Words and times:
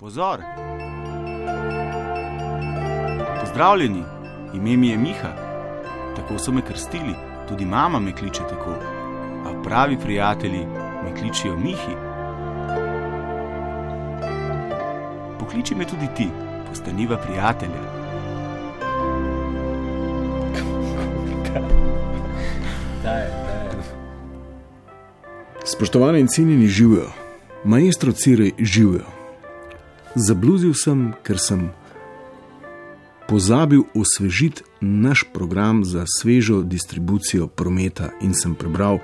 Pozor! 0.00 0.40
Pozdravljeni, 3.40 4.02
ime 4.54 4.76
mi 4.76 4.88
je 4.88 4.98
Miha, 4.98 5.32
tako 6.16 6.38
so 6.38 6.52
me 6.52 6.62
krstili, 6.62 7.14
tudi 7.48 7.64
mama 7.64 8.00
me 8.00 8.16
kliče 8.16 8.40
tako. 8.48 8.70
A 9.44 9.62
pravi 9.62 9.98
prijatelji 10.02 10.66
me 11.04 11.16
kličijo 11.20 11.56
Mihi. 11.56 11.96
Pokliči 15.40 15.74
me 15.74 15.84
tudi 15.84 16.08
ti, 16.16 16.28
postaniva 16.68 17.16
prijatelja. 17.16 18.00
Spoštovani 25.64 26.20
in 26.20 26.28
cenjeni 26.28 26.66
živijo, 26.66 27.10
majstro 27.64 28.12
Cirej 28.12 28.52
živijo. 28.58 29.19
Zabluzil 30.14 30.74
sem, 30.74 31.12
ker 31.22 31.38
sem 31.38 31.68
pozabil 33.30 33.84
osvežiti 33.94 34.62
naš 34.80 35.24
program 35.32 35.84
za 35.84 36.04
svežo 36.06 36.62
distribucijo 36.62 37.46
prometa 37.46 38.10
in 38.20 38.34
sem 38.34 38.54
prebral 38.54 38.98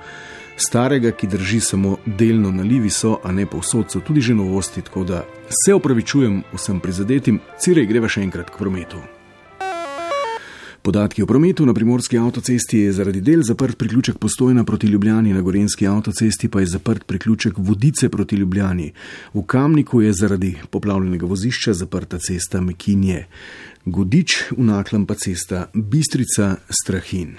starega, 0.57 1.11
ki 1.11 1.27
drži 1.27 1.59
samo 1.59 1.97
delno 2.05 2.51
na 2.51 2.63
livi 2.63 2.89
so, 2.89 3.19
a 3.23 3.31
ne 3.31 3.45
povsod 3.45 3.91
so 3.91 3.99
tudi 3.99 4.21
že 4.21 4.35
novosti, 4.35 4.81
tako 4.81 5.03
da 5.03 5.23
se 5.65 5.73
opravičujem 5.73 6.43
vsem 6.53 6.79
prizadetim, 6.79 7.39
Cirej 7.59 7.87
greva 7.87 8.09
še 8.11 8.27
enkrat 8.27 8.51
k 8.51 8.59
prometu. 8.59 8.99
Podatki 10.87 11.23
o 11.23 11.25
prometu 11.25 11.65
na 11.65 11.73
primorski 11.73 12.17
avtocesti 12.17 12.77
je 12.79 12.91
zaradi 12.95 13.21
del 13.21 13.41
zaprt 13.43 13.77
priključek 13.77 14.17
postojna 14.17 14.63
proti 14.63 14.87
Ljubljani, 14.87 15.33
na 15.33 15.41
gorenski 15.41 15.87
avtocesti 15.87 16.47
pa 16.47 16.59
je 16.59 16.65
zaprt 16.65 17.03
priključek 17.05 17.53
vodice 17.57 18.09
proti 18.09 18.35
Ljubljani. 18.35 18.93
V 19.33 19.43
Kamniku 19.45 20.01
je 20.01 20.13
zaradi 20.13 20.55
poplavljenega 20.69 21.25
vozišča 21.25 21.73
zaprta 21.73 22.19
cesta 22.19 22.61
Mekinje, 22.61 23.25
Godič 23.85 24.37
v 24.57 24.63
Naklem 24.63 25.05
pa 25.05 25.15
cesta 25.15 25.65
Bistrica 25.73 26.55
Strahin. 26.69 27.35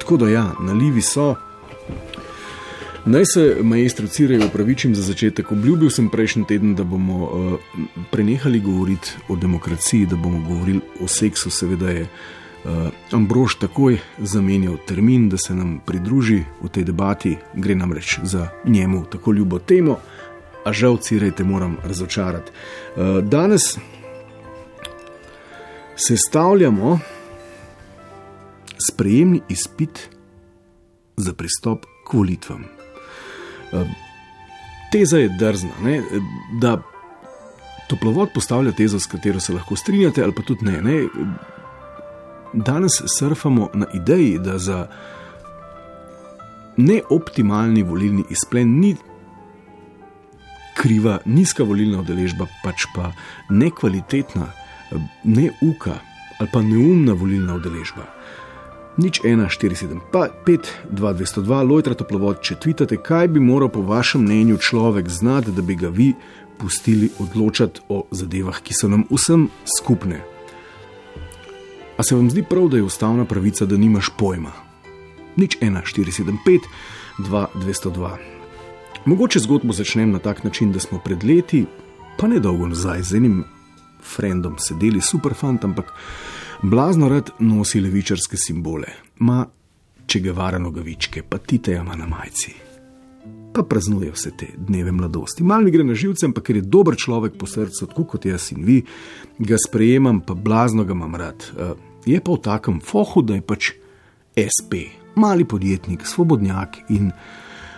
Tako 0.00 0.16
da 0.16 0.28
ja, 0.28 0.52
nalivi 0.60 1.02
so. 1.02 1.53
Naj 3.06 3.24
se 3.24 3.56
majstru 3.62 4.06
Cirej 4.08 4.46
upravičim 4.46 4.94
za 4.94 5.02
začetek. 5.02 5.52
Obljubil 5.52 5.90
sem 5.90 6.08
prejšnji 6.08 6.46
teden, 6.48 6.74
da 6.74 6.84
bomo 6.84 7.24
uh, 7.24 7.58
prenehali 8.10 8.60
govoriti 8.60 9.10
o 9.28 9.36
demokraciji, 9.36 10.06
da 10.06 10.16
bomo 10.16 10.40
govorili 10.48 10.80
o 11.00 11.08
seksu. 11.08 11.50
Seveda 11.50 11.90
je 11.90 12.02
uh, 12.02 12.70
Ambrož 13.12 13.58
takoj 13.60 13.98
zamenjal 14.18 14.76
termin, 14.86 15.28
da 15.28 15.36
se 15.36 15.54
nam 15.54 15.80
pridruži 15.86 16.44
v 16.62 16.68
tej 16.68 16.84
debati. 16.84 17.36
Gre 17.54 17.74
namreč 17.74 18.18
za 18.22 18.48
njemu 18.64 19.04
tako 19.04 19.32
ljubo 19.32 19.58
temo, 19.58 19.98
a 20.64 20.72
žal 20.72 20.96
Cirej 20.96 21.30
te 21.30 21.44
moram 21.44 21.76
razočarati. 21.84 22.52
Uh, 22.96 23.20
danes 23.20 23.76
sestavljamo 25.96 26.98
sprejemni 28.90 29.40
izpit 29.48 30.08
za 31.16 31.32
pristop 31.32 31.84
k 32.08 32.12
volitvam. 32.12 32.73
Teza 34.92 35.18
je 35.18 35.28
drzna, 35.28 35.70
ne? 35.82 36.02
da 36.60 36.78
toplovod 37.88 38.28
postavlja 38.34 38.72
tezo, 38.72 39.00
s 39.00 39.06
katero 39.06 39.40
se 39.40 39.52
lahko 39.52 39.76
strinjate, 39.76 40.22
ali 40.22 40.32
pa 40.32 40.42
tudi 40.42 40.64
ne. 40.64 40.82
ne? 40.82 41.08
Danes 42.52 42.92
surfamo 43.18 43.70
na 43.74 43.86
ideji, 43.94 44.38
da 44.38 44.58
za 44.58 44.86
neoptimalni 46.76 47.82
volilni 47.82 48.24
izplen 48.30 48.78
ni 48.80 48.96
kriva 50.74 51.18
nizka 51.24 51.64
volilna 51.64 52.00
udeležba, 52.00 52.46
pač 52.64 52.86
pa 52.94 53.12
nekvalitetna, 53.50 54.46
neuka 55.24 55.98
ali 56.38 56.48
pa 56.52 56.62
neumna 56.62 57.12
volilna 57.12 57.54
udeležba 57.54 58.13
nič 58.96 59.20
1, 59.24 59.48
4, 59.48 59.74
7, 59.74 60.00
5, 60.12 60.70
2, 60.90 61.14
202, 61.14 61.62
lojtra 61.66 61.94
toplovod, 61.94 62.38
če 62.42 62.58
tvitate, 62.62 62.98
kaj 63.02 63.28
bi 63.34 63.42
moral 63.42 63.68
po 63.72 63.82
vašem 63.82 64.22
mnenju 64.22 64.58
človek 64.58 65.08
znati, 65.08 65.54
da 65.54 65.62
bi 65.62 65.74
ga 65.74 65.88
vi 65.88 66.12
pustili 66.58 67.10
odločati 67.18 67.82
o 67.88 68.04
zadevah, 68.10 68.60
ki 68.62 68.74
so 68.74 68.88
nam 68.88 69.06
vsem 69.10 69.48
skupne. 69.66 70.22
A 71.98 72.02
se 72.02 72.14
vam 72.14 72.30
zdi 72.30 72.42
prav, 72.42 72.68
da 72.68 72.76
je 72.76 72.86
ustavna 72.86 73.24
pravica, 73.24 73.66
da 73.66 73.76
nimaš 73.76 74.10
pojma? 74.18 74.52
Nič 75.36 75.58
1, 75.60 75.82
4, 75.82 76.14
7, 76.22 76.38
5, 76.46 76.70
2, 77.18 77.46
202. 77.54 78.14
Mogoče 79.04 79.38
zgodbo 79.38 79.72
začnem 79.72 80.10
na 80.10 80.18
tak 80.18 80.44
način, 80.44 80.72
da 80.72 80.80
smo 80.80 80.98
pred 80.98 81.24
leti, 81.24 81.66
pa 82.18 82.26
ne 82.30 82.40
dolgo 82.40 82.66
nazaj, 82.66 83.02
z 83.02 83.16
enim 83.16 83.44
frendom 84.02 84.56
sedeli, 84.58 85.00
super 85.00 85.34
fant, 85.34 85.64
ampak 85.64 85.92
Blazno 86.64 87.08
rad 87.08 87.30
nosi 87.38 87.80
levičarske 87.80 88.36
simbole, 88.40 88.88
ima 89.20 89.42
če 90.08 90.20
ga 90.24 90.32
vara 90.32 90.56
nogavičke, 90.58 91.20
pa 91.28 91.36
titeja 91.36 91.82
ima 91.82 91.92
na 91.92 92.06
majci. 92.08 92.54
Pa 93.52 93.66
praznuje 93.68 94.08
vse 94.14 94.32
te 94.40 94.48
dneve 94.56 94.94
mladosti. 94.96 95.44
Mal 95.44 95.60
mi 95.60 95.74
gre 95.74 95.84
na 95.84 95.92
živce, 95.92 96.24
ampak 96.24 96.46
ker 96.46 96.62
je 96.62 96.64
dober 96.64 96.96
človek 96.96 97.36
po 97.36 97.44
srcu, 97.44 97.90
tako 97.90 98.06
kot 98.14 98.24
jaz 98.24 98.48
in 98.56 98.64
vi, 98.64 98.78
ga 99.44 99.60
sprejemam, 99.60 100.22
pa 100.24 100.32
blazno 100.32 100.88
ga 100.88 100.96
imam 100.96 101.20
rad. 101.20 101.44
Eh, 101.52 101.76
je 102.06 102.24
pa 102.24 102.32
v 102.32 102.42
takem 102.48 102.80
fohu, 102.80 103.20
da 103.20 103.36
je 103.36 103.44
pač 103.44 103.74
SP, 104.32 104.88
mali 105.20 105.44
podjetnik, 105.44 106.08
svobodnjak 106.08 106.80
in 106.88 107.12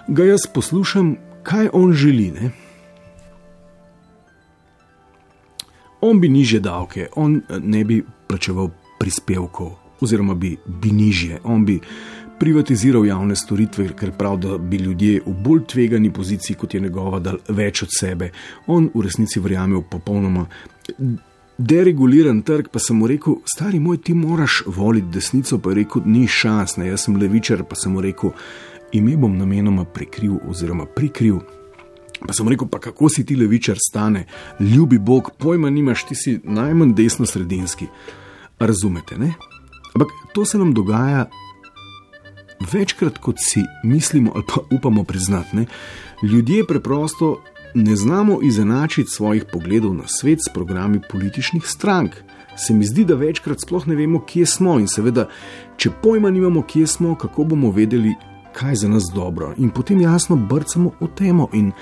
ga 0.07 0.31
jaz 0.31 0.47
poslušam, 0.47 1.17
kaj 1.43 1.75
on 1.75 1.91
želi. 1.91 2.31
Ne? 2.39 2.55
On 6.07 6.23
bi 6.23 6.31
niže 6.31 6.63
davke, 6.63 7.11
on 7.17 7.41
eh, 7.43 7.59
ne 7.59 7.83
bi 7.83 8.05
plačeval 8.29 8.71
prispevkov, 8.99 9.73
oziroma 10.01 10.35
bi 10.35 10.57
bili 10.67 10.95
nižje. 10.95 11.41
On 11.45 11.65
bi 11.65 11.81
privatiziral 12.39 13.07
javne 13.07 13.37
storitve, 13.37 13.89
ker 13.97 14.13
pravi, 14.19 14.41
da 14.43 14.59
bi 14.59 14.77
ljudje 14.77 15.21
v 15.27 15.35
bolj 15.45 15.65
tvegani 15.73 16.13
poziciji, 16.13 16.57
kot 16.57 16.75
je 16.75 16.81
njegova, 16.81 17.21
dal 17.21 17.39
več 17.49 17.83
od 17.83 17.95
sebe. 17.99 18.31
On 18.67 18.91
v 18.95 19.05
resnici 19.07 19.41
verjame 19.41 19.77
v 19.77 19.85
popolnoma. 19.91 20.47
Dereguliran 21.59 22.43
trg, 22.45 22.69
pa 22.69 22.79
sem 22.83 22.99
mu 23.01 23.09
rekel, 23.09 23.39
stari 23.49 23.81
moj, 23.81 24.03
ti 24.05 24.15
moraš 24.15 24.63
voliti 24.67 25.15
desnico, 25.15 25.59
pa 25.59 25.73
je 25.73 25.81
rekel, 25.81 26.03
ni 26.05 26.27
šans, 26.29 26.77
ne, 26.77 26.91
jaz 26.91 27.07
sem 27.07 27.17
levičar, 27.17 27.65
pa 27.65 27.79
sem 27.81 27.95
mu 27.97 28.05
rekel, 28.05 28.35
ime 28.93 29.17
bom 29.17 29.39
namenoma 29.39 29.87
prikril, 29.89 30.37
oziroma 30.51 30.85
prikril. 30.85 31.41
Pa 32.27 32.33
sem 32.33 32.49
rekel, 32.49 32.69
pa 32.69 32.79
kako 32.79 33.09
si 33.09 33.27
ti 33.27 33.37
levičar 33.37 33.77
stane, 33.89 34.27
ljubi 34.61 34.99
Bog, 34.99 35.31
pojma 35.39 35.71
nimaš, 35.71 36.07
ti 36.07 36.15
si 36.15 36.39
najmanj 36.45 36.95
desno-sredinski. 36.95 37.87
Razumete, 38.59 39.19
ne? 39.19 39.35
Ampak 39.95 40.09
to 40.35 40.45
se 40.45 40.59
nam 40.59 40.75
dogaja 40.75 41.27
večkrat, 42.73 43.19
kot 43.19 43.37
si 43.39 43.63
mislimo 43.85 44.33
ali 44.35 44.45
pa 44.49 44.77
upamo 44.77 45.05
priznati. 45.05 45.57
Ne? 45.57 45.67
Ljudje 46.23 46.67
preprosto 46.67 47.43
ne 47.75 47.97
znamo 47.97 48.39
izenačiti 48.43 49.11
svojih 49.11 49.45
pogledov 49.53 49.95
na 49.95 50.03
svet 50.07 50.39
s 50.41 50.53
programi 50.55 51.01
političnih 51.11 51.63
strank. 51.67 52.15
Se 52.57 52.75
mi 52.75 52.85
zdi, 52.85 53.05
da 53.05 53.15
večkrat 53.15 53.61
sploh 53.61 53.87
ne 53.87 53.95
vemo, 53.95 54.21
kje 54.25 54.47
smo 54.47 54.79
in 54.79 54.89
seveda, 54.89 55.29
če 55.77 55.91
pojma 56.03 56.31
nimamo, 56.31 56.63
kje 56.63 56.87
smo, 56.87 57.15
kako 57.15 57.45
bomo 57.45 57.71
vedeli, 57.71 58.15
kaj 58.57 58.73
je 58.73 58.77
za 58.77 58.89
nas 58.89 59.05
dobro. 59.15 59.53
In 59.57 59.71
potem 59.71 60.01
jasno 60.01 60.37
brcamo 60.37 60.91
v 61.01 61.09
temo. 61.15 61.49
In 61.53 61.73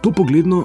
to 0.00 0.12
pogledno 0.12 0.64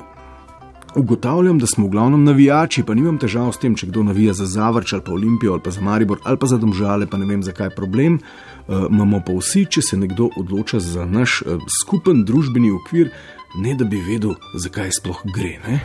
ugotavljam, 0.96 1.60
da 1.60 1.68
smo 1.68 1.86
v 1.86 1.90
glavnem 1.90 2.24
navijači, 2.24 2.84
pa 2.84 2.94
nimam 2.94 3.18
težav 3.18 3.52
s 3.54 3.62
tem, 3.62 3.76
če 3.76 3.90
kdo 3.92 4.04
navija 4.08 4.34
za 4.34 4.46
Zavrč 4.46 4.94
ali 4.94 5.04
pa 5.06 5.12
Olimpijo 5.14 5.54
ali 5.54 5.62
pa 5.64 5.72
za 5.72 5.82
Maribor 5.82 6.20
ali 6.24 6.38
pa 6.38 6.48
za 6.48 6.58
Domžale, 6.58 7.08
pa 7.08 7.18
ne 7.18 7.26
vem, 7.26 7.44
zakaj 7.44 7.68
je 7.68 7.76
problem. 7.76 8.20
Uh, 8.68 8.88
imamo 8.90 9.22
pa 9.26 9.36
vsi, 9.38 9.66
če 9.66 9.82
se 9.82 9.98
nekdo 9.98 10.30
odloča 10.38 10.80
za 10.80 11.06
naš 11.06 11.42
uh, 11.42 11.62
skupen 11.82 12.24
družbeni 12.26 12.72
okvir, 12.72 13.12
ne 13.58 13.76
da 13.76 13.86
bi 13.86 14.02
vedel, 14.02 14.36
zakaj 14.56 14.92
sploh 15.00 15.22
gre. 15.36 15.58
Ne? 15.68 15.80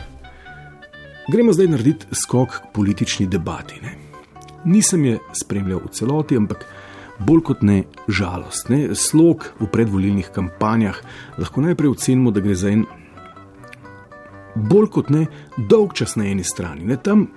Gremo 1.31 1.53
zdaj 1.53 1.69
narediti 1.71 2.17
skok 2.23 2.57
k 2.57 2.73
politični 2.73 3.27
debati. 3.27 3.79
Ne? 3.83 3.95
Nisem 4.65 5.05
je 5.05 5.19
spremljal 5.37 5.85
v 5.85 5.93
celoti, 5.93 6.37
ampak 6.37 6.65
bolj 7.19 7.43
kot 7.43 7.61
ne 7.61 7.83
žalost. 8.07 8.69
Ne? 8.69 8.95
Slog 8.95 9.51
v 9.59 9.69
predvolilnih 9.71 10.29
kampanjah 10.33 10.99
lahko 11.37 11.61
najprej 11.61 11.93
ocenimo, 11.93 12.31
da 12.31 12.41
gre 12.41 12.55
za 12.55 12.71
en 12.73 12.85
bolj 14.55 14.89
kot 14.93 15.09
ne 15.09 15.25
dolg 15.57 15.93
čas 15.97 16.15
na 16.15 16.27
eni 16.29 16.43
strani. 16.43 16.85
Ne, 16.85 16.97
tam, 16.97 17.27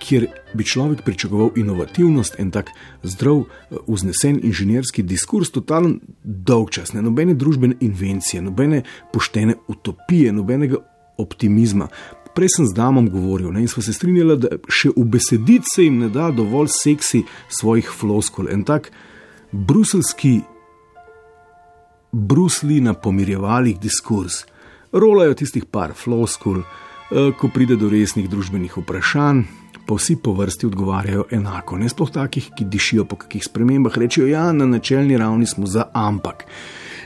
kjer 0.00 0.26
bi 0.56 0.64
človek 0.64 1.02
pričakoval 1.04 1.52
inovativnost 1.60 2.38
in 2.40 2.50
tak 2.50 2.72
zdrav, 3.02 3.44
vznesen 3.88 4.40
inženirski 4.42 5.04
diskurs, 5.04 5.52
totalen 5.52 5.98
dolg 6.24 6.72
čas, 6.72 6.94
ne, 6.96 7.02
nobene 7.04 7.36
družbene 7.36 7.76
invencije, 7.84 8.42
nobene 8.42 8.82
poštene 9.12 9.58
utopije, 9.68 10.32
nobenega 10.32 10.80
optimizma. 11.20 11.90
Prej 12.40 12.48
sem 12.56 12.66
z 12.66 12.72
damom 12.72 13.04
govoril 13.12 13.52
ne, 13.52 13.60
in 13.60 13.68
smo 13.68 13.82
se 13.84 13.92
strinjali, 13.92 14.38
da 14.40 14.56
še 14.72 14.94
v 14.96 15.02
besedici 15.12 15.74
se 15.74 15.82
jim 15.84 15.98
ne 16.00 16.06
da 16.08 16.30
dovolj 16.32 16.70
seksi 16.72 17.18
svojih 17.52 17.90
floskul. 17.92 18.48
En 18.48 18.62
tak 18.64 18.88
bruselski 19.52 20.38
brusli 22.16 22.78
na 22.80 22.94
pomirjevalih 22.96 23.76
diskurs, 23.76 24.46
rolajo 24.88 25.36
tistih 25.36 25.68
par 25.68 25.92
floskul, 25.92 26.62
eh, 26.64 27.28
ko 27.36 27.52
pride 27.52 27.76
do 27.76 27.92
resnih 27.92 28.30
družbenih 28.32 28.72
vprašanj, 28.72 29.44
pa 29.84 30.00
vsi 30.00 30.16
po 30.16 30.32
vrsti 30.32 30.72
odgovarjajo 30.72 31.26
enako. 31.36 31.76
Ne 31.76 31.92
sploh 31.92 32.08
takih, 32.08 32.54
ki 32.56 32.64
dišijo 32.64 33.04
po 33.04 33.20
kakih 33.20 33.44
spremembah, 33.44 33.92
rečejo: 33.92 34.32
ja, 34.32 34.48
na 34.52 34.64
načelni 34.64 35.20
ravni 35.20 35.44
smo 35.44 35.68
za 35.68 35.90
ampak. 35.92 36.48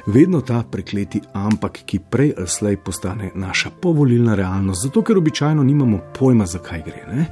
Vedno 0.06 0.40
ta 0.40 0.62
prekleti 0.70 1.20
ampak, 1.32 1.78
ki 1.86 1.98
prej 2.10 2.34
ali 2.38 2.48
slej 2.48 2.76
postane 2.76 3.30
naša 3.34 3.70
povolilna 3.80 4.34
realnost, 4.34 4.82
zato 4.82 5.02
ker 5.02 5.18
običajno 5.18 5.62
nimamo 5.62 6.00
pojma, 6.18 6.46
zakaj 6.46 6.82
gre. 6.84 7.06
Ne? 7.08 7.26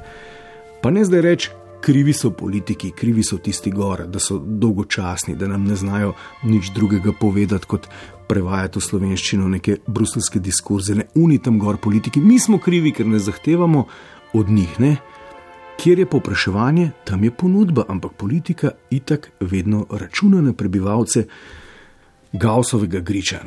Pa 0.81 0.91
ne 0.91 1.05
zdaj 1.05 1.21
reči, 1.21 1.49
krivi 1.81 2.13
so 2.13 2.31
politiki, 2.31 2.91
krivi 2.91 3.23
so 3.23 3.37
tisti 3.37 3.71
gore, 3.71 4.07
da 4.07 4.19
so 4.19 4.39
dolgočasni, 4.39 5.35
da 5.35 5.47
nam 5.47 5.67
ne 5.69 5.75
znajo 5.75 6.13
nič 6.43 6.71
drugega 6.73 7.13
povedati, 7.19 7.67
kot 7.67 7.87
prevajati 8.27 8.79
v 8.79 8.83
slovenščino 8.87 9.47
neke 9.47 9.77
bruselske 9.87 10.39
diskurze, 10.39 10.95
ne 10.95 11.05
unitam 11.15 11.59
gor 11.59 11.77
politiki. 11.77 12.21
Mi 12.21 12.39
smo 12.39 12.57
krivi, 12.57 12.91
ker 12.91 13.05
ne 13.05 13.19
zahtevamo 13.19 13.85
od 14.33 14.49
njih. 14.49 14.79
Ne? 14.79 14.95
Kjer 15.77 15.99
je 15.99 16.09
popraševanje, 16.09 16.91
tam 17.05 17.23
je 17.23 17.31
ponudba, 17.31 17.85
ampak 17.87 18.17
politika 18.17 18.71
itak 18.89 19.29
vedno 19.39 19.85
računa 19.91 20.41
na 20.41 20.53
prebivalce 20.53 21.27
Gaussovega 22.33 22.99
griča. 22.99 23.39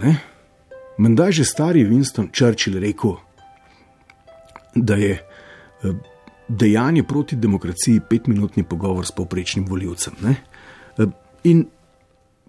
Menda 0.98 1.26
je 1.26 1.32
že 1.32 1.44
stari 1.44 1.84
Winston 1.84 2.28
Churchill 2.32 2.80
rekel, 2.80 3.16
da 4.74 4.94
je 4.94 5.12
eh, 5.12 5.92
dejanje 6.48 7.02
proti 7.02 7.36
demokraciji 7.36 8.00
petminutni 8.10 8.62
pogovor 8.62 9.06
s 9.06 9.12
povprečnim 9.12 9.66
voljivcem. 9.68 10.14
Eh, 10.24 11.06
in 11.44 11.66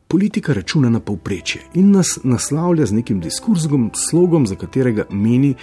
politika 0.07 0.53
računa 0.53 0.89
na 0.89 0.99
povprečje 0.99 1.61
in 1.73 1.91
nas 1.91 2.19
naslavlja 2.23 2.85
z 2.85 2.93
nekim 2.93 3.19
diskurzom, 3.19 3.91
slogom, 3.93 4.47
za 4.47 4.55
katerega 4.55 5.05
meni, 5.09 5.55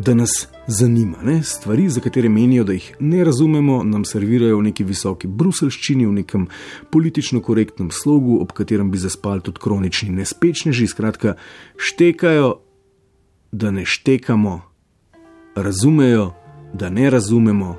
da 0.00 0.14
nas 0.14 0.48
zanima. 0.66 1.18
Ne? 1.22 1.42
Stvari, 1.42 1.88
za 1.88 2.00
katere 2.00 2.28
menijo, 2.28 2.64
da 2.64 2.72
jih 2.72 2.96
ne 3.00 3.24
razumemo, 3.24 3.82
nam 3.84 4.04
servirajo 4.04 4.56
v 4.58 4.62
neki 4.62 4.84
visoki 4.84 5.28
bruselščini, 5.28 6.06
v 6.06 6.12
nekem 6.12 6.46
politično 6.90 7.40
korektnem 7.40 7.90
slogu, 7.90 8.38
ob 8.40 8.52
katerem 8.52 8.90
bi 8.90 8.98
zaspali 8.98 9.44
tudi 9.44 9.60
kronični 9.60 10.10
nespečneži. 10.16 10.86
Skratka, 10.86 11.34
štekajo, 11.76 12.54
da 13.52 13.70
ne 13.70 13.84
štekamo, 13.84 14.60
razumejo, 15.54 16.32
da 16.72 16.90
ne 16.90 17.10
razumemo. 17.10 17.76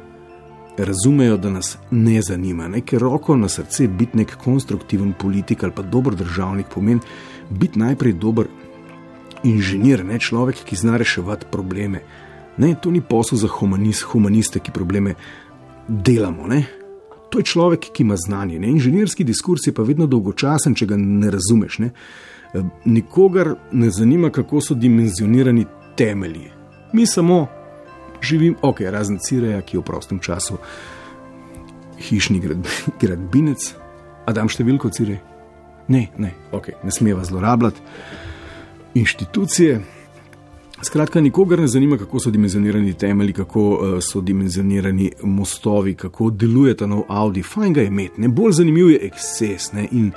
Razumejo, 0.78 1.38
da 1.38 1.50
nas 1.50 1.78
ne 1.92 2.22
zanima, 2.22 2.68
ne? 2.68 2.82
ker 2.82 3.02
roko 3.02 3.36
na 3.36 3.50
srce 3.50 3.88
biti 3.88 4.18
nek 4.18 4.38
konstruktiven 4.44 5.14
politik 5.20 5.64
ali 5.64 5.74
pa 5.76 5.84
dober 5.84 6.16
državnik 6.16 6.72
pomeni 6.74 7.02
biti 7.50 7.80
najprej 7.80 8.14
dober 8.14 8.48
inženir, 9.44 10.06
ne 10.06 10.20
človek, 10.20 10.64
ki 10.66 10.76
zna 10.76 10.98
reševati 10.98 11.46
probleme. 11.52 12.02
Ne, 12.58 12.76
to 12.82 12.92
ni 12.92 13.02
posel 13.02 13.38
za 13.38 13.48
humanist, 13.48 14.04
humaniste, 14.04 14.60
ki 14.60 14.72
probleme 14.72 15.16
delamo. 15.88 16.48
Ne. 16.48 16.64
To 17.32 17.40
je 17.40 17.48
človek, 17.48 17.92
ki 17.96 18.04
ima 18.04 18.18
znanje. 18.18 18.60
Ne. 18.60 18.68
Inženirski 18.68 19.24
diskurs 19.24 19.68
je 19.68 19.74
pa 19.74 19.86
vedno 19.88 20.08
dolgočasen, 20.08 20.76
če 20.76 20.86
ga 20.86 20.98
ne 21.00 21.32
razumeš. 21.32 21.80
Ne. 21.80 21.92
E, 22.54 22.64
nikogar 22.86 23.56
ne 23.72 23.90
zanima, 23.90 24.30
kako 24.30 24.62
so 24.62 24.76
dimenzionirani 24.76 25.66
temelji. 25.98 26.52
Mi 26.94 27.06
samo 27.08 27.48
živimo, 28.22 28.58
ok, 28.62 28.82
razen 28.92 29.18
Cireja, 29.20 29.62
ki 29.62 29.78
je 29.78 29.82
v 29.82 29.86
prostem 29.86 30.20
času 30.20 30.60
hišni 32.02 32.42
gradbinec. 33.02 33.72
Adam 34.28 34.52
številko 34.52 34.92
Cirej? 34.94 35.22
Ne, 35.92 36.10
ne, 36.22 36.36
ok, 36.54 36.76
ne 36.84 36.92
smeva 36.94 37.24
zlorabljati 37.26 37.82
inštitucije. 38.94 39.82
Skratka, 40.84 41.22
nikogar 41.22 41.60
ne 41.60 41.68
zanima, 41.68 41.98
kako 41.98 42.20
so 42.20 42.32
dimenzionirani 42.32 42.94
temelji, 42.94 43.34
kako 43.34 43.70
uh, 43.70 44.00
so 44.02 44.22
dimenzionirani 44.22 45.12
mostovi, 45.24 45.96
kako 45.96 46.30
deluje 46.30 46.78
ta 46.78 46.86
nov 46.86 47.04
Audi. 47.08 47.44
Fajn 47.44 47.74
ga 47.74 47.82
je 47.82 47.88
imeti, 47.88 48.22
ne 48.22 48.28
bolj 48.28 48.52
zanimiv 48.52 48.90
je 48.90 49.00
eksces. 49.02 49.74
Ne? 49.74 49.88
In 49.92 50.12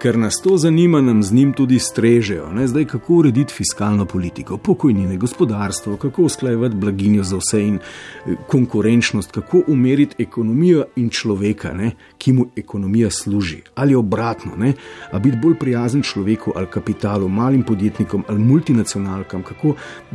ker 0.00 0.18
nas 0.18 0.40
to 0.42 0.56
zanima, 0.56 1.00
nam 1.00 1.22
z 1.22 1.32
njim 1.32 1.52
tudi 1.52 1.78
strežejo. 1.78 2.48
Ne? 2.52 2.66
Zdaj, 2.66 2.84
kako 2.84 3.14
urediti 3.14 3.54
fiskalno 3.54 4.04
politiko, 4.04 4.56
pokojnine, 4.56 5.16
gospodarstvo, 5.16 5.96
kako 5.96 6.22
usklajevati 6.22 6.76
blaginjo 6.76 7.22
za 7.22 7.36
vse 7.36 7.60
in 7.66 7.74
eh, 7.76 8.34
konkurenčnost, 8.46 9.30
kako 9.30 9.62
umeriti 9.68 10.22
ekonomijo 10.22 10.84
in 10.96 11.10
človeka, 11.10 11.72
ne? 11.72 11.90
ki 12.18 12.32
mu 12.32 12.46
ekonomija 12.56 13.10
služi. 13.10 13.62
Ali 13.74 13.94
obratno, 13.94 14.56
ne? 14.56 14.72
a 15.12 15.18
biti 15.18 15.38
bolj 15.42 15.54
prijazen 15.54 16.02
človeku 16.02 16.52
ali 16.56 16.66
kapitalu, 16.66 17.28
malim 17.28 17.62
podjetnikom 17.62 18.24
ali 18.28 18.38
multinacionalkam, 18.38 19.42
kako 19.42 19.74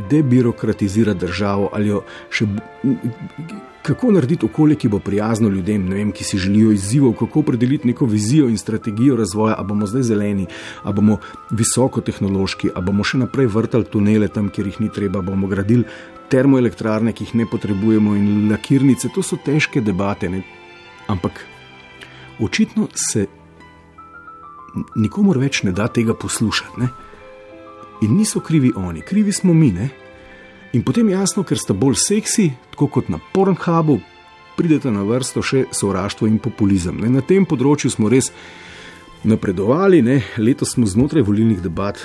debirokratizirati 0.09 1.19
državo 1.19 1.69
ali 1.73 1.87
jo 1.87 2.03
še 2.29 2.45
kako 3.85 4.11
narediti 4.11 4.45
okolje, 4.45 4.75
ki 4.75 4.89
bo 4.89 4.99
prijazno 4.99 5.49
ljudem, 5.49 5.83
vem, 5.89 6.11
ki 6.11 6.23
si 6.23 6.37
želijo 6.37 6.71
izzivov, 6.71 7.13
kako 7.19 7.39
opredeliti 7.39 7.87
neko 7.87 8.05
vizijo 8.05 8.49
in 8.49 8.57
strategijo 8.57 9.15
razvoja, 9.15 9.55
ali 9.57 9.67
bomo 9.67 9.87
zdaj 9.87 10.01
zeleni, 10.01 10.45
ali 10.83 10.95
bomo 10.95 11.17
visokotehnološki, 11.51 12.69
ali 12.75 12.85
bomo 12.85 13.03
še 13.03 13.19
naprej 13.21 13.47
vrtali 13.53 13.85
tunele 13.85 14.27
tam, 14.27 14.49
kjer 14.49 14.67
jih 14.67 14.79
ni 14.81 14.89
treba, 14.89 15.21
bomo 15.21 15.47
gradili 15.47 15.85
termoelektrarne, 16.33 17.13
ki 17.13 17.27
jih 17.27 17.35
ne 17.35 17.45
potrebujemo, 17.51 18.15
in 18.15 18.49
lakirnice. 18.51 19.11
To 19.13 19.21
so 19.21 19.37
težke 19.37 19.81
debate. 19.81 20.29
Ne? 20.29 20.41
Ampak 21.07 21.45
očitno 22.41 22.87
se 22.95 23.27
nikomor 24.95 25.37
več 25.37 25.61
ne 25.63 25.71
da 25.71 25.87
tega 25.87 26.17
poslušati. 26.17 26.81
Ne? 26.81 26.89
In 28.01 28.17
niso 28.17 28.41
krivi 28.41 28.73
oni, 28.75 29.05
krivi 29.05 29.31
smo 29.31 29.53
mi. 29.53 29.69
Ne? 29.71 29.89
In 30.75 30.83
potem 30.83 31.07
jasno, 31.07 31.45
ker 31.47 31.55
sta 31.55 31.71
bolj 31.71 31.95
seksi, 32.03 32.49
tako 32.73 32.89
kot 32.91 33.07
na 33.07 33.15
Pornhubu, 33.31 34.01
pridete 34.57 34.91
na 34.91 35.05
vrsto 35.07 35.39
še 35.39 35.69
sovraštvo 35.71 36.27
in 36.27 36.35
populizem. 36.43 36.97
Ne, 36.99 37.11
na 37.13 37.21
tem 37.23 37.45
področju 37.47 37.93
smo 37.93 38.09
res 38.11 38.27
napredovali, 39.23 40.01
ne. 40.03 40.19
letos 40.37 40.75
smo 40.75 40.87
znotraj 40.87 41.23
volilnih 41.23 41.61
debat 41.63 42.01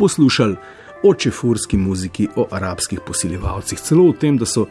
poslušali 0.00 0.56
o 1.04 1.12
čefurski 1.14 1.76
muziki, 1.76 2.28
o 2.36 2.46
arabskih 2.50 3.02
posiljevalcih, 3.04 3.80
celo 3.84 4.08
o 4.08 4.16
tem, 4.16 4.38
da 4.40 4.48
so 4.48 4.64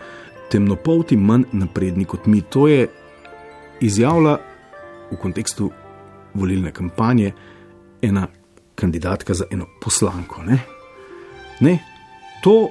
temnopolti 0.49 1.17
manj 1.17 1.45
napredni 1.53 2.05
kot 2.09 2.25
mi. 2.25 2.41
To 2.41 2.65
je 2.67 2.87
izjavila 3.85 4.39
v 5.11 5.19
kontekstu 5.21 5.69
volilne 6.33 6.73
kampanje 6.73 7.29
ena 8.01 8.25
kandidatka 8.75 9.37
za 9.37 9.45
eno 9.53 9.69
poslanko. 9.81 10.41
Ne. 10.49 10.59
Ne, 11.61 11.77
to 12.41 12.67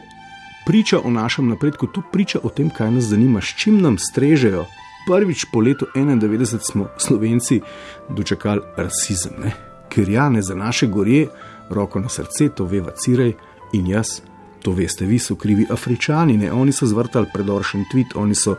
priča 0.67 1.01
o 1.05 1.11
našem 1.11 1.49
napredku, 1.49 1.87
to 1.87 2.03
priča 2.13 2.39
o 2.43 2.49
tem, 2.49 2.71
kaj 2.71 2.91
nas 2.91 3.05
zanima, 3.05 3.41
s 3.41 3.55
čim 3.57 3.81
nam 3.81 3.99
strežejo. 3.99 4.67
Prvič 5.07 5.45
po 5.53 5.61
letu 5.61 5.87
91 5.95 6.59
smo 6.71 6.89
Slovenci 6.99 7.61
dočekali 8.09 8.61
rasizem, 8.77 9.33
ne? 9.45 9.53
ker 9.89 10.09
ja, 10.09 10.29
ne 10.29 10.43
za 10.43 10.55
naše 10.55 10.87
gorje, 10.87 11.29
roko 11.71 12.01
na 12.01 12.09
srce, 12.09 12.49
to 12.49 12.65
ve 12.65 12.81
Vacirej 12.81 13.33
in 13.73 13.87
jaz, 13.87 14.21
to 14.63 14.73
veste, 14.73 15.07
vi 15.07 15.19
so 15.19 15.37
krivi 15.37 15.67
Afričani, 15.71 16.37
ne? 16.37 16.53
oni 16.53 16.73
so 16.73 16.87
zvrtali 16.87 17.31
predoršen 17.35 17.85
tweet, 17.93 18.17
oni 18.19 18.35
so 18.35 18.57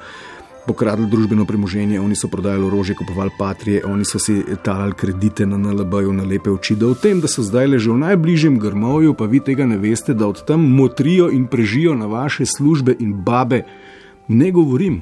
pokradli 0.67 1.07
družbeno 1.07 1.45
premoženje, 1.45 1.99
oni 1.99 2.15
so 2.15 2.27
prodajali 2.27 2.65
orožje, 2.67 2.95
kupovali 2.99 3.31
patrije, 3.37 3.85
oni 3.85 4.05
so 4.05 4.19
si 4.19 4.41
talali 4.63 4.93
kredite 4.93 5.45
na 5.45 5.57
NLB-ju 5.57 6.13
na 6.13 6.23
lepe 6.27 6.51
oči. 6.51 6.75
Da 6.75 6.89
o 6.91 6.95
tem, 6.95 7.21
da 7.23 7.31
so 7.31 7.43
zdaj 7.43 7.71
leže 7.71 7.91
v 7.91 8.01
najbližjem 8.03 8.59
grmovju, 8.59 9.15
pa 9.15 9.29
vi 9.31 9.39
tega 9.39 9.65
ne 9.65 9.79
veste, 9.79 10.13
da 10.13 10.27
od 10.27 10.43
tam 10.45 10.67
motrijo 10.75 11.29
in 11.31 11.47
prežijo 11.47 11.95
na 11.95 12.11
vaše 12.11 12.45
službe 12.45 12.97
in 12.99 13.15
babe, 13.23 13.63
ne 14.27 14.51
govorim. 14.51 15.01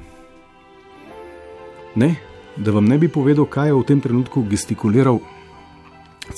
Ne, 1.96 2.16
da 2.58 2.72
vam 2.72 2.86
ne 2.86 2.98
bi 3.02 3.10
povedal, 3.10 3.50
kaj 3.50 3.72
je 3.72 3.80
v 3.80 3.84
tem 3.88 4.00
trenutku 4.02 4.46
gestikuliral 4.50 5.20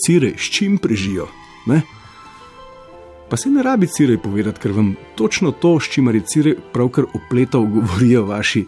Cirej, 0.06 0.36
s 0.36 0.52
čim 0.52 0.78
prežijo. 0.78 1.28
Ne? 1.68 1.82
Pa 3.30 3.38
se 3.38 3.50
ne 3.50 3.64
rabi 3.64 3.88
Cirej 3.88 4.20
povedati, 4.24 4.60
ker 4.60 4.72
vam 4.72 4.96
točno 5.16 5.52
to, 5.52 5.80
s 5.80 5.90
čimer 5.92 6.16
je 6.16 6.28
Cirej 6.28 6.56
pravkar 6.74 7.08
upletal, 7.14 7.66
govorijo 7.66 8.26
vaši 8.26 8.66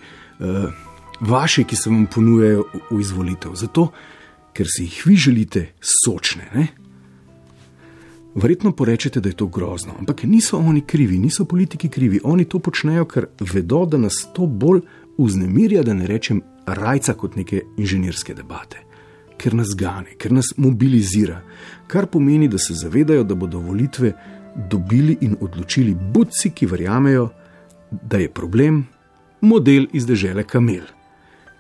vaše, 1.19 1.63
ki 1.63 1.75
se 1.75 1.89
vam 1.89 2.05
ponujajo 2.05 2.65
v 2.91 2.99
izvolitev. 2.99 3.55
Zato, 3.55 3.91
ker 4.53 4.67
si 4.67 4.83
jih 4.83 5.01
vi 5.05 5.15
želite 5.15 5.65
sočne. 5.81 6.49
Ne? 6.53 6.67
Verjetno 8.35 8.71
porečete, 8.71 9.19
da 9.19 9.29
je 9.29 9.35
to 9.35 9.47
grozno, 9.47 9.93
ampak 9.99 10.23
niso 10.23 10.57
oni 10.57 10.81
krivi, 10.81 11.17
niso 11.17 11.45
politiki 11.45 11.89
krivi. 11.89 12.19
Oni 12.23 12.45
to 12.45 12.59
počnejo, 12.59 13.05
ker 13.05 13.27
vedo, 13.39 13.85
da 13.85 13.97
nas 13.97 14.27
to 14.33 14.45
bolj 14.45 14.81
vznemirja, 15.17 15.83
da 15.83 15.93
ne 15.93 16.07
rečem 16.07 16.41
rajca 16.65 17.13
kot 17.13 17.35
neke 17.35 17.63
inženirske 17.77 18.33
debate. 18.33 18.85
Ker 19.39 19.55
nas 19.55 19.73
gane, 19.75 20.15
ker 20.19 20.31
nas 20.31 20.53
mobilizira, 20.57 21.41
kar 21.87 22.07
pomeni, 22.07 22.47
da 22.47 22.57
se 22.57 22.73
zavedajo, 22.73 23.23
da 23.23 23.35
bodo 23.35 23.59
volitve 23.59 24.13
dobili 24.69 25.17
in 25.21 25.35
odločili 25.41 25.95
budci, 26.13 26.51
ki 26.51 26.65
verjamejo, 26.65 27.29
da 27.91 28.17
je 28.17 28.29
problem 28.29 28.83
model 29.41 29.87
iz 29.93 30.05
dežele 30.05 30.43
Kamel, 30.43 30.85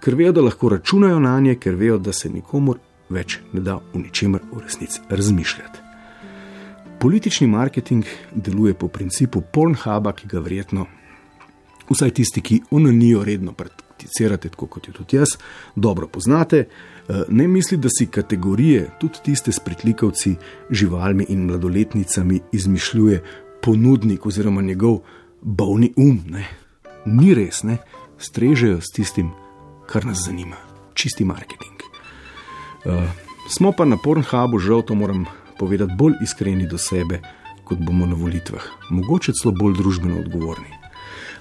ker 0.03 0.15
vejo, 0.15 0.31
da 0.31 0.41
lahko 0.41 0.69
računajo 0.69 1.19
na 1.19 1.39
nje, 1.39 1.55
ker 1.55 1.75
vejo, 1.75 1.97
da 1.97 2.13
se 2.13 2.29
nikomor 2.29 2.79
več 3.09 3.39
ne 3.53 3.61
da 3.65 3.79
v 3.93 4.03
ničemer 4.03 4.41
v 4.51 4.61
resnici 4.63 5.01
razmišljati. 5.09 5.87
Politični 6.99 7.47
marketing 7.47 8.05
deluje 8.35 8.73
po 8.73 8.87
principu 8.87 9.41
Pornhuba, 9.41 10.11
ki 10.13 10.27
ga 10.27 10.41
verjetno 10.43 10.85
vsaj 11.89 12.11
tisti, 12.11 12.41
ki 12.41 12.61
onanijo 12.75 13.23
redno 13.23 13.53
prakticirate, 13.55 14.49
tako 14.49 14.67
kot 14.67 14.87
jo 14.87 14.93
tudi 14.93 15.17
jaz, 15.17 15.37
dobro 15.75 16.07
poznate. 16.07 16.65
Eh, 16.67 17.23
ne 17.29 17.47
misli, 17.47 17.77
da 17.77 17.89
si 17.89 18.05
kategorije, 18.05 18.89
tudi 18.99 19.23
tiste 19.25 19.51
s 19.51 19.59
pritlikavci, 19.59 20.35
živalmi 20.69 21.25
in 21.29 21.47
mladoletnicami, 21.47 22.41
izmišljuje 22.51 23.23
ponudnik 23.61 24.25
oziroma 24.25 24.61
njegov 24.61 24.99
bolni 25.41 25.93
um. 25.95 26.19
Ne. 26.29 26.47
Ni 27.05 27.33
res, 27.33 27.63
ne. 27.63 27.77
strežejo 28.19 28.81
s 28.83 28.91
tistim, 28.91 29.31
kar 29.87 30.05
nas 30.05 30.25
zanima, 30.25 30.57
čisti 30.93 31.23
marketing. 31.25 31.79
Uh, 32.83 33.07
smo 33.47 33.71
pa 33.71 33.85
na 33.85 33.95
Pornhubu, 33.95 34.59
žal 34.59 34.83
to 34.83 34.95
moram 34.95 35.23
povedati, 35.59 35.95
bolj 35.95 36.19
iskreni 36.23 36.67
do 36.67 36.77
sebe, 36.77 37.21
kot 37.63 37.79
bomo 37.79 38.05
na 38.05 38.15
volitvah, 38.15 38.63
mogoče 38.89 39.33
celo 39.39 39.53
bolj 39.55 39.77
družbeno 39.79 40.19
odgovorni. 40.19 40.75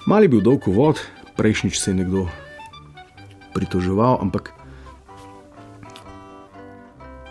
Mali 0.07 0.31
bil 0.31 0.39
dolg 0.41 0.67
vod, 0.67 1.01
prejšnjič 1.35 1.79
se 1.79 1.91
je 1.91 1.95
nekdo 1.99 2.27
pritoževal, 3.53 4.19
ampak 4.21 4.53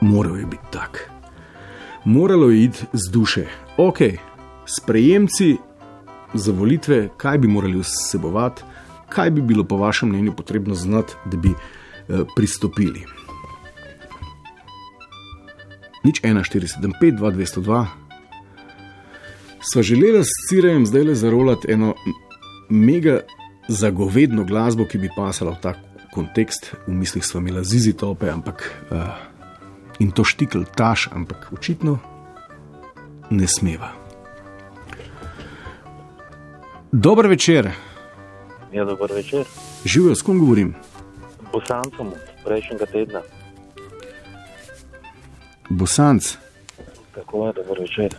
moral 0.00 0.36
je 0.38 0.46
biti 0.46 0.68
tak. 0.70 1.10
Moralo 2.04 2.50
je 2.50 2.64
iti 2.64 2.84
z 2.92 3.10
duše. 3.10 3.44
Ok, 3.76 3.98
sprejemci 4.66 5.56
za 6.34 6.52
volitve, 6.52 7.08
kaj 7.16 7.38
bi 7.38 7.48
morali 7.48 7.80
vsebovati, 7.80 8.62
kaj 9.08 9.30
bi 9.30 9.42
bilo 9.42 9.64
po 9.64 9.76
vašem 9.76 10.08
mnenju 10.08 10.32
potrebno 10.36 10.74
znati, 10.74 11.14
da 11.24 11.36
bi 11.36 11.48
eh, 11.48 12.24
pristopili. 12.36 13.04
Nič 16.04 16.20
1475, 16.22 17.18
2202. 17.18 17.86
Sva 19.60 19.82
želela 19.82 20.22
s 20.24 20.48
Cirejem 20.48 20.86
zdaj 20.86 21.02
le 21.02 21.14
zarolati 21.14 21.72
eno 21.72 21.94
mega 22.68 23.20
zagovedno 23.68 24.44
glasbo, 24.44 24.84
ki 24.84 24.98
bi 24.98 25.10
pasala 25.16 25.52
v 25.52 25.60
ta 25.62 25.74
kontekst. 26.14 26.74
V 26.86 26.94
mislih 26.94 27.26
sva 27.26 27.40
imela 27.40 27.62
zizi 27.62 27.92
tope, 27.92 28.30
ampak 28.30 28.70
uh, 28.90 28.98
in 29.98 30.10
to 30.10 30.24
štikl 30.24 30.62
taš, 30.74 31.08
ampak 31.12 31.50
očitno 31.52 31.98
ne 33.30 33.46
smeva. 33.46 34.07
Dober 36.92 37.26
večer. 37.26 37.68
Ja, 38.72 38.84
dober 38.84 39.10
večer. 39.12 39.44
Živijo, 39.84 40.14
s 40.14 40.22
kom 40.22 40.38
govorim? 40.38 40.74
Bosancem 41.52 42.12
prejšnjega 42.44 42.86
tedna. 42.86 43.20
Bosanc. 45.68 46.36
Tako 47.14 47.46
je, 47.46 47.52
dober 47.52 47.80
večer. 47.80 48.14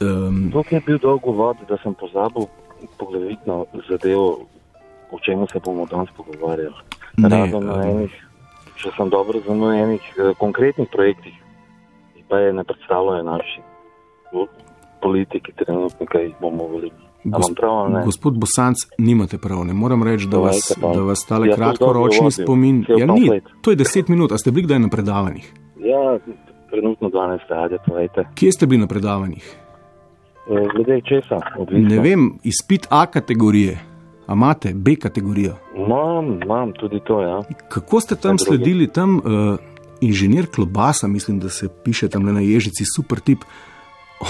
Um, 0.00 0.50
Tukaj 0.52 0.76
je 0.76 0.82
bil 0.86 0.98
dolg 0.98 1.24
vod, 1.24 1.56
da 1.68 1.76
sem 1.82 1.94
pozabil 1.94 2.46
poglavitno 2.98 3.66
zadevo, 3.88 4.46
o 5.10 5.18
čem 5.24 5.46
se 5.52 5.60
bomo 5.64 5.86
danes 5.86 6.08
pogovarjali. 6.16 6.74
Ne, 7.16 7.28
Razen 7.28 7.64
na 7.64 7.74
um. 7.74 7.80
enih, 7.80 8.12
če 8.76 8.92
sem 8.96 9.08
dobro 9.08 9.40
razumel, 9.40 9.72
enih 9.72 10.12
eh, 10.16 10.32
konkretnih 10.38 10.88
projektih, 10.92 11.36
ki 12.14 12.24
pa 12.28 12.38
je 12.38 12.52
ne 12.52 12.64
predstavljajo 12.64 13.22
naši 13.22 13.60
politiki 15.00 15.52
trenutno, 15.52 16.06
kaj 16.06 16.24
jih 16.24 16.34
bomo 16.40 16.64
volili. 16.64 17.09
A 17.20 17.28
Gos- 17.28 17.38
imam 17.42 17.54
prav, 17.54 17.90
ne? 17.90 18.02
Gospod 18.04 18.38
Bosanc, 18.38 18.76
nimate 18.98 19.38
prav. 19.38 19.64
Ne 19.64 19.72
moram 19.74 20.02
reči, 20.02 20.26
da 20.26 20.38
vas, 20.38 20.60
da 20.78 21.00
vas 21.00 21.26
tale 21.26 21.48
Ja, 21.48 21.56
kratkoročni 21.56 22.20
vodil. 22.22 22.44
spomin. 22.44 22.84
Ja, 22.90 23.06
ni, 23.06 23.30
to 23.60 23.70
je 23.70 23.76
deset 23.76 24.08
minut, 24.08 24.32
a 24.32 24.38
ste 24.38 24.50
bili 24.50 24.64
kdaj 24.64 24.78
na 24.78 24.88
predavanjih? 24.88 25.52
Ja, 25.78 26.18
trenutno 26.70 27.08
12 27.08 27.44
stadij, 27.44 27.78
povejte. 27.86 28.24
Kje 28.34 28.52
ste 28.52 28.66
bili 28.66 28.80
na 28.80 28.86
predavanjih? 28.86 29.56
Eh, 30.46 30.66
Glede 30.74 31.00
česa, 31.02 31.36
odvisno. 31.58 31.88
Ne 31.88 32.00
vem, 32.00 32.38
izpit 32.42 32.86
A 32.90 33.06
kategorije, 33.06 33.78
a 34.26 34.32
imate 34.32 34.72
B 34.74 34.96
kategorijo. 34.96 35.54
Imam, 35.76 36.42
imam 36.42 36.72
tudi 36.72 37.00
to, 37.00 37.20
ja. 37.22 37.42
Kako 37.68 38.00
ste 38.00 38.16
tam 38.16 38.36
drugi? 38.36 38.44
sledili, 38.46 38.88
tam 38.88 39.16
uh, 39.16 39.22
inženir 40.00 40.46
Klobasa, 40.46 41.06
mislim, 41.06 41.38
da 41.38 41.48
se 41.48 41.68
piše 41.84 42.08
tam 42.08 42.22
na 42.24 42.40
ježici, 42.40 42.84
super 42.96 43.20
tip. 43.20 43.38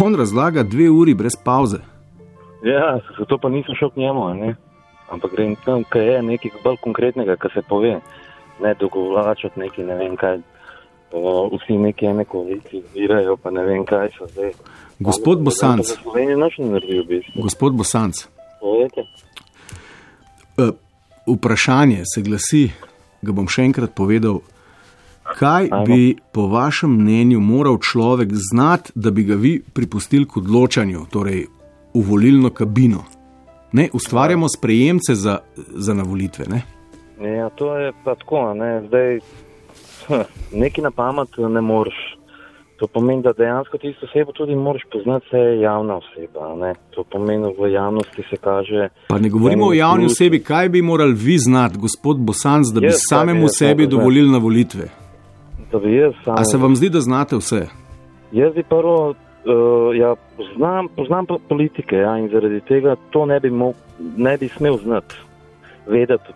On 0.01 0.15
razlaga 0.15 0.63
dve 0.63 0.91
uri 0.91 1.15
brez 1.15 1.33
pauze. 1.45 1.77
Ja, 2.63 3.01
zato 3.19 3.39
pa 3.39 3.49
nisem 3.49 3.75
šel 3.75 3.91
k 3.91 3.97
njemu, 3.97 4.35
ne? 4.35 4.57
ampak 5.11 5.33
grem 5.33 5.57
tam, 5.65 5.85
kaj 5.85 6.07
je 6.07 6.23
nekaj 6.23 6.51
bolj 6.65 6.77
konkretnega, 6.77 7.37
kar 7.37 7.51
se 7.55 7.63
pove. 7.63 8.01
Ne 8.63 8.75
dogovlačati 8.75 9.61
neki, 9.61 9.83
ne 9.83 9.95
vem 9.95 10.17
kaj. 10.17 10.39
Vsi 11.53 11.79
neki 11.79 12.07
ene 12.07 12.25
koalicije 12.25 12.83
zbirajo, 12.91 13.37
pa 13.37 13.51
ne 13.51 13.65
vem 13.65 13.85
kaj 13.85 14.09
so 14.19 14.27
zdaj. 14.27 14.53
Gospod 14.99 15.41
Bosanc, 15.43 15.87
Za 15.87 15.97
Slovenijo 16.03 16.39
noč 16.39 16.59
ne 16.59 16.67
naredijo, 16.67 17.03
v 17.03 17.07
bistvu. 17.07 17.43
gospod 17.43 17.75
Bosanc, 17.75 18.15
Povejte. 18.61 19.03
uh, 20.59 20.71
vprašanje 21.27 22.03
se 22.05 22.23
glasi, 22.23 22.71
ga 23.23 23.33
bom 23.33 23.49
še 23.49 23.63
enkrat 23.63 23.91
povedal. 23.95 24.39
Kaj 25.25 25.69
Ajmo. 25.73 25.85
bi 25.87 26.17
po 26.33 26.47
vašem 26.47 26.91
mnenju 26.91 27.41
moral 27.41 27.79
človek 27.79 28.29
znati, 28.33 28.93
da 28.95 29.11
bi 29.11 29.25
ga 29.25 29.35
vi 29.35 29.63
pripustili 29.75 30.29
k 30.29 30.37
odločanju, 30.37 31.07
torej 31.11 31.47
v 31.95 32.03
volilno 32.11 32.51
kabino? 32.51 33.05
Ne, 33.73 33.89
ustvarjamo 33.93 34.49
sprejemce 34.49 35.15
za, 35.15 35.39
za 35.57 35.95
navolitve. 35.95 36.45
Ne? 36.49 36.63
Ja, 37.37 37.49
to 37.49 37.77
je 37.77 37.93
pa 38.05 38.15
tako, 38.15 38.55
ne, 38.55 38.83
zdaj 38.87 39.19
neki 40.63 40.83
na 40.83 40.91
pamet 40.91 41.29
ne 41.39 41.61
moreš. 41.61 41.95
To 42.77 42.87
pomeni, 42.87 43.23
da 43.23 43.33
dejansko 43.33 43.79
tisto 43.79 44.07
osebo 44.07 44.33
tudi 44.33 44.55
moraš 44.55 44.83
poznati, 44.93 45.27
se 45.31 45.37
je 45.37 45.61
javna 45.61 45.97
oseba. 45.97 46.55
Ne? 46.57 46.75
To 46.91 47.05
pomeni, 47.05 47.55
v 47.59 47.73
javnosti 47.73 48.23
se 48.31 48.37
kaže. 48.37 48.89
Pa 49.09 49.19
ne 49.19 49.29
govorimo 49.29 49.67
o 49.67 49.73
javni 49.73 50.05
plus. 50.05 50.13
osebi, 50.13 50.43
kaj 50.43 50.69
bi 50.69 50.83
morali 50.83 51.13
vi 51.15 51.39
znati, 51.39 51.79
gospod 51.79 52.19
Bosanc, 52.19 52.67
da 52.75 52.81
bi 52.81 52.87
Jaz, 52.87 53.01
samemu 53.09 53.43
jaz 53.43 53.57
sebi 53.59 53.83
mogel 53.83 53.99
dovolili 53.99 54.31
na 54.31 54.39
volitve. 54.39 54.89
Da 55.73 55.79
bi 55.79 55.95
jaz 55.95 56.13
sam. 56.25 56.35
A 56.39 56.45
se 56.45 56.57
vam 56.57 56.77
zdi, 56.77 56.89
da 56.89 57.01
znate 57.01 57.37
vse? 57.37 57.67
Jaz 58.33 58.55
bi 58.55 58.63
prvo, 58.63 59.15
uh, 59.45 59.97
ja, 59.97 60.15
poznam, 60.37 60.89
poznam 60.97 61.27
politike 61.49 61.97
ja, 61.97 62.19
in 62.19 62.29
zaradi 62.29 62.61
tega 62.61 62.97
to 63.11 63.27
ne 63.27 63.41
bi, 63.41 63.51
mog, 63.51 63.75
ne 64.17 64.37
bi 64.39 64.49
smel 64.49 64.79
znati, 64.83 65.15
vedeti, 65.87 66.33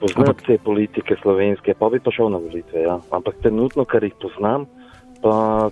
poznati 0.00 0.30
Ampak- 0.30 0.46
te 0.46 0.58
politike 0.58 1.16
slovenske, 1.22 1.74
pa 1.74 1.88
bi 1.88 2.00
pa 2.00 2.10
šel 2.10 2.30
na 2.30 2.38
volitve. 2.38 2.82
Ja. 2.82 3.00
Ampak 3.10 3.34
trenutno, 3.42 3.84
kar 3.84 4.04
jih 4.04 4.14
poznam, 4.22 4.66
pa 5.22 5.70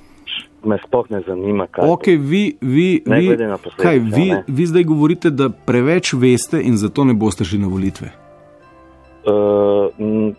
me 0.64 0.78
sploh 0.86 1.06
ne 1.10 1.20
zanima, 1.26 1.66
kaj. 1.66 1.88
Ok, 1.88 2.06
vi, 2.06 2.56
vi, 2.60 3.02
Ne 3.06 3.20
vi, 3.20 3.36
kaj, 3.76 3.98
vi, 3.98 4.30
ne. 4.32 4.42
vi 4.46 4.66
zdaj 4.66 4.84
govorite, 4.84 5.30
da 5.30 5.48
preveč 5.48 6.12
veste 6.12 6.60
in 6.62 6.76
zato 6.76 7.04
ne 7.04 7.14
boste 7.14 7.44
šli 7.44 7.58
na 7.58 7.68
volitve. 7.68 8.10
Uh, 9.26 10.34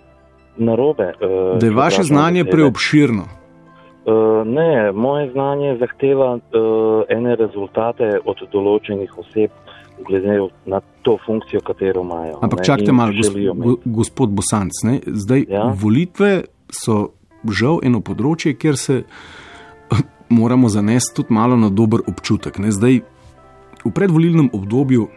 narobe. 0.58 1.14
Uh, 1.22 1.60
Da 1.60 1.66
je 1.66 1.72
vaše 1.74 2.04
znanje 2.04 2.46
preobširno. 2.46 3.37
Uh, 4.08 4.48
ne, 4.48 4.92
moje 4.92 5.32
znanje 5.32 5.78
zahteva 5.80 6.36
uh, 6.36 6.42
ene 7.12 7.36
rezultate 7.36 8.14
od 8.24 8.40
določenih 8.54 9.18
oseb, 9.20 9.52
glede 10.08 10.38
na 10.66 10.80
to 11.04 11.18
funkcijo, 11.26 11.60
katero 11.68 12.06
imajo. 12.06 12.38
Ampak 12.42 12.62
ne, 12.62 12.66
čakajte 12.70 12.94
malo, 12.96 13.12
gos, 13.12 13.82
gospod 13.86 14.32
Bosanc. 14.32 14.80
Ne? 14.88 15.02
Zdaj, 15.04 15.46
Ja? 15.52 15.66
volitve 15.76 16.46
so 16.72 17.10
žal 17.52 17.82
eno 17.84 18.00
področje, 18.00 18.56
kjer 18.56 18.80
se 18.80 19.02
moramo 20.30 20.70
zanesti 20.70 21.16
tudi 21.16 21.34
malo 21.34 21.60
na 21.60 21.70
dober 21.70 22.00
občutek. 22.08 22.60
Ne? 22.64 22.72
Zdaj, 22.72 23.02
v 23.84 23.92
predvolilnem 23.92 24.50
obdobju 24.54 25.08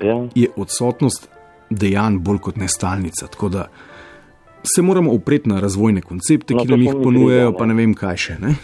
Ja, 0.00 0.16
je 0.36 0.48
odsotnost 0.56 1.28
dejanj 1.70 2.18
bolj 2.20 2.40
kot 2.48 2.56
ne 2.60 2.68
stalnica. 2.68 3.28
Tako 3.32 3.48
da 3.48 3.68
se 4.66 4.82
moramo 4.82 5.12
upreti 5.12 5.48
na 5.48 5.60
razvojne 5.60 6.00
koncepte, 6.02 6.54
No, 6.54 6.60
ki 6.60 6.68
nam 6.68 6.80
jih 6.82 6.94
ponujejo, 6.94 7.48
krivi, 7.48 7.58
pa 7.58 7.66
ne. 7.66 7.74
ne 7.74 7.76
vem 7.76 7.94
kaj 7.94 8.16
še. 8.18 8.34
Ne? 8.40 8.54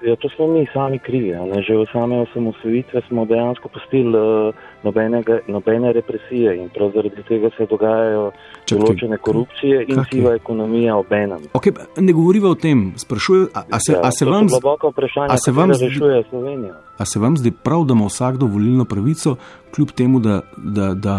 ja, 0.00 0.16
to 0.16 0.28
smo 0.30 0.46
mi 0.48 0.64
sami 0.72 0.98
krivi. 0.98 1.28
Ne? 1.28 1.60
Že 1.60 1.74
v 1.76 1.86
same 1.92 2.16
osamosvojitve 2.18 3.02
smo 3.04 3.24
dejansko 3.26 3.68
pustili 3.68 4.08
uh, 4.10 4.48
nobenega, 4.82 5.40
nobene 5.46 5.92
represije 5.92 6.56
in 6.56 6.70
prav 6.70 6.92
zaradi 6.94 7.20
tega 7.28 7.50
se 7.50 7.66
dogajajo 7.66 8.30
Čakaj, 8.64 8.78
določene 8.78 9.18
korupcije 9.18 9.82
in 9.82 9.94
kak 9.94 10.06
je? 10.06 10.14
siva 10.14 10.32
ekonomija 10.34 10.96
obenem. 10.96 11.44
Okay, 11.52 11.72
ne 11.98 12.12
govoriva 12.12 12.48
o 12.48 12.56
tem, 12.56 12.94
sprašujem, 12.96 13.48
a, 13.52 13.60
a, 13.68 13.78
se, 13.78 13.92
Ja, 13.92 14.00
a, 14.00 14.10
se 14.10 14.24
so 14.24 14.30
vam, 14.30 14.48
z- 14.48 14.52
globoka 14.54 14.88
vprašanja, 14.88 15.28
a 15.28 15.36
se 15.36 15.52
vam 15.52 15.70
zdi- 15.70 16.24
Slovenijo. 16.24 16.74
a 16.96 17.04
se 17.04 17.18
vam 17.18 17.36
zdi 17.36 17.50
prav, 17.52 17.84
da 17.84 17.92
ima 17.92 18.06
vsakdo 18.06 18.46
volilno 18.46 18.84
pravico, 18.86 19.36
kljub 19.70 19.92
temu, 19.92 20.20
da, 20.20 20.40
da, 20.56 20.94
da, 20.96 21.16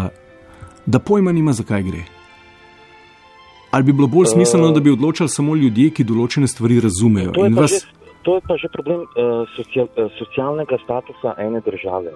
da 0.86 0.98
pojma 0.98 1.30
nima, 1.30 1.52
zakaj 1.52 1.82
gre? 1.84 2.02
Ali 3.72 3.82
bi 3.84 3.92
bilo 3.92 4.06
bolj 4.08 4.26
smiselno, 4.26 4.70
da 4.72 4.80
bi 4.80 4.90
odločali 4.90 5.28
samo 5.32 5.54
ljudje, 5.56 5.90
ki 5.96 6.04
določene 6.04 6.48
stvari 6.48 6.76
razumejo? 6.84 7.30
To 7.32 7.44
je, 7.46 7.52
vas, 7.56 7.72
že, 7.72 8.10
to 8.26 8.34
je 8.36 8.42
pa 8.44 8.56
že 8.60 8.68
problem 8.68 9.06
uh, 9.06 9.48
social, 9.56 9.88
uh, 9.96 10.10
socialnega 10.18 10.76
statusa 10.84 11.32
ene 11.40 11.62
države. 11.64 12.12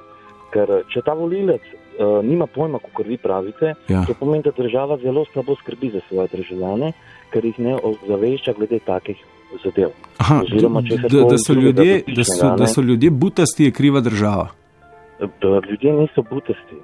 Ker 0.53 0.71
eh, 0.71 0.83
če 0.93 1.01
ta 1.07 1.15
volilec 1.17 1.65
uh, 1.65 2.21
nima 2.25 2.45
pojma, 2.47 2.79
kot 2.85 3.09
vi 3.09 3.17
pravite, 3.17 3.73
Ja. 3.89 4.05
to 4.05 4.15
pomeni, 4.21 4.45
da 4.45 4.53
država 4.59 5.01
zelo 5.01 5.25
slabo 5.33 5.57
skrbi 5.63 5.91
za 5.97 6.05
svoje 6.11 6.29
državljane, 6.37 6.93
ker 7.33 7.49
jih 7.49 7.59
ne 7.59 7.75
ozavešča 7.81 8.55
glede 8.61 8.83
takih 8.85 9.25
zadev. 9.65 9.97
Aha, 10.21 10.43
Oziroma, 10.45 10.85
da, 10.85 11.25
da, 11.25 11.41
so 11.41 11.57
ljudje, 11.57 12.03
da, 12.07 12.25
so, 12.25 12.53
da 12.59 12.67
so 12.67 12.85
ljudje 12.85 13.11
butasti, 13.11 13.65
je 13.65 13.73
kriva 13.73 14.05
država. 14.05 14.49
Da 15.19 15.57
ljudje 15.71 15.93
niso 16.05 16.23
butasti. 16.23 16.79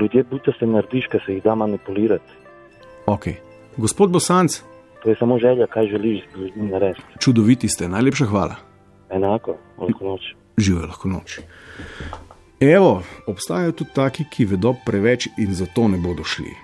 Ljudje 0.00 0.24
butaste 0.30 0.66
narediš, 0.66 1.12
ker 1.12 1.20
se 1.26 1.36
jih 1.36 1.44
da 1.44 1.54
manipulirati. 1.54 2.40
Okay. 3.06 3.51
Gospod 3.76 4.10
Bosanc, 4.10 4.62
To 5.02 5.10
je 5.10 5.16
samo 5.18 5.38
želja, 5.38 5.66
kaj 5.66 5.86
želiš 5.86 6.20
z 6.34 6.38
ljudmi 6.38 6.70
narediti. 6.70 7.02
čudoviti 7.20 7.68
ste, 7.68 7.88
najlepša 7.88 8.26
hvala. 8.26 8.54
Enako, 9.10 9.56
lahko 9.78 10.04
noč. 10.04 10.20
Živijo 10.56 10.86
lahko 10.86 11.08
noč. 11.08 11.40
Evo, 12.60 13.02
obstajajo 13.26 13.72
tudi 13.72 13.90
taki, 13.94 14.24
ki 14.30 14.44
vedo 14.44 14.74
preveč 14.86 15.28
in 15.38 15.54
zato 15.54 15.88
ne 15.88 15.98
bodo 15.98 16.24
šli. 16.24 16.54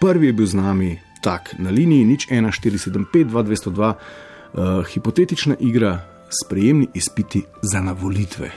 Prvi 0.00 0.26
je 0.26 0.32
bil 0.32 0.46
z 0.46 0.54
nami 0.54 0.98
tak 1.22 1.54
na 1.58 1.70
liniji 1.70 2.04
nič 2.04 2.28
1475 2.30 3.24
2202, 3.24 3.92
uh, 3.92 4.86
hipotetična 4.86 5.56
igra, 5.60 5.98
sprejemni 6.28 6.88
izpiti 6.94 7.42
za 7.62 7.80
navolitve. 7.80 8.50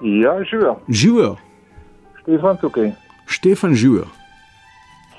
Ja, 0.00 0.44
živijo. 0.50 0.80
Živijo, 0.88 1.36
Štefan 2.22 2.56
tukaj. 2.60 2.92
Štefan, 3.26 3.74
živijo. 3.74 4.06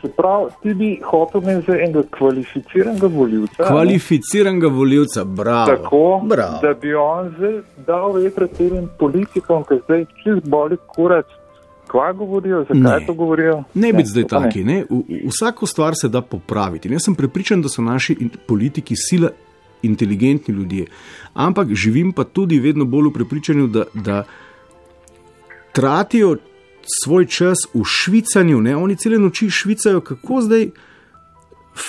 Se 0.02 0.08
pravi, 0.18 0.52
ti 0.62 0.74
bi 0.74 1.00
hotel 1.04 1.42
imeti 1.44 1.66
za 1.72 1.78
enega 1.78 2.04
kvalificiranega 2.18 3.08
voljivca. 3.08 3.64
Kvalificiranega 3.68 4.68
voljivca, 4.68 5.24
bravo. 5.24 5.66
Tako, 5.66 6.22
bravo. 6.24 6.60
da 6.62 6.74
bi 6.74 6.94
on 6.94 7.34
zdaj 7.38 7.62
dal 7.88 8.14
vetra 8.14 8.48
tem 8.48 8.90
politikom, 9.00 9.64
ki 9.64 9.82
zdaj 9.84 10.06
čist 10.24 10.48
boli 10.48 10.78
kurac. 10.88 11.26
Kva 11.90 12.14
govorijo, 12.14 12.62
zakaj 12.62 13.00
Ne. 13.00 13.06
to 13.06 13.14
govorijo? 13.14 13.64
Ne 13.74 13.94
biti 13.94 14.10
zdaj 14.10 14.24
ne. 14.24 14.30
taki. 14.30 14.64
Ne? 14.64 14.84
V, 14.90 15.02
vsako 15.28 15.66
stvar 15.66 15.94
se 15.96 16.08
da 16.10 16.22
popraviti. 16.22 16.88
In 16.88 16.94
Jaz 16.94 17.04
sem 17.04 17.16
prepričan, 17.16 17.62
da 17.62 17.70
so 17.70 17.82
naši 17.82 18.30
politiki 18.48 18.96
sila 18.96 19.30
inteligentni 19.82 20.54
ljudje. 20.54 20.86
Ampak 21.34 21.74
živim 21.74 22.12
pa 22.14 22.24
tudi 22.24 22.60
vedno 22.60 22.86
bolj 22.86 23.10
v 23.10 23.14
prepričanju, 23.14 23.68
da, 23.68 23.84
da 23.94 24.24
tratijo 25.72 26.36
svoj 26.84 27.26
čas 27.26 27.58
v 27.74 27.82
švicanju. 27.86 28.62
Ne? 28.62 28.76
Oni 28.76 28.96
cele 28.96 29.18
noči 29.18 29.50
švicajo, 29.50 30.02
kako 30.02 30.42
zdaj 30.42 30.70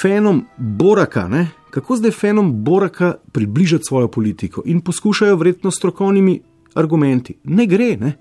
fenom 0.02 0.46
Boraka. 0.56 1.28
Ne? 1.28 1.46
Kako 1.70 1.96
zdaj 1.96 2.10
fenom 2.10 2.64
Boraka 2.64 3.14
približati 3.32 3.84
svojo 3.88 4.08
politiko 4.08 4.62
in 4.64 4.80
poskušajo 4.80 5.36
vredno 5.36 5.70
strokovnimi 5.70 6.40
argumenti. 6.74 7.38
Ne 7.44 7.66
gre, 7.66 7.96
ne? 7.96 8.12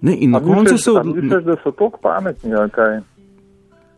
ne 0.00 0.16
in 0.18 0.30
na 0.30 0.38
A 0.38 0.40
koncu 0.40 0.62
misliš, 0.62 0.84
se 0.84 0.90
odločijo. 0.90 1.22
misliš, 1.22 1.44
da 1.44 1.56
so 1.62 1.70
tako 1.70 1.98
pametni, 2.02 2.54
ali 2.54 2.70
kaj? 2.70 3.00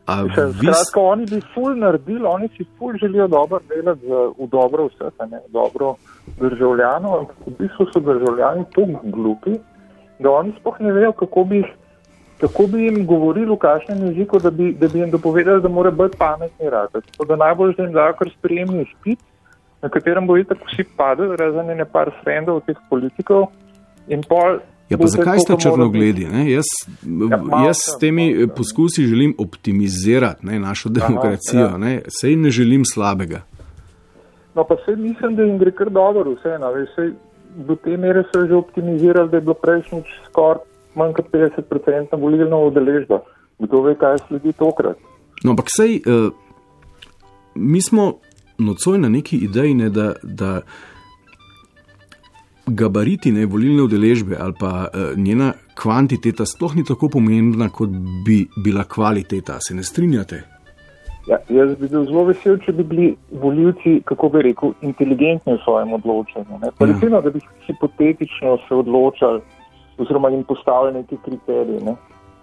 A 0.07 0.25
Mislim, 0.25 0.47
vi 0.47 0.53
Skratka, 0.53 1.01
oni 1.01 1.27
bi 1.27 1.41
ful 1.55 1.77
naredili, 1.79 2.25
oni 2.25 2.49
si 2.57 2.65
ful 2.79 2.93
želijo 3.01 3.29
dobro 3.29 3.61
delati 3.69 4.07
za, 4.07 4.33
v 4.39 4.47
dobro 4.51 4.87
vseh, 4.87 5.13
ne 5.31 5.39
v 5.49 5.53
dobro 5.53 5.95
državljanov, 6.41 7.19
ampak 7.19 7.37
v 7.47 7.51
bistvu 7.59 7.87
so 7.93 8.01
državljani 8.01 8.65
tako 8.75 9.01
glupi, 9.05 9.51
da 10.21 10.31
oni 10.31 10.53
sploh 10.61 10.81
ne 10.81 10.93
vejo, 10.93 11.13
kako 11.13 11.45
bi, 11.45 11.63
kako 12.41 12.67
bi 12.67 12.85
jim 12.85 13.07
govorili 13.07 13.51
v 13.51 13.57
kakšnem 13.57 14.07
jeziku, 14.07 14.39
da 14.39 14.51
bi, 14.51 14.73
da 14.73 14.89
bi 14.89 14.99
jim 14.99 15.11
dopovedali, 15.11 15.63
da 15.63 15.69
mora 15.69 15.91
biti 15.91 16.19
pametni 16.19 16.71
rad. 16.71 16.93
Tako 16.93 17.25
da 17.25 17.37
najbolj, 17.37 17.75
da 17.77 17.83
jim 17.83 17.93
dajo 17.93 18.13
kar 18.19 18.31
sprejemni 18.39 18.83
izpit, 18.83 19.19
na 19.83 19.89
katerem 19.89 20.27
bo 20.27 20.37
itak 20.37 20.59
vsi 20.67 20.85
padli, 20.97 21.31
razen 21.37 21.71
ene 21.71 21.85
par 21.85 22.11
frendov 22.25 22.61
teh 22.67 22.77
politikov. 22.91 23.49
In 24.09 24.23
pol 24.29 24.61
Ja, 24.91 24.99
pa 24.99 25.07
zakaj 25.07 25.39
ste 25.39 25.55
črnogledi? 25.55 26.25
Ne? 26.27 26.49
Jaz, 26.51 26.67
Ja, 27.31 27.39
jaz 27.67 27.79
s 27.79 27.99
temi 28.01 28.49
poskusi 28.57 29.05
želim 29.07 29.35
optimizirati 29.39 30.47
ne, 30.47 30.59
našo 30.59 30.89
demokracijo. 30.89 31.61
ja. 31.61 31.77
Ne? 31.79 32.01
Sej 32.09 32.37
ne 32.37 32.51
želim 32.51 32.83
slabega. 32.85 33.41
No, 34.55 34.65
pa 34.65 34.75
se 34.85 34.97
mislim, 34.97 35.37
da 35.37 35.43
jim 35.43 35.59
gre 35.59 35.71
kar 35.71 35.91
dobro, 35.91 36.35
vseeno. 36.35 36.73
saj 36.97 37.11
Do 37.57 37.77
te 37.77 37.97
mere 37.97 38.25
so 38.33 38.47
že 38.47 38.55
optimizirali, 38.55 39.31
da 39.31 39.37
je 39.37 39.41
bilo 39.41 39.55
prejšnjič 39.55 40.07
skoraj 40.29 40.71
manj 40.95 41.13
kot 41.13 41.31
50% 41.33 42.21
volilna 42.21 42.57
udeležba. 42.57 43.21
Kdo 43.59 43.83
ve, 43.83 43.95
kaj 43.95 44.19
sledi 44.29 44.53
tokrat? 44.53 44.99
No, 45.45 45.55
ampak 45.55 45.69
sej, 45.77 46.01
uh, 46.07 46.33
mi 47.55 47.83
smo 47.83 48.13
nocoj 48.59 48.99
na 48.99 49.09
neki 49.09 49.37
ideji, 49.45 49.75
ne, 49.75 49.91
da, 49.91 50.13
da 50.23 50.61
gabariti 52.67 53.33
ne, 53.33 53.47
volilne 53.47 53.83
udeležbe 53.83 54.37
ali 54.41 54.55
pa 54.61 54.89
uh, 54.89 55.19
njena 55.19 55.53
kvantiteta 55.75 56.47
sploh 56.47 56.77
ni 56.77 56.85
tako 56.85 57.09
pomembna, 57.09 57.69
kot 57.69 57.91
bi 58.27 58.47
bila 58.65 58.85
kvaliteta. 58.85 59.59
Se 59.61 59.75
ne 59.75 59.83
strinjate? 59.83 60.43
Ja, 61.27 61.37
jaz 61.49 61.75
bi 61.79 61.89
bil 61.89 62.05
zelo 62.09 62.25
vesel, 62.25 62.57
če 62.65 62.73
bi 62.73 62.85
bili 62.85 63.09
volilci, 63.43 64.01
kako 64.05 64.29
bi 64.29 64.43
rekel, 64.43 64.73
inteligentni 64.83 65.55
v 65.55 65.63
svojem 65.65 65.93
odločanju. 65.93 66.59
Ne? 66.63 66.71
Pa 66.79 66.87
Ja. 66.87 66.93
recimo, 66.93 67.21
da 67.21 67.31
bi 67.31 67.41
hipotetično 67.67 68.59
se 68.69 68.75
odločali 68.75 69.41
oziroma 69.99 70.29
jim 70.29 70.45
postavili 70.45 70.95
neki 70.95 71.17
kriteriji. 71.25 71.81
Ne? 71.85 71.95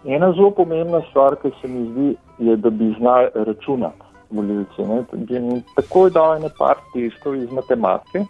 Ena 0.05 0.31
zelo 0.33 0.51
pomembna 0.51 1.01
stvar, 1.09 1.35
ki 1.41 1.51
se 1.61 1.67
mi 1.67 1.87
zdi, 1.91 2.15
je, 2.39 2.55
da 2.55 2.69
bi 2.69 2.95
znali 2.99 3.27
računati 3.33 4.05
volilci. 4.29 4.81
Ne? 4.81 5.03
Takoj 5.75 6.09
dal 6.11 6.37
ene 6.37 6.49
par 6.59 6.77
testov 6.93 7.35
iz 7.35 7.51
matematike, 7.51 8.25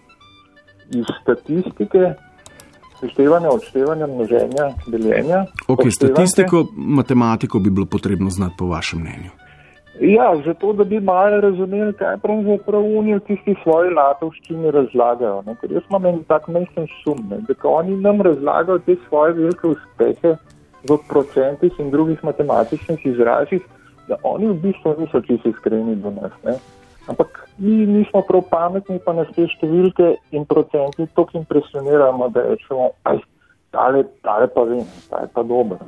iz 0.96 1.06
statistike, 1.22 2.14
seštevanja, 3.00 3.50
odštevanja, 3.50 4.08
množenja, 4.08 4.70
deljenja. 4.88 5.46
Ok, 5.68 5.92
statistiko, 5.92 6.66
matematiko 6.78 7.60
bi 7.60 7.70
bilo 7.70 7.86
potrebno 7.86 8.30
znati, 8.30 8.56
po 8.58 8.66
vašem 8.66 9.00
mnenju. 9.00 9.30
Ja, 10.00 10.42
zato 10.46 10.74
da 10.74 10.84
bi 10.84 11.00
malo 11.00 11.42
razumeli, 11.42 11.94
kaj 11.94 12.18
pravzaprav 12.18 12.84
unijo 12.84 13.20
tisti 13.20 13.56
svoji 13.64 13.94
latovščini 13.94 14.72
razlagajo. 14.72 15.42
Ne? 15.46 15.56
Ker 15.62 15.72
jaz 15.72 15.88
imam 15.90 16.06
en 16.06 16.20
tak 16.30 16.48
mesen 16.48 16.86
sum, 17.04 17.24
ne? 17.30 17.40
da 17.48 17.56
oni 17.70 17.98
nam 18.02 18.22
razlagajo 18.22 18.80
te 18.86 18.96
svoje 19.08 19.34
velike 19.34 19.68
uspehe 19.68 20.36
v 20.90 20.98
procentih 21.10 21.80
in 21.80 21.90
drugih 21.92 22.24
matematičnih 22.24 23.06
izrazih, 23.06 23.66
da 24.08 24.20
oni 24.24 24.48
v 24.48 24.60
bistvu 24.68 24.96
niso 25.00 25.22
čisto 25.22 25.50
iskreni 25.50 25.96
do 25.96 26.14
nas. 26.22 26.32
Ne? 26.46 26.54
Ampak 27.08 27.50
mi 27.58 27.86
nismo 27.86 28.22
prav 28.22 28.44
pametni, 28.52 29.00
pa 29.06 29.16
nas 29.18 29.34
te 29.36 29.48
številke 29.50 30.14
in 30.32 30.46
procenti 30.46 31.08
toliko 31.16 31.42
impresioniramo, 31.42 32.30
da 32.36 32.44
rečemo, 32.52 32.92
aj, 33.10 33.24
tale, 33.74 34.04
tale 34.22 34.48
pa 34.54 34.68
vem, 34.68 34.86
ta 35.10 35.26
je 35.26 35.34
pa 35.34 35.44
dober. 35.44 35.82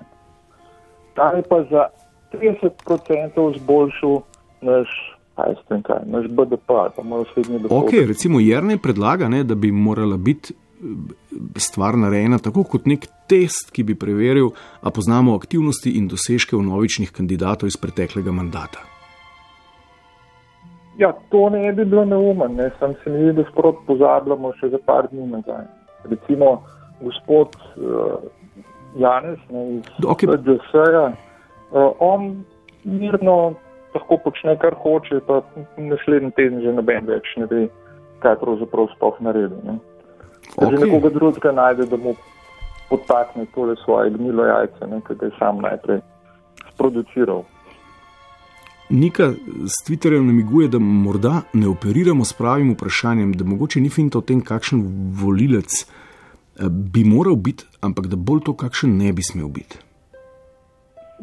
Ta 1.13 1.33
je 1.35 1.43
pa 1.43 1.61
za 1.69 1.89
30% 2.33 3.59
zboljšal 3.59 4.21
naš, 4.61 4.89
kaj 5.35 5.55
s 5.55 5.67
tem 5.67 5.81
kaj, 5.83 6.03
naš 6.05 6.27
BDP, 6.27 6.69
ali 6.69 6.91
pa 6.95 7.03
moj 7.03 7.25
osebni 7.27 7.59
dohodek. 7.59 7.83
Ok, 7.83 8.07
recimo 8.07 8.39
Jrnej 8.39 8.77
predlaga, 8.77 9.29
ne, 9.29 9.43
da 9.43 9.55
bi 9.55 9.71
morala 9.71 10.17
biti 10.17 10.53
eh, 10.53 10.85
stvar 11.55 11.97
narejena 11.97 12.37
tako 12.37 12.63
kot 12.63 12.85
nek 12.85 13.07
test, 13.29 13.71
ki 13.71 13.83
bi 13.83 13.95
preveril, 13.95 14.51
a 14.81 14.91
poznamo 14.91 15.35
aktivnosti 15.35 15.97
in 15.97 16.07
dosežke 16.07 16.57
vnovičnih 16.57 17.11
kandidatov 17.11 17.67
iz 17.69 17.77
preteklega 17.77 18.31
mandata. 18.31 18.85
Ja, 20.99 21.13
to 21.31 21.49
ne 21.49 21.71
bi 21.73 21.85
bilo 21.85 22.03
neumen, 22.05 22.55
ne, 22.55 22.71
sam 22.79 22.93
se 23.03 23.09
mi 23.09 23.23
zdi, 23.23 23.33
da 23.37 23.45
sprot 23.51 23.85
pozabljamo 23.87 24.51
še 24.59 24.69
za 24.73 24.81
par 24.85 25.07
dni 25.11 25.29
nazaj. 25.31 25.63
Recimo 26.11 26.57
gospod 26.99 27.55
uh, 27.55 28.19
Janez 28.99 29.39
ne, 29.49 29.63
iz 29.77 30.05
Ok. 30.05 30.25
DSE-ja, 30.27 31.05
uh, 31.07 31.28
on 31.71 32.43
mirno 32.84 33.53
lahko 33.95 34.17
počne, 34.23 34.58
kar 34.62 34.75
hoče, 34.84 35.19
pa 35.27 35.41
naslednji 35.77 36.32
teden 36.38 36.62
že 36.62 36.73
noben 36.73 37.08
več 37.10 37.36
ne 37.38 37.47
ve, 37.49 37.67
kaj 38.23 38.38
pravzaprav 38.41 38.89
sploh 38.95 39.21
naredi. 39.25 39.62
Ne. 39.65 39.79
Da 40.58 40.69
že 40.69 40.82
nekoga 40.82 41.10
drugega 41.13 41.51
najde, 41.51 41.86
da 41.89 41.97
mu 41.97 42.15
potakne 42.89 43.45
tole 43.55 43.75
svoje 43.86 44.12
gnilo 44.17 44.45
jajce, 44.45 44.88
ne, 44.89 45.01
ki 45.08 45.15
ga 45.15 45.29
je 45.29 45.38
sam 45.39 45.62
najprej 45.62 46.01
sproduciral. 46.73 47.43
Nika 48.89 49.34
s 49.69 49.86
Twitterjem 49.86 50.25
namiguje, 50.25 50.67
da 50.67 50.79
morda 50.79 51.41
ne 51.53 51.67
operiramo 51.69 52.25
s 52.25 52.34
pravim 52.34 52.73
vprašanjem, 52.73 53.36
da 53.38 53.45
mogoče 53.45 53.82
ni 53.82 53.89
finta 53.89 54.17
o 54.17 54.21
tem, 54.21 54.41
kakšen 54.41 54.82
volilec 55.21 55.84
eh, 55.86 56.65
bi 56.69 57.03
moral 57.05 57.36
biti, 57.36 57.67
ampak 57.86 58.10
da 58.10 58.17
bolj 58.17 58.41
to, 58.47 58.58
kakšen 58.58 58.97
ne 58.97 59.13
bi 59.13 59.21
smel 59.23 59.47
biti. 59.53 59.77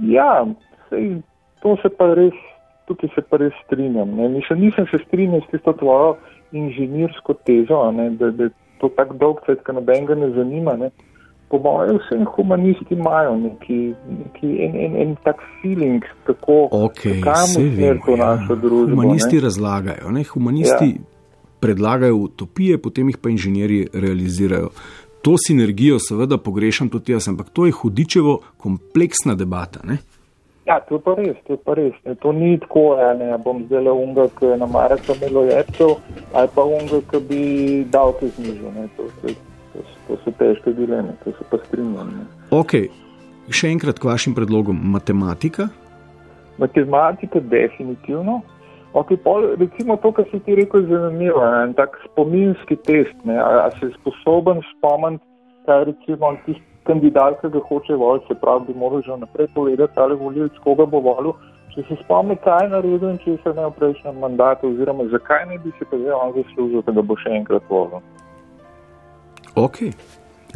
Ja, 0.03 0.47
sej, 0.89 1.23
to 1.63 1.77
se 1.83 1.89
pa 1.89 2.13
res, 2.15 2.37
tukaj 2.87 3.11
se 3.15 3.23
pa 3.23 3.41
res 3.43 3.57
strinjam. 3.65 4.15
Ne. 4.17 4.29
Mislim, 4.29 4.61
nisem 4.61 4.87
se 4.91 5.01
strinjal 5.07 5.41
s 5.41 5.51
tisto 5.51 5.73
tvojo 5.73 6.17
inženirsko 6.53 7.35
tezo, 7.47 7.91
ne, 7.93 8.11
da, 8.11 8.31
da 8.31 8.45
je 8.45 8.55
to 8.81 8.89
tako 8.97 9.17
dolg 9.21 9.43
cvet, 9.47 9.65
ki 9.67 9.75
nobenega 9.77 10.15
ne 10.15 10.31
zanima. 10.37 10.77
Ne. 10.77 10.91
Po 11.49 11.59
mojem, 11.63 11.99
vsem 12.03 12.25
humanisti 12.37 12.95
imajo 12.95 13.37
neki, 13.39 13.79
neki 14.19 14.49
en, 14.67 14.77
en, 14.85 14.97
en 15.03 15.13
tak 15.25 15.43
feeling, 15.63 16.03
kako 16.27 16.69
Ok, 16.71 17.03
kam 17.25 17.47
se 17.47 17.63
usmer 17.63 18.01
to. 18.07 18.17
Ja. 18.17 18.35
našo 18.35 18.57
družbo. 18.57 18.97
Humanisti 18.97 19.37
ne. 19.37 19.43
razlagajo, 19.43 20.11
ne? 20.11 20.25
humanisti 20.35 20.89
ja. 20.91 21.05
predlagajo 21.61 22.17
utopije, 22.17 22.79
potem 22.83 23.09
jih 23.09 23.19
pa 23.23 23.31
inženirji 23.31 23.87
realizirajo. 23.95 24.73
To 25.27 25.35
sinergijo 25.47 25.99
seveda 25.99 26.39
pogrešam 26.39 26.89
tudi 26.89 27.13
jaz, 27.13 27.29
ampak 27.29 27.49
to 27.53 27.67
je 27.67 27.73
hudičevo 27.73 28.39
kompleksna 28.57 29.35
debata. 29.35 29.81
Ne? 29.85 29.97
Ja, 30.67 30.77
to 30.81 30.95
je 30.95 31.01
pa 31.03 31.15
res, 31.19 31.37
to 31.47 31.57
je 31.57 31.59
pa 31.65 31.75
res. 31.75 31.97
Ne. 32.05 32.15
To 32.15 32.33
ni 32.33 32.53
tako, 32.63 32.95
ja, 33.01 33.09
ne, 33.19 33.33
bom 33.45 33.65
zdaj 33.67 33.83
le 33.89 33.91
unga, 33.91 34.29
ki 34.39 34.53
je 34.53 34.59
namaraka 34.61 35.17
melojecev, 35.21 35.97
ali 36.33 36.53
pa 36.55 36.63
unga, 36.63 37.01
ki 37.11 37.23
bi 37.27 37.41
davke 37.91 38.31
znižil. 38.37 38.71
ne. 38.77 38.87
To, 38.97 39.09
to, 39.23 39.35
to, 39.73 39.89
to 40.07 40.21
so 40.23 40.35
težke 40.39 40.77
dileme, 40.79 41.19
to 41.25 41.35
se 41.35 41.49
pa 41.51 41.59
strinjam. 41.67 42.15
ne. 42.21 42.27
Ok, 42.55 42.77
še 43.51 43.75
enkrat 43.75 43.99
k 43.99 44.11
vašim 44.13 44.39
predlogom. 44.39 44.79
Matematika, 44.95 45.69
Matematika, 46.59 47.41
definitivno. 47.41 48.41
Okay, 48.97 49.17
pol, 49.21 49.57
recimo 49.61 49.97
to, 50.01 50.09
kar 50.17 50.25
si 50.31 50.41
ti 50.41 50.55
rekel, 50.57 50.87
je 50.89 50.99
zanimivo. 50.99 51.43
En 51.45 51.75
tak 51.77 51.99
spominski 52.05 52.79
test. 52.89 53.17
Ne, 53.29 53.37
a, 53.37 53.67
a 53.67 53.71
si 53.77 53.91
sposoben 54.01 54.63
spomniti, 54.73 55.25
kaj 55.69 55.85
recimo 55.91 56.33
tisti 56.47 56.65
kandidat, 56.87 57.41
ki 57.41 57.51
ga 57.53 57.61
hoče 57.69 57.99
voliti, 58.01 58.27
se 58.29 58.35
pravi, 58.41 58.65
bi 58.69 58.79
moral 58.79 59.03
že 59.05 59.13
vnaprej 59.13 59.49
povedati, 59.55 60.01
ali 60.01 60.17
volilec 60.17 60.57
koga 60.65 60.87
bo 60.87 61.01
volil. 61.05 61.35
Če 61.75 61.83
se 61.89 61.97
spomni, 62.05 62.39
kaj 62.45 62.65
je 62.65 62.69
naredil 62.73 63.11
in 63.11 63.19
če 63.25 63.35
se 63.43 63.53
ne 63.57 63.67
v 63.67 63.75
prejšnjem 63.79 64.21
mandatu, 64.23 64.71
oziroma 64.73 65.05
zakaj 65.13 65.45
ne 65.51 65.59
bi 65.61 65.73
se 65.79 65.85
pa 65.91 65.99
zdaj 66.01 66.15
on 66.17 66.33
zaslužil, 66.39 66.85
da 66.87 67.03
bo 67.03 67.17
še 67.21 67.35
enkrat 67.37 67.69
volil. 67.69 68.01
ok. 69.55 69.83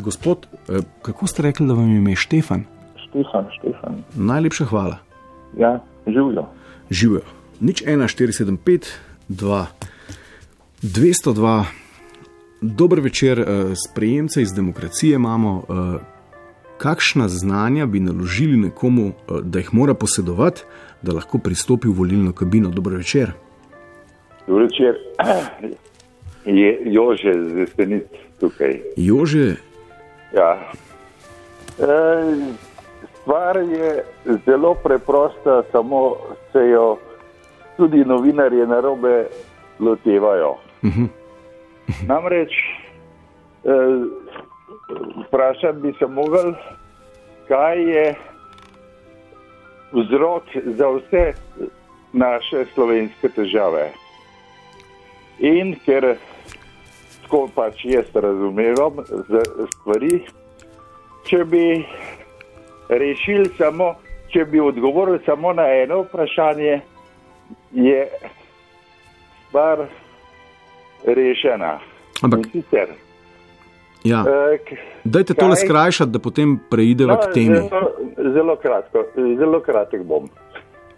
Gospod, 0.00 0.46
eh, 0.48 0.80
kako 1.02 1.26
ste 1.26 1.42
rekli, 1.42 1.66
da 1.68 1.74
vam 1.76 1.90
je 1.90 1.98
ime 1.98 2.16
Štefan? 2.16 2.64
Štefan, 2.96 3.52
Štefan. 3.58 4.00
Najlepša 4.16 4.64
hvala. 4.72 4.96
Ja, 5.58 5.76
živijo. 6.06 6.46
Živijo. 6.90 7.39
Nič 7.60 7.82
1, 7.82 8.08
475, 8.08 8.88
2, 9.28 9.66
202. 10.82 11.64
Dober 12.62 13.00
večer, 13.00 13.40
eh, 13.40 13.44
sprejemce 13.76 14.42
iz 14.42 14.52
demokracije 14.52 15.14
imamo. 15.14 15.62
eh, 15.68 15.98
Kakšna 16.78 17.28
znanja 17.28 17.86
bi 17.86 18.00
naložili 18.00 18.56
nekomu, 18.56 19.06
eh, 19.08 19.32
da 19.42 19.58
jih 19.58 19.74
mora 19.74 19.94
posedovati, 19.94 20.62
da 21.02 21.12
lahko 21.12 21.38
pristopi 21.38 21.88
v 21.88 21.92
volilno 21.92 22.32
kabino? 22.32 22.70
Dobro 22.70 22.96
večer. 22.96 23.32
Dobro 24.46 24.64
večer. 24.64 24.94
Je 26.44 26.78
Jože 26.84 27.32
z 27.34 27.58
Estenic 27.58 28.02
tukaj. 28.40 28.80
Jože, 28.96 29.56
Ja. 30.32 30.72
E, 31.78 31.84
stvar 33.20 33.56
je 33.56 34.04
zelo 34.46 34.74
preprosta, 34.74 35.62
samo 35.72 36.16
se 36.52 36.58
jo 36.58 36.96
tudi 37.80 38.04
novinarje 38.04 38.66
narobe 38.66 39.26
lotevajo. 39.80 40.56
Namreč 42.06 42.52
e, 42.52 43.76
vprašati 45.26 45.80
bi 45.80 45.92
se 45.98 46.06
mogel, 46.06 46.52
kaj 47.48 47.82
je 47.90 48.14
vzrok 49.92 50.42
za 50.64 50.88
vse 50.88 51.32
naše 52.12 52.64
slovenske 52.74 53.28
težave. 53.28 53.92
In 55.38 55.72
ker 55.86 56.16
tako 57.22 57.48
pač 57.54 57.84
jaz 57.84 58.12
razumem 58.14 58.76
stvari, 59.72 60.20
če 61.24 61.44
bi 61.44 61.64
rešili 62.88 63.48
samo, 63.56 63.94
če 64.32 64.44
bi 64.44 64.60
odgovorili 64.60 65.24
samo 65.24 65.52
na 65.56 65.64
eno 65.80 66.02
vprašanje, 66.02 66.80
je 67.72 68.08
stvar 69.48 69.86
rešena. 71.06 71.78
Ampak- 72.22 72.38
In 72.38 72.50
sicer, 72.52 72.88
ja. 74.04 74.20
eh, 74.22 74.58
k- 74.58 74.76
dajte 75.04 75.34
tole 75.34 75.54
kaj- 75.54 75.64
skrajšati, 75.64 76.10
da 76.10 76.18
potem 76.18 76.60
preideva 76.70 77.12
No, 77.14 77.20
k 77.20 77.32
temi. 77.32 77.56
Zelo, 77.58 77.90
zelo, 78.34 78.56
kratko, 78.56 79.04
zelo 79.38 79.60
kratek 79.60 80.02
bom. 80.02 80.28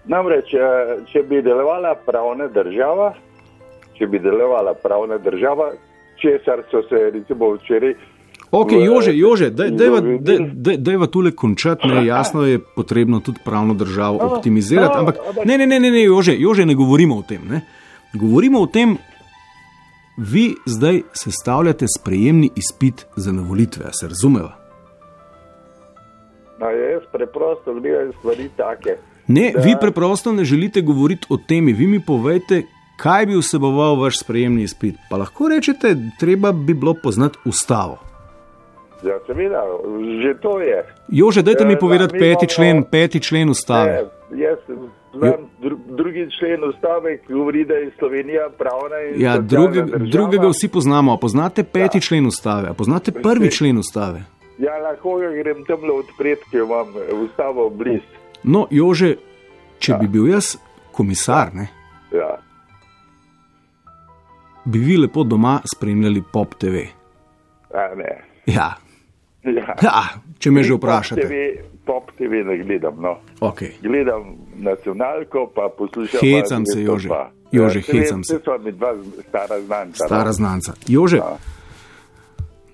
Namreč, 0.04 0.54
eh, 0.54 0.61
če 1.06 1.22
bi 1.22 1.42
delovala 1.42 1.94
pravna 1.96 2.48
država, 2.48 3.14
če 3.94 4.06
bi 4.06 4.18
delovala 4.18 4.74
pravna 4.74 5.18
država, 5.18 5.72
česar 6.16 6.62
so 6.70 6.82
se 6.82 7.11
recimo 7.11 7.50
včeraj. 7.50 7.94
Ok, 8.52 8.72
Jože, 8.74 9.16
Jože, 9.16 9.50
daj- 9.50 9.70
dajva 9.70 10.00
dajva 10.78 11.06
tule 11.06 11.30
končati. 11.32 11.88
Ne, 11.88 12.06
jasno 12.06 12.42
je 12.42 12.58
potrebno 12.58 13.20
tudi 13.20 13.40
pravno 13.44 13.74
državo 13.74 14.18
No, 14.18 14.26
optimizirati, 14.26 14.94
no, 14.94 15.00
ampak 15.00 15.16
ne, 15.44 15.58
ne, 15.58 15.66
ne, 15.66 15.80
ne, 15.80 15.90
ne 15.90 16.02
Jože, 16.02 16.36
Jože, 16.38 16.66
ne 16.66 16.74
govorimo 16.74 17.16
o 17.16 17.22
tem. 17.22 17.40
Ne. 17.48 17.60
Govorimo 18.14 18.60
o 18.60 18.66
tem, 18.66 18.96
vi 20.16 20.54
zdaj 20.66 21.02
sestavljate 21.12 21.86
sprejemni 21.90 22.50
izpit 22.56 23.06
za 23.16 23.32
na 23.32 23.42
volitve, 23.42 23.84
a 23.84 23.92
se 23.92 24.08
razumeva. 24.08 24.52
No, 26.60 26.66
jaz 26.68 27.02
preprosto 27.12 27.74
gledam 27.74 28.12
stvari 28.18 28.50
take. 28.56 28.96
Ne, 29.26 29.52
Da. 29.54 29.60
vi 29.60 29.74
preprosto 29.80 30.32
ne 30.32 30.44
želite 30.44 30.80
govoriti 30.80 31.26
o 31.28 31.36
temi, 31.38 31.72
vi 31.72 31.86
mi 31.86 32.00
povejte, 32.00 32.62
kaj 32.96 33.26
bi 33.26 33.36
vseboval 33.36 33.96
vaš 33.96 34.18
sprejemni 34.18 34.62
izpit. 34.62 34.94
Pa 35.10 35.16
lahko 35.16 35.48
rečete, 35.48 35.96
treba 36.18 36.52
bi 36.52 36.74
bilo 36.74 36.94
poznati 36.94 37.38
ustavo. 37.44 38.12
Ja, 39.02 39.18
seveda, 39.26 39.62
že 40.22 40.40
to 40.40 40.60
je. 40.60 40.84
Jože, 41.10 41.42
dajte 41.42 41.64
mi 41.64 41.72
Ja, 41.72 41.78
povedati 41.78 42.12
mi 42.12 42.18
peti 42.20 42.46
imamo- 42.46 42.54
člen, 42.54 42.84
peti 42.84 43.20
člen 43.20 43.48
ustave. 43.48 43.90
E, 43.92 44.04
jaz 44.36 44.58
znam 45.14 45.32
dru, 45.60 45.76
drugi 45.88 46.28
člen 46.30 46.64
ustave, 46.64 47.18
ki 47.18 47.32
govori, 47.32 47.64
da 47.64 47.74
je 47.74 47.90
Slovenija 47.98 48.48
pravna 48.58 48.98
in 49.04 49.20
Ja, 49.20 49.38
druge, 49.38 49.82
drugega 50.08 50.48
vsi 50.48 50.68
poznamo. 50.68 51.12
A 51.12 51.16
poznate 51.16 51.64
peti 51.64 51.98
Ja. 51.98 52.00
člen 52.00 52.26
ustave, 52.26 52.68
a 52.68 52.74
poznate 52.74 53.12
prvi 53.12 53.50
člen 53.50 53.78
ustave. 53.78 54.22
Ja, 54.58 54.78
lahko 54.78 55.18
ga 55.18 55.30
grem 55.32 55.64
tam 55.64 55.82
le 55.82 55.92
odpreti, 55.92 56.42
ker 56.50 56.60
imam 56.60 56.86
eh, 56.88 57.14
ustavo 57.16 57.70
blizu. 57.70 58.06
No, 58.44 58.66
Jože, 58.70 59.16
če 59.78 59.94
bi 59.94 60.08
bil 60.08 60.28
jaz 60.28 60.56
komisar, 60.92 61.50
ne, 61.54 61.66
Ja. 62.12 62.38
bi 64.64 64.78
vi 64.78 64.96
lepo 64.96 65.24
doma 65.24 65.60
spremljali 65.66 66.22
Pop 66.32 66.54
TV. 66.54 66.74
A, 67.74 67.94
ne. 67.96 68.24
Ja, 68.46 68.74
Ja. 69.44 69.74
ja 69.83 70.02
če 70.38 70.50
me 70.50 70.62
že 70.62 70.74
vprašate. 70.74 71.20
TV, 71.20 71.35
pop 71.87 72.11
TV 72.14 72.42
ne 72.46 72.59
gledam. 72.59 72.94
No. 73.02 73.18
Okay. 73.40 73.74
Gledam 73.83 74.37
nacionalko, 74.57 75.50
pa 75.55 75.66
poslušam. 75.78 76.20
Hecam 76.20 76.62
pa 76.62 76.72
se, 76.72 76.78
202. 76.78 76.87
Jože. 76.87 77.09
Jože, 77.52 77.78
Ja, 77.78 77.85
hecam 77.92 78.24
se. 78.24 78.38
Sva 78.44 78.59
mi 78.59 78.72
dva 78.72 78.94
stara 79.28 79.61
znanca. 79.61 80.05
Stara 80.07 80.24
no. 80.26 80.33
znanca. 80.33 80.72
Jože, 80.87 81.16
Ja. 81.16 81.37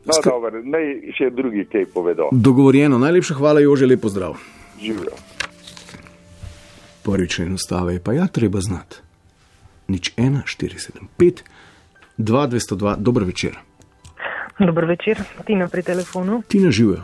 No, 0.05 0.15
Skr- 0.15 0.31
dobro, 0.31 0.61
naj 0.65 0.87
še 1.13 1.31
drugi 1.31 1.67
kaj 1.69 1.85
povedo. 1.93 2.29
dogovorjeno, 2.33 2.97
najlepša 2.99 3.35
hvala, 3.35 3.61
Jože, 3.61 3.87
lepo 3.87 4.09
zdrav. 4.09 4.37
Živijo. 4.81 5.13
Prvi 7.03 7.29
člen 7.29 7.53
ustave 7.55 7.93
je 7.95 8.01
pa 8.01 8.13
ja 8.13 8.27
treba 8.27 8.61
znati. 8.61 8.97
Nič 9.89 10.13
1, 10.17 10.45
4, 10.45 10.79
7, 10.79 11.09
5, 11.19 11.43
2, 12.19 12.49
202, 12.49 12.97
dober 12.97 13.25
večer. 13.25 13.59
Dober 14.59 14.85
večer, 14.85 15.19
Tina 15.47 15.69
pri 15.69 15.83
telefonu. 15.83 16.43
Ti 16.49 16.61
ne 16.61 16.71
živijo. 16.71 17.03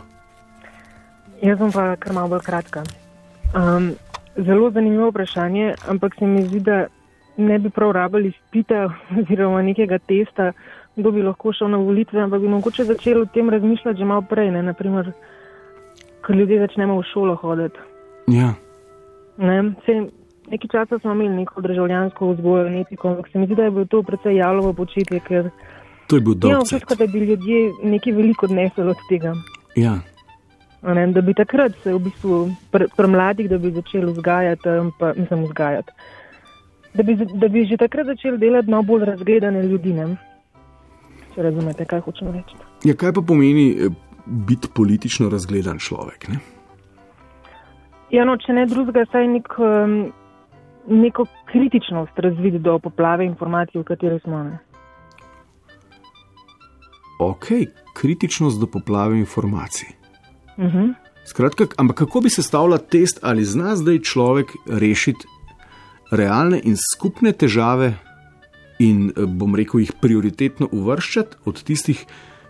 Jaz 1.42 1.58
bom 1.58 1.72
pa 1.72 1.96
kar 1.96 2.12
malo 2.12 2.28
bolj 2.28 2.40
kratka. 2.42 2.82
Um, 3.54 3.92
zelo 4.36 4.70
zanimivo 4.70 5.08
vprašanje, 5.10 5.74
ampak 5.88 6.14
se 6.18 6.26
mi 6.26 6.42
zdi, 6.46 6.60
da 6.60 6.86
ne 7.36 7.58
bi 7.58 7.70
prav 7.70 7.92
rabili 7.92 8.32
spita 8.32 8.88
oziroma 9.20 9.62
nekega 9.62 9.98
testa, 9.98 10.52
kdo 10.96 11.10
bi 11.10 11.22
lahko 11.22 11.52
šel 11.52 11.70
na 11.70 11.78
volitve, 11.78 12.22
ampak 12.22 12.40
bi 12.40 12.48
mogoče 12.48 12.84
začeli 12.84 13.20
o 13.20 13.26
tem 13.26 13.50
razmišljati 13.50 13.98
že 13.98 14.04
malo 14.04 14.22
prej, 14.22 14.50
ne? 14.50 14.62
naprimer, 14.62 15.12
ko 16.26 16.32
ljudje 16.32 16.58
začnemo 16.60 16.98
v 16.98 17.06
šolo 17.12 17.36
hoditi. 17.36 17.78
Ja. 18.26 18.54
Ne? 19.36 19.74
Sej, 19.86 20.08
nekaj 20.50 20.70
časa 20.72 20.98
smo 20.98 21.12
imeli 21.12 21.36
neko 21.36 21.60
državljansko 21.60 22.32
vzgojo 22.32 22.66
in 22.66 22.80
etiko, 22.80 23.08
ampak 23.08 23.28
se 23.28 23.38
mi 23.38 23.46
zdi, 23.46 23.54
da 23.54 23.62
je 23.62 23.70
bilo 23.70 23.84
to 23.84 24.02
precej 24.02 24.36
jalovo 24.36 24.72
početje, 24.72 25.20
ker 25.20 25.50
To 26.14 26.18
je 26.18 26.22
bil 26.22 26.34
dolg 26.38 26.54
cajt. 26.54 26.62
občutka, 26.62 26.94
da 26.94 27.06
bi 27.10 27.18
ljudje 27.18 27.60
nekaj 27.82 28.12
veliko 28.12 28.46
odnesli 28.46 28.84
od 28.86 29.00
tega. 29.08 29.32
Ja. 29.74 29.98
Ne, 30.82 31.06
da 31.12 31.20
bi 31.20 31.34
takrat 31.34 31.72
se 31.82 31.94
v 31.94 31.98
bistvu 32.04 32.36
pri 32.70 32.86
pr 32.96 33.08
mladih, 33.10 33.48
da 33.50 33.58
bi 33.58 33.72
začeli 33.74 34.12
vzgajati, 34.12 34.74
pa, 34.98 35.12
mislim, 35.16 35.42
vzgajati. 35.48 35.92
Da 36.94 37.02
bi, 37.02 37.16
da 37.34 37.48
bi 37.48 37.64
že 37.66 37.76
takrat 37.76 38.06
začeli 38.06 38.38
delati 38.38 38.70
malo 38.70 38.82
bolj 38.82 39.04
razgledane 39.04 39.62
ljudi. 39.62 39.92
Ne? 39.92 40.06
Če 41.34 41.42
razumete, 41.42 41.84
kaj 41.84 42.04
hočem 42.06 42.30
reči. 42.30 42.60
ja, 42.84 42.94
kaj 42.94 43.12
pa 43.12 43.24
pomeni 43.26 43.64
eh, 43.72 43.88
biti 44.26 44.70
politično 44.74 45.28
razgledan 45.32 45.78
človek? 45.82 46.28
Ne? 46.28 46.38
Ja, 48.14 48.22
no, 48.24 48.36
če 48.36 48.54
ne 48.54 48.68
drugega, 48.70 49.02
saj 49.10 49.26
nek, 49.26 49.50
um, 49.58 50.12
neko 50.86 51.26
kritičnost 51.50 52.22
razviti 52.22 52.62
do 52.62 52.78
poplave 52.78 53.26
informacij, 53.26 53.80
v 53.80 53.84
kateri 53.88 54.20
smo. 54.22 54.44
Ne? 54.44 54.73
Ok, 57.30 57.46
kritičnost 57.94 58.60
do 58.60 58.66
poplave 58.66 59.18
informacij. 59.18 59.88
Uh 60.56 60.64
-huh. 60.64 60.94
Skratka, 61.26 61.66
ampak 61.76 61.96
kako 61.96 62.20
bi 62.20 62.30
sestavljal 62.30 62.78
test, 62.90 63.18
ali 63.22 63.44
zna 63.44 63.76
zdaj 63.76 63.98
človek 63.98 64.52
rešiti 64.66 65.26
realne 66.10 66.60
in 66.64 66.76
skupne 66.76 67.32
težave, 67.32 67.94
in 68.78 69.10
eh, 69.16 69.26
bom 69.26 69.54
rekel, 69.54 69.80
jih 69.80 69.92
prioritetno 70.00 70.68
uvrščati 70.72 71.42
od 71.44 71.62
tistih, 71.62 72.04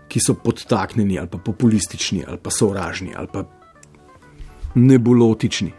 ki 0.08 0.20
so 0.20 0.34
podtaknjeni 0.34 1.18
ali 1.18 1.28
pa 1.28 1.38
populistični 1.38 2.24
ali 2.28 2.38
pa 2.42 2.50
sovražni 2.50 3.14
ali 3.16 3.28
pa 3.32 3.44
nebulotični. 4.74 5.72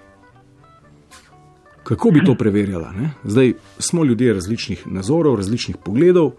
Kako 1.84 2.12
bi 2.12 2.24
to 2.26 2.34
preverjala? 2.36 2.92
Ne? 2.92 3.12
Zdaj 3.24 3.54
smo 3.80 4.04
ljudje 4.04 4.34
različnih 4.34 4.88
nazorov, 4.88 5.36
različnih 5.36 5.78
pogledov. 5.78 6.32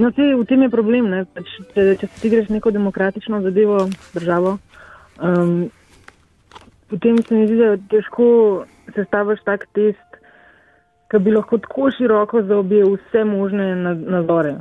No, 0.00 0.08
te, 0.16 0.24
v 0.32 0.46
tem 0.48 0.64
je 0.64 0.70
problem. 0.72 1.10
Pač, 1.34 1.50
če, 1.74 1.84
če 2.00 2.08
si 2.16 2.30
greš 2.32 2.48
neko 2.48 2.72
demokratično 2.72 3.42
zadevo, 3.44 3.82
državo, 4.14 4.56
um, 5.20 5.66
potem 6.88 7.20
se 7.20 7.36
mi 7.36 7.48
zdi, 7.50 7.58
da 7.60 7.74
težko 7.90 8.30
sestaviti 8.94 9.44
tak 9.44 9.66
test, 9.76 10.18
ki 11.10 11.20
bi 11.20 11.34
lahko 11.34 11.58
tako 11.60 11.90
široko 11.92 12.42
zaobjel 12.48 12.94
vse 12.96 13.26
možne 13.28 13.74
nadzore. 13.76 14.60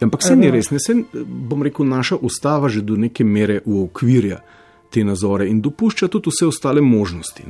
Ampak 0.00 0.22
se 0.24 0.36
ni 0.36 0.48
res, 0.52 0.70
ne 0.72 0.78
se, 0.80 0.94
bom 1.12 1.62
rekel, 1.64 1.84
naša 1.88 2.16
ustava 2.24 2.70
že 2.72 2.80
do 2.80 2.96
neke 2.96 3.24
mere 3.24 3.60
uokvirja 3.66 4.38
te 4.90 5.04
nazore 5.04 5.48
in 5.48 5.60
dopušča 5.60 6.08
tudi 6.08 6.32
vse 6.32 6.46
ostale 6.48 6.80
možnosti. 6.80 7.44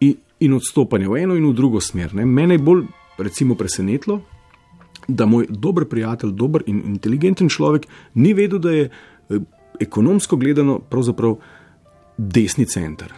In, 0.00 0.16
in 0.40 0.54
odstopanje 0.54 1.08
v 1.08 1.22
eno 1.22 1.36
in 1.36 1.46
v 1.46 1.54
drugo 1.54 1.80
smer. 1.80 2.14
Ne? 2.14 2.26
Mene 2.26 2.58
je 2.58 2.64
bolj, 2.64 2.82
recimo, 3.18 3.54
presenetilo, 3.54 4.20
da 5.08 5.26
moj 5.26 5.46
dober 5.48 5.88
prijatelj, 5.88 6.32
dober 6.32 6.62
in 6.66 6.82
inteligenten 6.86 7.48
človek 7.48 7.86
ni 8.14 8.34
vedel, 8.34 8.58
da 8.58 8.70
je 8.70 8.84
eh, 8.88 9.40
ekonomsko 9.80 10.36
gledano 10.36 10.78
pravzaprav 10.78 11.36
desni 12.16 12.66
center. 12.66 13.12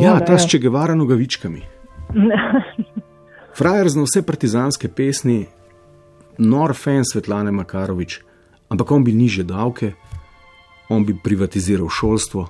Ja, 0.00 0.20
ta 0.20 0.38
s 0.38 0.48
Čegevara 0.50 0.94
nogavičkami. 0.94 1.62
Frajer 3.58 3.88
zna 3.88 4.04
vse 4.04 4.22
partizanske 4.22 4.88
pesmi, 4.88 5.46
nor 6.38 6.74
fan 6.76 7.04
Svetlane 7.04 7.52
Makarovič, 7.52 8.20
ampak 8.68 8.92
on 8.92 9.04
bi 9.04 9.12
niže 9.16 9.46
davke, 9.48 9.92
on 10.88 11.06
bi 11.06 11.16
privatiziral 11.24 11.88
šolstvo. 11.88 12.46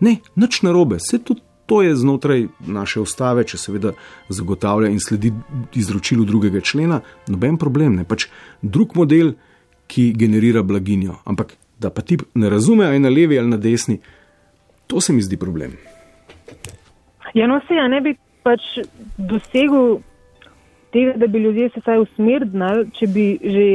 Ne, 0.00 0.16
nič 0.36 0.62
narobe, 0.62 0.96
vse 1.02 1.20
tudi 1.20 1.44
to 1.68 1.82
je 1.82 1.96
znotraj 1.96 2.46
naše 2.66 3.00
ustave, 3.00 3.44
če 3.44 3.58
seveda 3.60 3.92
zagotavlja 4.32 4.88
in 4.88 5.00
sledi 5.04 5.32
izročilu 5.76 6.24
drugega 6.24 6.62
člena, 6.64 7.02
noben 7.28 7.58
problem, 7.60 7.98
ne 8.00 8.06
pač 8.08 8.30
drug 8.62 8.96
model, 8.96 9.34
ki 9.88 10.12
generira 10.16 10.62
blaginjo. 10.64 11.18
Ampak 11.28 11.52
da 11.80 11.90
pa 11.92 12.02
ti 12.02 12.16
ne 12.34 12.48
razume, 12.48 12.86
ali 12.86 12.98
na 12.98 13.12
levi 13.12 13.38
ali 13.38 13.52
na 13.52 13.60
desni, 13.60 13.98
to 14.86 15.00
se 15.00 15.12
mi 15.12 15.22
zdi 15.22 15.36
problem. 15.36 15.76
Ja, 17.34 17.46
no, 17.46 17.60
se 17.68 17.76
ja 17.76 17.84
ne 17.88 18.00
bi 18.00 18.16
pač 18.42 18.64
dosegel 19.18 20.00
tega, 20.92 21.18
da 21.20 21.28
bi 21.28 21.44
ljudje 21.44 21.68
se 21.74 21.84
vsaj 21.84 22.00
usmerili, 22.06 22.88
če 22.96 23.12
bi 23.12 23.28
že 23.44 23.68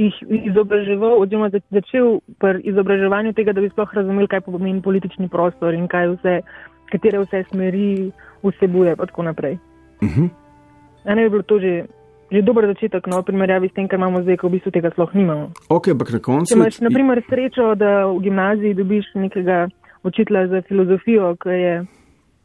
jih 0.00 0.16
izobraževal, 0.50 1.18
oziroma 1.20 1.50
začel 1.50 2.20
pri 2.40 2.62
izobraževanju 2.70 3.32
tega, 3.36 3.52
da 3.56 3.64
bi 3.64 3.70
sploh 3.72 3.94
razumeli, 3.96 4.28
kaj 4.30 4.44
pomeni 4.46 4.82
politični 4.84 5.28
prostor 5.28 5.74
in 5.76 5.88
kaj 5.90 6.14
vse, 6.14 6.36
katere 6.92 7.22
vse 7.24 7.44
smeri 7.50 8.12
vsebuje, 8.42 8.90
in 8.90 9.06
tako 9.06 9.22
naprej. 9.22 9.58
Uh 10.02 10.08
-huh. 10.08 10.28
Ne 11.04 11.22
bi 11.22 11.30
bilo 11.30 11.42
to 11.42 11.58
že. 11.58 11.86
Že 12.30 12.42
dober 12.42 12.66
začetek, 12.66 13.06
no, 13.06 13.18
v 13.20 13.26
primerjavi 13.26 13.68
s 13.68 13.74
tem, 13.74 13.88
kar 13.88 13.98
imamo 13.98 14.22
zdaj, 14.22 14.36
ko 14.36 14.46
v 14.48 14.50
bistvu 14.50 14.70
tega 14.70 14.90
sploh 14.90 15.14
nimamo. 15.14 15.50
Okay, 15.66 15.90
ampak 15.90 16.12
na 16.12 16.18
koncu. 16.18 16.54
Če 16.54 16.54
imaš, 16.54 16.78
na 16.80 16.90
primer, 16.94 17.22
srečo, 17.26 17.74
da 17.74 18.06
v 18.06 18.20
gimnaziji 18.22 18.74
dobiš 18.74 19.04
nekega 19.14 19.66
učitelja 20.06 20.46
za 20.46 20.62
filozofijo, 20.62 21.34
ki 21.42 21.48
je 21.48 21.74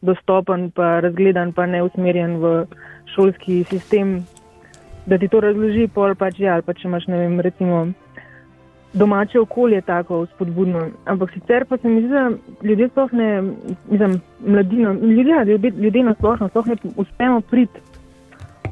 dostopen, 0.02 0.70
pa 0.70 1.00
razgledan, 1.00 1.52
pa 1.52 1.66
ne 1.66 1.82
usmerjen 1.82 2.36
v 2.42 2.66
šolski 3.14 3.64
sistem, 3.70 4.26
da 5.06 5.18
ti 5.18 5.28
to 5.28 5.40
razloži, 5.40 5.86
pol 5.94 6.14
pač 6.18 6.40
je, 6.42 6.50
ali 6.50 6.62
pa 6.62 6.74
če 6.74 6.88
imaš, 6.88 7.06
ne 7.06 7.18
vem, 7.18 7.40
recimo 7.40 7.86
domače 8.96 9.40
okolje 9.40 9.80
tako 9.80 10.26
spodbudno. 10.26 10.88
Ampak 11.04 11.32
sicer 11.32 11.64
pa 11.64 11.76
se 11.76 11.88
mi 11.88 12.00
zdi, 12.00 12.08
da 12.08 12.30
ljudje 12.62 12.88
sploh 12.88 13.12
ne, 13.12 13.42
mislim, 13.90 14.20
mladino, 14.46 14.92
ljudje, 14.92 15.44
ljudje, 15.46 15.70
ljudje 15.70 16.04
na 16.04 16.14
splošno, 16.14 16.48
sploh 16.48 16.66
ne 16.66 16.76
uspemo 16.96 17.40
priti 17.40 17.80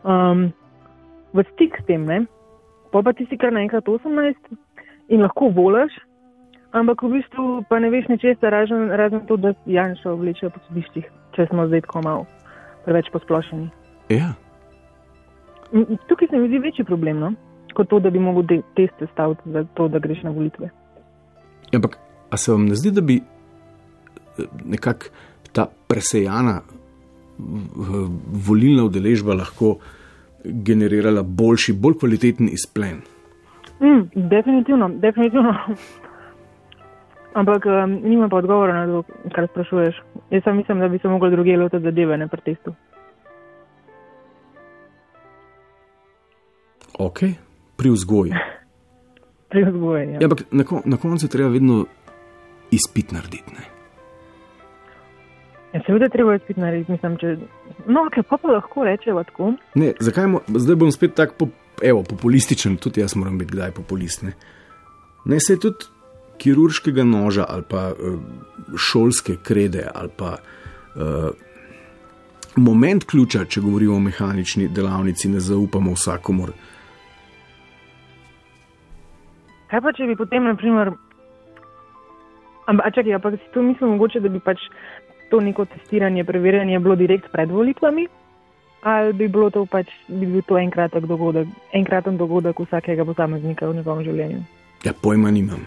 um, 0.04 0.52
v 1.32 1.44
stik 1.52 1.76
s 1.82 1.87
tem, 1.87 2.04
ne. 2.04 2.24
Pa 2.92 3.02
pa 3.02 3.12
ti 3.12 3.26
si 3.26 3.37
kar 3.37 3.52
naenkrat 3.52 3.84
18 3.84 4.34
in 5.08 5.22
lahko 5.22 5.48
volaš, 5.48 5.92
ampak 6.72 7.02
v 7.02 7.18
bistvu 7.18 7.64
pa 7.68 7.78
ne 7.78 7.90
veš 7.90 8.08
ničesar, 8.08 8.52
razen, 8.52 8.90
razen 8.90 9.26
to, 9.26 9.37
da 9.37 9.54
Janša 9.66 10.14
vleče 10.14 10.50
po 10.50 10.62
sodiščih, 10.68 11.10
če 11.37 11.46
smo 11.50 11.66
zdaj 11.66 11.84
tako 11.88 12.02
malo 12.06 12.26
preveč 12.84 13.10
posplošeni. 13.12 13.68
Ja. 14.12 14.34
Tukaj 16.08 16.28
se 16.30 16.38
mi 16.38 16.48
zdi 16.48 16.58
večji 16.58 16.84
problem, 16.84 17.18
no? 17.18 17.32
Kot 17.74 17.88
to, 17.90 18.00
da 18.00 18.10
bi 18.10 18.22
lahko 18.22 18.42
te 18.48 18.60
teste 18.76 19.06
stavil 19.12 19.37
za 19.44 19.64
to, 19.74 19.88
da 19.88 19.98
greš 19.98 20.22
na 20.22 20.30
volitve. 20.30 20.70
Ampak, 21.74 21.98
a 22.30 22.37
se 22.37 22.52
vam 22.52 22.66
ne 22.66 22.78
zdi, 22.78 22.90
da 22.94 23.00
bi 23.00 23.18
eh, 23.18 24.42
nekako 24.64 25.12
ta 25.52 25.68
presejana 25.88 26.60
volilna 28.48 28.84
udeležba 28.84 29.34
lahko 29.34 29.76
generirala 30.44 31.22
boljši, 31.22 31.72
bolj 31.72 31.98
kvaliteten 32.00 32.48
izplen? 32.52 33.00
Mm, 33.80 34.28
definitivno, 34.30 34.88
definitivno. 34.88 35.54
Ampak 37.34 37.66
um, 37.66 37.98
nima 38.02 38.28
pa 38.28 38.37
odgovora 38.37 38.87
na 38.87 38.87
to, 38.87 39.02
kar 39.34 39.46
sprašuješ. 39.50 40.02
Jaz 40.30 40.42
sam 40.44 40.56
mislim, 40.56 40.80
da 40.80 40.88
bi 40.88 40.98
se 40.98 41.08
lahko 41.08 41.30
druge 41.30 41.56
lotili 41.56 41.82
zadeve, 41.82 42.16
ne 42.16 42.28
pri 42.28 42.40
testu. 42.40 42.74
Ok, 46.98 47.18
pri 47.85 47.92
vzgoji. 47.92 48.33
pri 49.53 49.64
vzgoji. 49.68 50.07
Ja. 50.16 50.18
Ja, 50.20 50.25
ampak 50.25 50.49
na, 50.51 50.64
kon 50.64 50.81
na 50.85 50.97
koncu 50.97 51.29
treba 51.29 51.53
vedno 51.53 51.85
izpit 52.73 53.12
narediti. 53.12 53.53
Ne? 53.53 53.64
Ja, 55.75 55.83
seveda 55.87 56.09
treba 56.09 56.38
izpit 56.38 56.57
narediti, 56.57 56.94
mislim, 56.97 57.18
če. 57.20 57.37
No, 57.85 58.07
ok, 58.09 58.23
pa, 58.29 58.38
pa 58.40 58.57
lahko 58.57 58.87
rečemo 58.88 59.25
tako. 59.29 59.53
Ne, 59.77 59.92
zakaj 60.01 60.31
mo, 60.33 60.40
zdaj 60.49 60.81
bom 60.81 60.92
spet 60.94 61.16
tako 61.18 61.37
po, 61.42 61.51
evo, 61.83 62.03
populističen, 62.09 62.79
tudi 62.81 63.03
jaz 63.03 63.16
moram 63.20 63.37
biti 63.38 63.53
kdaj 63.53 63.75
populist. 63.77 64.25
Ne, 64.25 64.33
ne 65.29 65.40
se 65.44 65.59
tudi 65.61 65.92
kirurškega 66.40 67.05
noža 67.05 67.44
ali 67.49 67.62
pa 67.68 67.90
uh, 67.92 68.16
šolske 68.81 69.37
krede 69.42 69.88
ali 69.94 70.14
pa. 70.16 70.37
Uh, 70.94 71.35
Moment 72.55 73.03
ključa, 73.11 73.49
če 73.51 73.61
govorimo 73.64 73.97
o 73.97 74.01
mehanični 74.01 74.68
delavnici, 74.70 75.27
ne 75.29 75.40
zaupamo 75.42 75.90
vsakomor. 75.97 76.53
Kaj 79.74 79.80
pa, 79.82 79.90
če 79.90 80.06
bi 80.06 80.14
potem, 80.14 80.44
naprimer, 80.46 80.92
ampak 82.70 82.94
čakaj, 82.94 83.16
ampak 83.16 83.40
si 83.40 83.48
to 83.50 83.62
mislim 83.66 83.96
mogoče, 83.96 84.20
da 84.22 84.30
bi 84.30 84.38
pač 84.38 84.68
to 85.32 85.40
neko 85.42 85.64
testiranje, 85.66 86.22
preverjanje 86.28 86.78
bilo 86.78 86.94
direkt 86.94 87.26
pred 87.32 87.50
volitvami? 87.50 88.04
Ali 88.87 89.16
bi 89.18 89.26
bilo 89.26 89.48
to 89.50 89.64
pač, 89.66 89.90
bi 90.06 90.28
bil 90.30 90.44
to 90.46 90.60
enkraten 90.60 91.08
dogodek, 91.10 91.50
enkraten 91.74 92.20
dogodek 92.20 92.62
vsakega 92.62 93.02
posameznika 93.08 93.66
v 93.66 93.80
njegovem 93.80 94.06
življenju? 94.06 94.44
Ja, 94.87 94.94
pojma 94.94 95.34
nimam. 95.34 95.66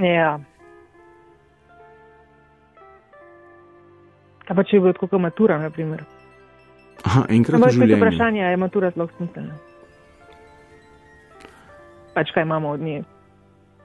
Ja. 0.00 0.38
Kaj 4.48 4.56
pa 4.56 4.64
če 4.64 4.80
bi 4.80 4.86
bilo 4.86 4.96
tako 4.96 5.20
matura, 5.20 5.60
naprimer? 5.60 6.08
Aha, 7.04 7.28
enkrat 7.28 7.60
v 7.60 7.72
življenju. 7.76 8.00
vprašanje, 8.00 8.48
je 8.48 8.64
matura 8.64 8.94
sploh 8.96 9.12
smiselna? 9.20 9.60
Pač 12.14 12.30
kaj 12.34 12.42
imamo 12.42 12.74
od 12.76 12.80
nje? 12.80 13.02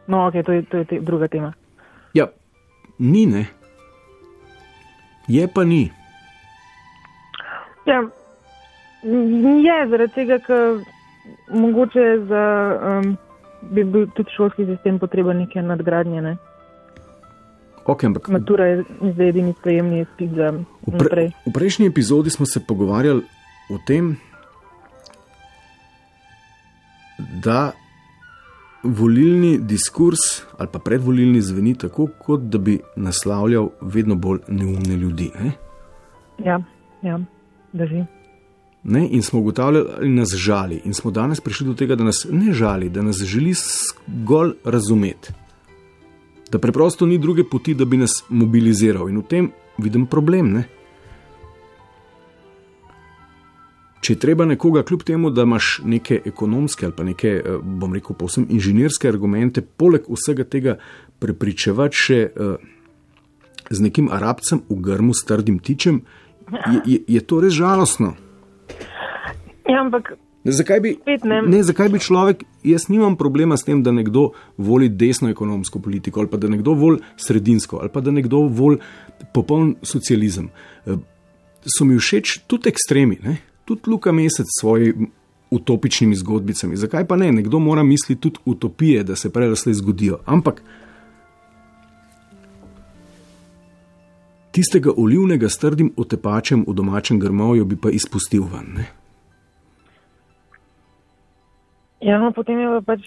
No, 0.08 0.28
ok, 0.28 0.34
to 0.46 0.52
je, 0.52 0.64
to 0.66 0.78
je 0.78 0.86
te, 0.86 1.00
druga 1.00 1.28
tema. 1.28 1.54
Ja, 2.14 2.28
ni 3.00 3.26
ne. 3.26 3.46
Je 5.28 5.48
pa 5.48 5.64
ni. 5.64 5.92
Ja, 7.86 8.02
je 9.04 9.88
zaradi 9.90 10.14
tega, 10.14 10.40
ker 10.46 10.82
mogoče 11.54 12.06
za, 12.30 12.46
um, 12.90 13.18
bi 13.62 13.84
bil 13.84 14.08
tudi 14.18 14.34
šolski 14.36 14.66
sistem 14.66 15.00
potreben 15.00 15.38
neke 15.38 15.62
nadgradnje. 15.62 16.22
Ne? 16.22 16.38
Okay, 17.86 18.06
ampak 18.06 18.28
Matura 18.30 18.66
je 18.66 18.84
zdaj 19.14 19.30
edini 19.30 19.54
sprejemni 19.58 20.02
izpit 20.02 20.34
za 20.38 20.52
v, 20.54 20.66
pre, 20.86 20.98
naprej. 20.98 21.30
v 21.46 21.54
prejšnji 21.54 21.88
epizodi 21.90 22.30
smo 22.30 22.46
se 22.46 22.62
pogovarjali 22.66 23.24
o 23.70 23.78
tem, 23.86 24.16
da 27.18 27.72
volilni 28.84 29.58
diskurs 29.58 30.20
ali 30.58 30.70
pa 30.72 30.80
predvolilni 30.80 31.42
zveni 31.42 31.76
tako, 31.76 32.08
kot 32.20 32.42
da 32.42 32.58
bi 32.58 32.80
naslavljal 32.96 33.70
vedno 33.82 34.16
bolj 34.16 34.40
neumne 34.48 34.96
ljudi. 34.96 35.32
Ne? 35.40 35.52
Ja, 36.46 36.62
ja, 37.02 37.20
drži. 37.74 38.06
Ne? 38.84 39.08
In 39.12 39.22
smo 39.22 39.40
ugotavljali, 39.40 39.90
ali 39.98 40.10
nas 40.10 40.34
žali. 40.36 40.82
In 40.86 40.94
smo 40.94 41.12
danes 41.12 41.42
prišli 41.42 41.68
do 41.68 41.74
tega, 41.74 41.96
da 41.96 42.04
nas 42.04 42.28
ne 42.32 42.54
žali, 42.54 42.90
da 42.90 43.02
nas 43.02 43.18
želi 43.18 43.54
zgolj 43.54 44.52
razumeti. 44.66 45.34
Da 46.52 46.60
preprosto 46.60 47.06
ni 47.06 47.18
druge 47.18 47.44
poti, 47.44 47.74
da 47.74 47.86
bi 47.86 47.98
nas 47.98 48.24
mobiliziral. 48.30 49.10
In 49.10 49.18
v 49.18 49.24
tem 49.24 49.52
vidim 49.78 50.06
problem. 50.06 50.54
Ne? 50.54 50.64
Če 54.00 54.14
je 54.14 54.20
treba 54.20 54.46
nekoga, 54.48 54.84
kljub 54.88 55.04
temu, 55.04 55.30
da 55.32 55.44
imaš 55.44 55.82
neke 55.84 56.22
ekonomske 56.26 56.88
ali 56.88 56.96
pa 56.96 57.04
neke, 57.04 57.34
eh, 57.40 57.58
bom 57.62 57.94
rekel, 57.94 58.16
povsem 58.16 58.48
inženirske 58.50 59.10
argumente, 59.10 59.62
poleg 59.62 60.08
vsega 60.08 60.46
tega 60.48 60.78
prepričevati 61.20 62.00
še 62.00 62.20
uh, 62.32 62.56
z 63.70 63.84
nekim 63.84 64.08
arabcem 64.08 64.62
v 64.70 64.78
grmu 64.86 65.12
s 65.14 65.26
trdim 65.28 65.58
tičem, 65.60 66.00
je, 66.50 66.80
je, 66.86 67.00
je 67.18 67.22
to 67.28 67.42
res 67.44 67.54
žalostno. 67.54 68.14
Ja, 69.68 69.82
ampak 69.84 70.14
zakaj, 70.48 70.80
bi, 70.80 70.94
ne. 71.28 71.42
ne, 71.44 71.60
zakaj 71.68 71.92
bi 71.92 72.00
človek, 72.00 72.48
jaz 72.64 72.88
nimam 72.88 73.20
problema 73.20 73.58
s 73.60 73.68
tem, 73.68 73.84
da 73.84 73.92
nekdo 73.92 74.30
voli 74.58 74.88
desno 74.90 75.28
ekonomsko 75.30 75.84
politiko, 75.84 76.24
ali 76.24 76.32
pa 76.32 76.40
da 76.40 76.48
nekdo 76.48 76.74
voli 76.80 77.04
sredinsko, 77.20 77.84
ali 77.84 77.92
pa 77.92 78.02
da 78.02 78.16
nekdo 78.16 78.46
voli 78.48 78.80
popoln 79.36 79.76
socializem. 79.84 80.50
Eh, 80.88 81.00
So 81.68 81.84
mi 81.84 81.98
všeč 82.00 82.48
tudi 82.48 82.70
ekstremi, 82.72 83.18
ne? 83.20 83.34
Tudi 83.70 83.90
Luka 83.94 84.12
Mesec 84.12 84.50
s 84.50 84.62
svojimi 84.62 85.08
utopičnimi 85.52 86.16
zgodbicami. 86.16 86.78
Zakaj 86.78 87.08
pa 87.08 87.16
ne? 87.16 87.32
Nekdo 87.32 87.60
mora 87.60 87.84
misliti 87.84 88.22
tudi 88.22 88.40
utopije, 88.46 89.04
da 89.04 89.16
se 89.16 89.30
prej 89.34 89.56
slej 89.56 89.74
zgodijo. 89.74 90.20
Ampak 90.26 90.62
tistega 94.52 94.92
olivnega 94.98 95.50
s 95.50 95.58
trdim 95.58 95.94
otepačem 95.98 96.66
v 96.68 96.74
domačem 96.74 97.20
grmovju 97.20 97.66
bi 97.66 97.78
pa 97.78 97.90
izpustil 97.90 98.46
ven. 98.50 98.74
Ne? 98.78 98.86
Ja, 102.02 102.18
no, 102.20 102.32
potem 102.32 102.60
je 102.60 102.68
pa 102.80 102.82
pač. 102.94 103.06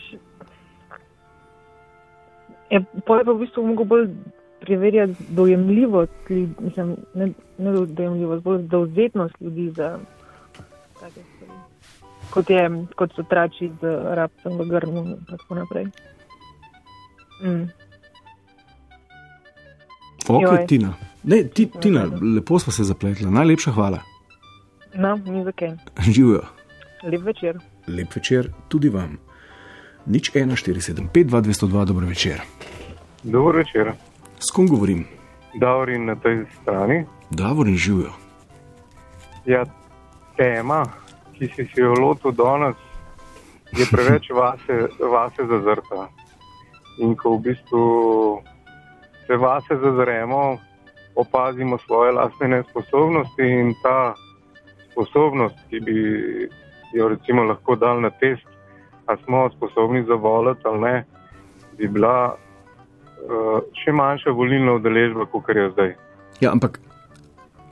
Je, 2.70 2.80
pa 3.06 3.20
v 3.24 3.38
bistvu 3.40 3.66
mogo 3.66 3.84
bolj 3.84 4.08
preverjati 4.62 5.14
dojemljivost, 5.36 6.30
mislim, 6.60 6.96
ne, 7.14 7.32
ne 7.58 7.72
do- 7.72 7.86
dojemljivost, 7.86 8.42
bolj 8.42 8.62
dovzetnost 8.62 9.34
ljudi 9.40 9.70
za 9.76 9.98
take 11.02 11.24
stvari. 11.34 11.58
Kot, 12.30 12.50
je, 12.50 12.64
kot 12.96 13.14
so 13.16 13.24
trači 13.28 13.68
z 13.80 13.94
rabcem 14.16 14.56
v 14.58 14.66
grmu 14.70 15.02
in 15.04 15.18
tako 15.28 15.58
naprej. 15.58 15.90
Mm. 17.42 17.66
Ok, 20.28 20.42
Joj. 20.42 20.66
Tina. 20.70 20.94
Ne, 21.22 21.42
ti, 21.44 21.66
Tina, 21.80 22.06
lepo 22.36 22.58
smo 22.58 22.72
se 22.72 22.86
zapletla. 22.86 23.30
Najlepša 23.30 23.74
hvala. 23.74 23.98
No, 24.94 25.16
ni 25.26 25.44
za 25.44 25.52
kaj. 25.52 25.76
Živijo. 26.14 26.46
Lep 27.02 27.26
večer. 27.26 27.58
Lep 27.88 28.16
večer 28.16 28.50
tudi 28.68 28.88
vam. 28.88 29.18
Nič 30.06 30.32
1, 30.34 30.54
4, 30.56 30.80
7, 30.94 31.10
5, 31.14 31.30
2, 31.30 31.42
202, 31.42 31.84
dobro 31.84 32.06
večer. 32.06 32.40
Dobro 33.22 33.58
večer, 33.58 33.92
S 34.42 34.50
kom 34.50 34.66
govorim? 34.66 35.04
Daurin 35.54 36.04
na 36.04 36.16
tej 36.16 36.44
strani. 36.62 37.04
Davor 37.30 37.68
in 37.68 37.76
živijo. 37.76 38.10
Ja, 39.46 39.64
tema, 40.36 40.84
ki 41.32 41.46
si 41.54 41.68
se 41.74 41.80
jo 41.80 41.94
lotil 41.94 42.32
danes, 42.32 42.76
je 43.72 43.86
preveč 43.90 44.30
vase, 44.30 44.88
vase 45.00 45.46
zazrta. 45.48 46.08
In 46.98 47.16
ko 47.16 47.36
v 47.36 47.40
bistvu 47.48 47.84
se 49.26 49.36
vase 49.36 49.76
zazremo, 49.80 50.58
opazimo 51.14 51.78
svoje 51.78 52.12
lastne 52.12 52.48
nesposobnosti 52.48 53.42
in 53.42 53.74
ta 53.82 54.14
sposobnost, 54.92 55.56
ki 55.70 55.80
bi 55.80 55.98
jo 56.92 57.08
recimo 57.08 57.44
lahko 57.44 57.76
dal 57.76 58.00
na 58.00 58.10
test, 58.10 58.46
a 59.06 59.16
smo 59.24 59.50
sposobni 59.56 60.04
zavolati 60.04 60.60
ali 60.64 60.80
ne, 60.80 61.04
bi 61.78 61.88
bila 61.88 62.34
uh, 62.34 63.58
še 63.84 63.92
manjša 63.92 64.30
volilna 64.30 64.76
udeležba, 64.78 65.26
kot 65.26 65.48
je 65.48 65.70
zdaj. 65.72 65.94
Ja, 66.40 66.52
ampak 66.52 66.80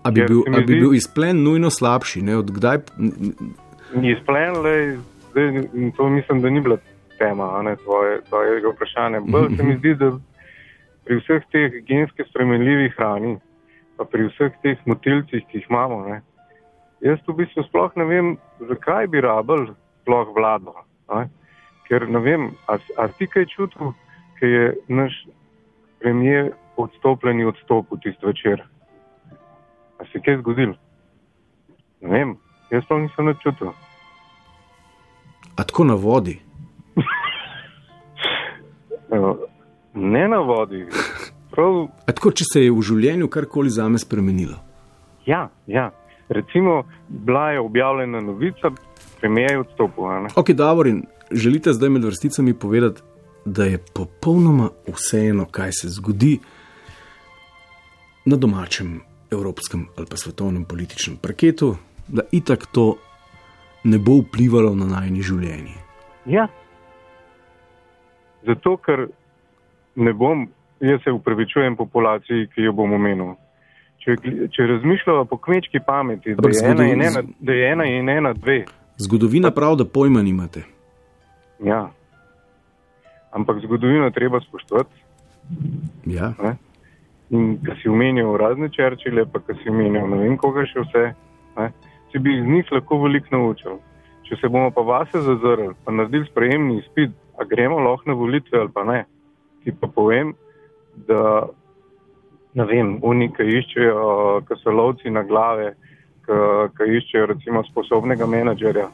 a 0.03 0.11
bi, 0.11 0.21
Ker 0.21 0.29
bil, 0.29 0.43
a 0.49 0.61
bi 0.61 0.75
bil 0.75 0.95
izplen 0.95 1.43
nujno 1.45 1.71
slabši? 1.71 2.23
Ne? 2.23 2.37
Od 2.37 2.51
kdaj? 2.51 2.79
Ni 3.95 4.13
izplen, 4.13 4.57
le 4.63 4.75
zdaj, 5.31 5.49
in 5.75 5.93
to 5.93 6.09
mislim, 6.09 6.41
da 6.41 6.51
ni 6.51 6.61
bila 6.61 6.79
tema 7.19 7.63
ne, 7.63 7.77
tvoje, 7.77 8.21
tvojega 8.29 8.69
vprašanja. 8.69 9.21
Bolj 9.21 9.57
se 9.57 9.63
mi 9.63 9.77
zdi, 9.77 9.95
da 9.95 10.11
pri 11.05 11.17
vseh 11.17 11.43
teh 11.53 11.77
gensko 11.85 12.25
spremenljivih 12.31 12.95
hrani, 12.97 13.37
pa 13.97 14.05
pri 14.05 14.29
vseh 14.29 14.53
teh 14.63 14.79
motilcih, 14.87 15.45
ki 15.51 15.59
jih 15.59 15.67
imamo, 15.71 16.05
ne, 16.09 16.21
jaz 17.01 17.19
v 17.29 17.35
bistvu 17.43 17.65
sploh 17.69 17.93
ne 17.97 18.05
vem, 18.05 18.31
zakaj 18.69 19.07
bi 19.07 19.21
rabili 19.21 19.73
sploh 20.03 20.33
vlado. 20.37 20.75
Ne? 21.13 21.27
Ker 21.89 22.07
ne 22.09 22.21
vem, 22.23 22.51
a, 22.69 22.79
s- 22.79 22.95
a 22.97 23.09
si 23.19 23.27
kaj 23.27 23.49
čutil, 23.51 23.93
ker 24.39 24.49
je 24.49 24.67
naš 24.89 25.17
premijer 26.01 26.53
odstopljeni 26.77 27.45
odstopil 27.45 27.99
tisti 28.01 28.27
večer. 28.27 28.63
A 30.01 30.05
se 30.05 30.19
je 30.19 30.23
kaj 30.25 30.39
zgodil? 30.41 30.73
Ne 32.01 32.09
vem, 32.09 32.37
jaz 32.73 32.85
pa 32.89 32.97
nisem 32.99 33.27
nič 33.29 33.43
čutil. 33.45 33.73
A 35.57 35.65
tako 35.65 35.85
na 35.85 35.95
vodi? 35.95 36.39
Evo, 39.13 39.39
Ne 39.95 40.29
na 40.29 40.39
vodi. 40.39 40.85
Prav, 41.51 41.89
A 42.07 42.13
tako, 42.15 42.31
če 42.31 42.45
se 42.47 42.61
je 42.63 42.71
v 42.71 42.83
življenju 42.83 43.27
karkoli 43.29 43.71
zame 43.71 43.99
spremenilo? 43.99 44.57
ja, 45.27 45.49
ja. 45.67 45.91
Recimo, 46.31 46.85
bila 47.09 47.51
je 47.51 47.61
objavljena 47.61 48.21
novica, 48.23 48.71
premijer 49.21 49.51
je 49.51 49.59
odstopil. 49.65 50.05
Ok, 50.39 50.51
Davor, 50.55 50.87
in 50.87 51.01
želite 51.33 51.73
zdaj 51.75 51.91
med 51.91 52.05
vrsticami 52.07 52.55
povedati, 52.55 53.03
da 53.45 53.65
je 53.65 53.81
popolnoma 53.95 54.69
vseeno, 54.87 55.45
kaj 55.51 55.73
se 55.73 55.89
zgodi 55.89 56.39
na 58.25 58.37
domačem, 58.37 59.01
evropskem 59.33 59.87
ali 59.97 60.07
pa 60.11 60.17
svetovnem 60.17 60.65
političnem 60.65 61.17
parketu, 61.23 61.77
da 62.09 62.23
itak 62.33 62.67
to 62.73 62.97
ne 63.85 63.99
bo 63.99 64.21
vplivalo 64.21 64.75
na 64.75 64.87
najni 64.87 65.23
življenje. 65.23 65.77
Ja. 66.27 66.49
Zato, 68.47 68.77
ker 68.77 69.07
ne 69.97 70.13
bom, 70.13 70.49
jaz 70.81 71.01
se 71.05 71.13
upravičujem 71.13 71.77
populaciji, 71.77 72.49
ki 72.55 72.63
jo 72.69 72.73
bom 72.73 72.93
omenil. 72.93 73.35
Če, 74.01 74.17
če 74.49 74.67
razmišljamo 74.67 75.25
po 75.29 75.37
kmečki 75.37 75.81
pameti, 75.87 76.35
da 76.35 76.49
je, 76.49 76.61
ena 76.65 76.85
in 76.85 77.03
zgodovin- 77.03 77.07
ena, 77.07 77.23
da 77.41 77.53
je 77.53 77.73
ena 77.73 77.85
in 77.85 78.09
ena 78.09 78.33
dve. 78.33 78.65
Zgodovina 78.97 79.51
pravi, 79.51 79.77
da 79.77 79.85
pojma 79.85 80.23
nimate. 80.23 80.63
Ja. 81.65 81.91
Ampak 83.33 83.61
zgodovino 83.65 84.11
treba 84.11 84.41
spoštovati. 84.41 84.91
Ja. 86.07 86.33
Ne? 86.43 86.57
In 87.31 87.59
ki 87.63 87.77
si 87.83 87.89
omenil 87.89 88.35
razne 88.41 88.69
črčile, 88.75 89.25
pa 89.31 89.39
ki 89.39 89.55
si 89.63 89.71
omenil 89.71 90.09
ne 90.11 90.19
vem 90.25 90.37
koga 90.41 90.65
še 90.67 90.83
vse, 90.83 91.05
ne? 91.59 91.71
si 92.11 92.19
bi 92.19 92.35
iz 92.39 92.47
njih 92.47 92.73
lahko 92.75 92.99
veliko 93.05 93.31
naučil. 93.37 93.79
Če 94.27 94.39
se 94.41 94.49
bomo 94.51 94.71
pa 94.75 94.83
vase 94.83 95.23
zazrli, 95.23 95.71
pa 95.85 95.95
naredili 95.95 96.27
sprejemni 96.27 96.81
izpit, 96.81 97.15
a 97.39 97.47
gremo 97.47 97.79
lahko 97.79 98.11
na 98.11 98.17
volitve 98.19 98.59
ali 98.59 98.73
pa 98.75 98.85
ne, 98.85 99.05
ti 99.63 99.73
pa 99.73 99.87
povem, 99.87 100.35
da 101.07 101.47
ne 102.55 102.67
vem, 102.67 102.97
oni, 103.07 103.31
ki 103.31 103.47
iščejo, 103.61 104.43
ki 104.49 104.59
so 104.59 104.75
lovci 104.75 105.11
na 105.15 105.23
glave, 105.23 105.75
ki, 106.27 106.91
iščejo 106.99 107.31
recimo 107.31 107.63
sposobnega 107.69 108.27
menedžerja. 108.27 108.89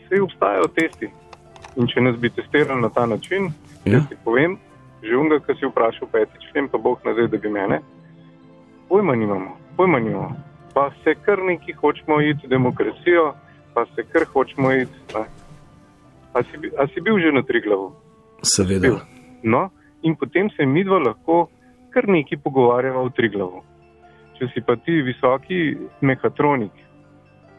Vse 0.00 0.22
obstajajo 0.24 0.72
testi. 0.76 1.10
In 1.76 1.88
če 1.92 2.00
nas 2.00 2.16
bi 2.16 2.32
testirali 2.32 2.80
na 2.80 2.88
ta 2.88 3.06
način, 3.06 3.52
Ja. 3.86 4.00
ti 4.08 4.16
povem, 4.24 4.56
že 5.02 5.16
unga, 5.16 5.40
ki 5.40 5.54
si 5.58 5.66
vprašal 5.66 6.08
peti 6.12 6.38
člen, 6.50 6.68
pa 6.68 6.78
Bog 6.78 7.00
nazaj, 7.04 7.28
da 7.28 7.38
bi 7.38 7.50
mene, 7.50 7.80
pojma 8.88 9.14
nimamo, 9.16 9.56
pojma 9.76 9.98
nimamo. 10.00 10.36
Pa 10.74 10.90
se 11.04 11.14
kar 11.24 11.38
neki 11.42 11.72
hočemo 11.72 12.20
iti 12.20 12.48
demokracijo, 12.48 13.34
pa 13.74 13.86
se 13.94 14.04
kar 14.12 14.24
hočemo 14.32 14.72
iti. 14.72 14.98
Ne. 15.14 15.24
A 16.34 16.42
si, 16.42 16.70
a 16.78 16.86
si 16.86 17.00
bil 17.00 17.18
že 17.18 17.32
na 17.32 17.42
Triglavu? 17.42 17.92
Seveda. 18.42 18.80
Bil. 18.80 18.98
No, 19.42 19.70
in 20.02 20.16
potem 20.16 20.50
se 20.50 20.66
mi 20.66 20.84
dva 20.84 20.98
lahko 20.98 21.48
kar 21.90 22.08
nekaj 22.08 22.42
pogovarjava 22.44 23.00
o 23.00 23.08
Triglavu. 23.08 23.62
Če 24.36 24.50
si 24.52 24.60
pa 24.60 24.76
ti 24.76 25.00
visoki 25.00 25.76
mehatronik, 26.04 26.72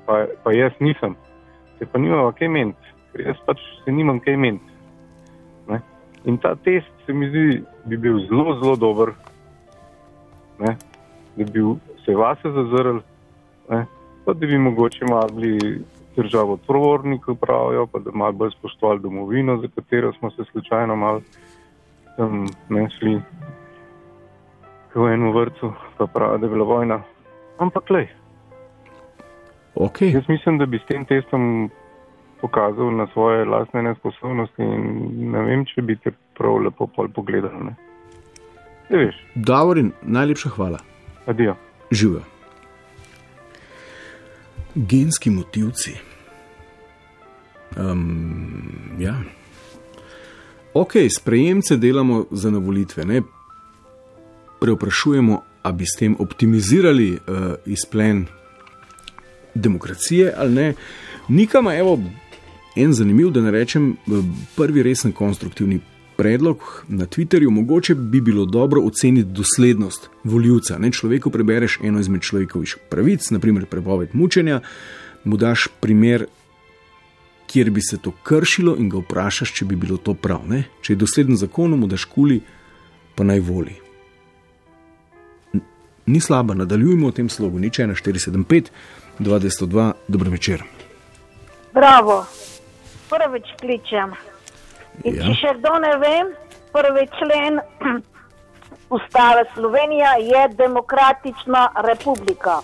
pa, 0.05 0.27
pa 0.43 0.53
jaz 0.53 0.77
nisem, 0.79 1.15
se 1.79 1.85
pa 1.89 1.97
nimamo 1.97 2.29
kaj 2.37 2.51
meniti, 2.53 2.93
ker 3.11 3.23
jaz 3.31 3.39
pač 3.47 3.63
se 3.81 3.91
nimam 3.91 4.21
kaj 4.21 4.37
meniti. 4.37 4.76
In 6.25 6.37
ta 6.37 6.55
test 6.55 6.91
se 7.05 7.13
mi 7.13 7.29
zdi, 7.29 7.63
bi 7.85 7.97
bil 7.97 8.19
zelo, 8.27 8.57
zelo 8.61 8.75
dober, 8.75 9.13
ne? 10.59 10.77
da 11.35 11.43
bi 11.43 11.61
se 12.05 12.15
vase 12.15 12.51
zazrl, 12.51 12.99
ne? 13.69 13.85
pa 14.25 14.33
da 14.33 14.47
bi 14.47 14.57
mogoče 14.57 15.05
malo 15.05 15.27
bili 15.27 15.81
državo 16.15 16.53
odporniki, 16.53 17.37
pravijo, 17.41 17.85
pa 17.87 17.99
da 17.99 18.11
malo 18.13 18.31
bolj 18.31 18.51
spoštovali 18.51 18.99
domovino, 18.99 19.57
za 19.57 19.67
katero 19.75 20.13
smo 20.13 20.31
se 20.31 20.43
slučajno 20.51 20.95
malo 20.95 21.21
tam 22.17 22.45
ne 22.69 22.89
šli 22.89 23.21
v 24.95 25.11
enem 25.13 25.33
vrtu, 25.33 25.73
pa 25.97 26.07
pravijo, 26.07 26.37
da 26.37 26.45
je 26.45 26.49
bila 26.49 26.65
vojna. 26.65 27.01
Ampak 27.57 27.89
le, 27.89 28.07
Okay. 29.79 30.13
jaz 30.13 30.23
mislim, 30.27 30.57
da 30.57 30.65
bi 30.65 30.79
s 30.79 30.85
tem 30.85 31.05
testom 31.05 31.69
pokazal 32.41 32.91
na 32.95 33.07
svoje 33.13 33.45
lastne 33.45 33.83
nesposobnosti 33.83 34.61
in 34.63 35.31
ne 35.31 35.43
vem, 35.45 35.65
če 35.65 35.81
bi 35.81 35.97
te 36.03 36.13
prav 36.37 36.59
lepo 36.65 36.87
pol 36.87 37.09
pogledal. 37.13 37.55
Ne, 37.63 37.75
ne 38.89 39.05
veš, 39.05 39.21
Davorin, 39.35 39.91
najlepša 40.01 40.49
hvala. 40.49 40.79
adijo. 41.25 41.55
Živijo. 41.91 42.21
Genski 44.75 45.29
motivci. 45.29 45.95
Um, 47.77 48.61
ja. 48.99 49.15
Ok, 50.73 50.91
sprejemce 51.09 51.77
delamo 51.77 52.25
za 52.31 52.51
na 52.51 52.57
volitve. 52.57 53.05
Ne? 53.05 53.21
preoprašujemo, 54.59 55.41
ali 55.63 55.75
bi 55.75 55.85
s 55.85 55.99
tem 55.99 56.15
optimizirali 56.19 57.11
uh, 57.11 57.19
izplen 57.65 58.25
demokracije 59.53 60.33
ali 60.37 60.53
ne. 60.53 60.73
Nikama, 61.27 61.75
evo, 61.75 61.99
en 62.77 62.93
zanimiv, 62.93 63.29
da 63.29 63.41
ne 63.41 63.51
rečem, 63.51 63.95
prvi 64.55 64.83
resen 64.83 65.11
konstruktivni 65.11 65.79
predlog 66.17 66.85
na 66.87 67.05
Twitterju. 67.05 67.49
Mogoče 67.49 67.95
bi 67.95 68.21
bilo 68.21 68.45
dobro 68.45 68.81
oceniti 68.81 69.29
doslednost 69.31 70.09
voljivca. 70.23 70.77
Ne 70.77 70.91
človeku 70.91 71.29
prebereš 71.29 71.79
eno 71.83 71.99
izmed 71.99 72.21
človekovih 72.21 72.77
pravic, 72.89 73.29
naprimer 73.29 73.65
prepoved 73.65 74.09
mučenja, 74.13 74.61
mu 75.23 75.37
daš 75.37 75.67
primer. 75.79 76.25
Kjer 77.47 77.69
bi 77.71 77.81
se 77.81 77.97
to 77.97 78.11
kršilo, 78.11 78.75
in 78.75 78.89
ga 78.89 78.99
vprašaš, 78.99 79.53
če 79.55 79.65
bi 79.65 79.75
bilo 79.79 79.95
to 79.97 80.13
prav. 80.13 80.41
Ne? 80.47 80.65
Če 80.83 80.93
je 80.93 80.97
dosleden 80.99 81.37
zakonu, 81.39 81.87
da 81.87 81.95
škuli, 81.97 82.41
pa 83.15 83.23
naj 83.23 83.39
voli. 83.39 83.75
Ni 86.05 86.19
slaba, 86.19 86.53
nadaljujemo 86.59 87.07
v 87.07 87.15
tem 87.15 87.29
slogu, 87.29 87.59
nič 87.59 87.79
1, 87.79 87.95
4, 87.95 88.19
7, 88.19 88.43
5, 88.43 88.71
202, 89.19 89.91
dobro 90.07 90.31
večer. 90.31 90.63
Bravo, 91.73 92.25
prvič 93.09 93.47
kličem. 93.59 94.15
In 95.03 95.15
Ja. 95.15 95.23
če 95.25 95.33
še 95.33 95.51
kdo 95.59 95.77
ne 95.79 95.93
ve, 96.01 96.15
prvi 96.73 97.07
člen 97.19 97.59
ustave 98.97 99.45
Slovenije 99.53 100.07
je 100.19 100.47
demokratična 100.57 101.67
republika. 101.75 102.61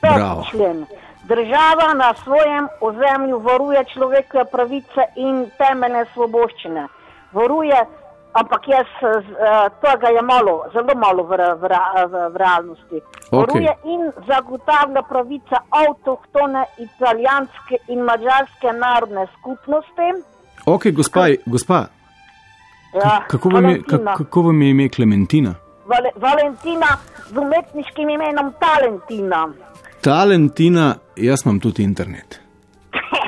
Peti 0.00 0.50
člen. 0.50 0.86
Država 1.26 1.94
na 1.94 2.14
svojem 2.22 2.68
ozemlju 2.80 3.38
varuje 3.38 3.84
človekove 3.92 4.44
pravice 4.44 5.06
in 5.16 5.50
temeljne 5.58 6.04
svoboščine. 6.14 6.86
Varuje, 7.32 7.80
ampak 8.40 8.68
jaz 8.68 8.90
eh, 9.02 9.68
tega 9.80 10.08
je 10.16 10.22
malo, 10.22 10.54
zelo 10.72 10.94
malo 10.94 11.22
v, 11.24 11.36
v, 11.62 11.64
v, 12.12 12.14
v 12.32 12.36
realnosti. 12.36 13.02
Varuje 13.32 13.72
in 13.84 14.12
zagotavlja 14.28 15.02
pravice 15.02 15.56
avtohtone 15.82 16.64
italijanske 16.78 17.76
in 17.88 18.00
mađarske 18.08 18.72
narodne 18.72 19.26
skupnosti. 19.34 20.08
Ok, 20.66 20.90
gospa, 20.92 21.28
gospa 21.46 21.86
Ja, 22.94 23.24
kako, 23.28 23.48
vam 23.48 23.68
je, 23.68 23.82
kako 24.16 24.42
vam 24.42 24.62
je 24.62 24.70
ime 24.70 24.88
Klementina? 24.88 25.54
Vale, 25.86 26.10
Valentina 26.16 26.86
z 27.28 27.38
umetniškim 27.38 28.10
imenom 28.10 28.52
Talentina. 28.60 29.48
Talentina, 30.00 30.94
jaz 31.16 31.44
imam 31.44 31.60
tudi 31.60 31.82
internet. 31.82 32.40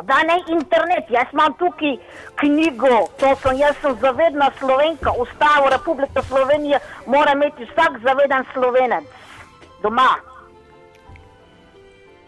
Pa 0.00 0.04
da 0.06 0.22
ne 0.22 0.36
internet, 0.48 1.04
jaz 1.10 1.28
imam 1.32 1.52
tukaj 1.60 1.96
knjigo, 2.40 3.08
to 3.20 3.34
sem, 3.42 3.58
jaz 3.60 3.76
sem 3.82 3.96
zavedna 4.00 4.50
slovenka, 4.58 5.12
ustavo 5.12 5.68
Republike 5.70 6.22
Slovenije 6.22 6.78
mora 7.06 7.32
imeti 7.32 7.64
vsak 7.64 7.98
zaveden 8.04 8.44
slovenec 8.52 9.04
doma. 9.82 10.08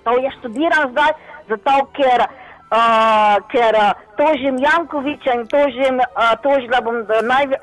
To 0.04 0.18
je 0.18 0.30
študiram 0.38 0.90
zdaj, 0.90 1.12
zato 1.48 1.74
ker, 1.96 2.26
uh, 2.28 3.40
ker 3.48 3.80
tožim 4.20 4.60
Jankoviča 4.60 5.40
in 5.40 5.46
tožim, 5.48 6.00
uh, 6.04 6.36
tožila 6.44 6.80
bom 6.80 7.00
naj, 7.22 7.56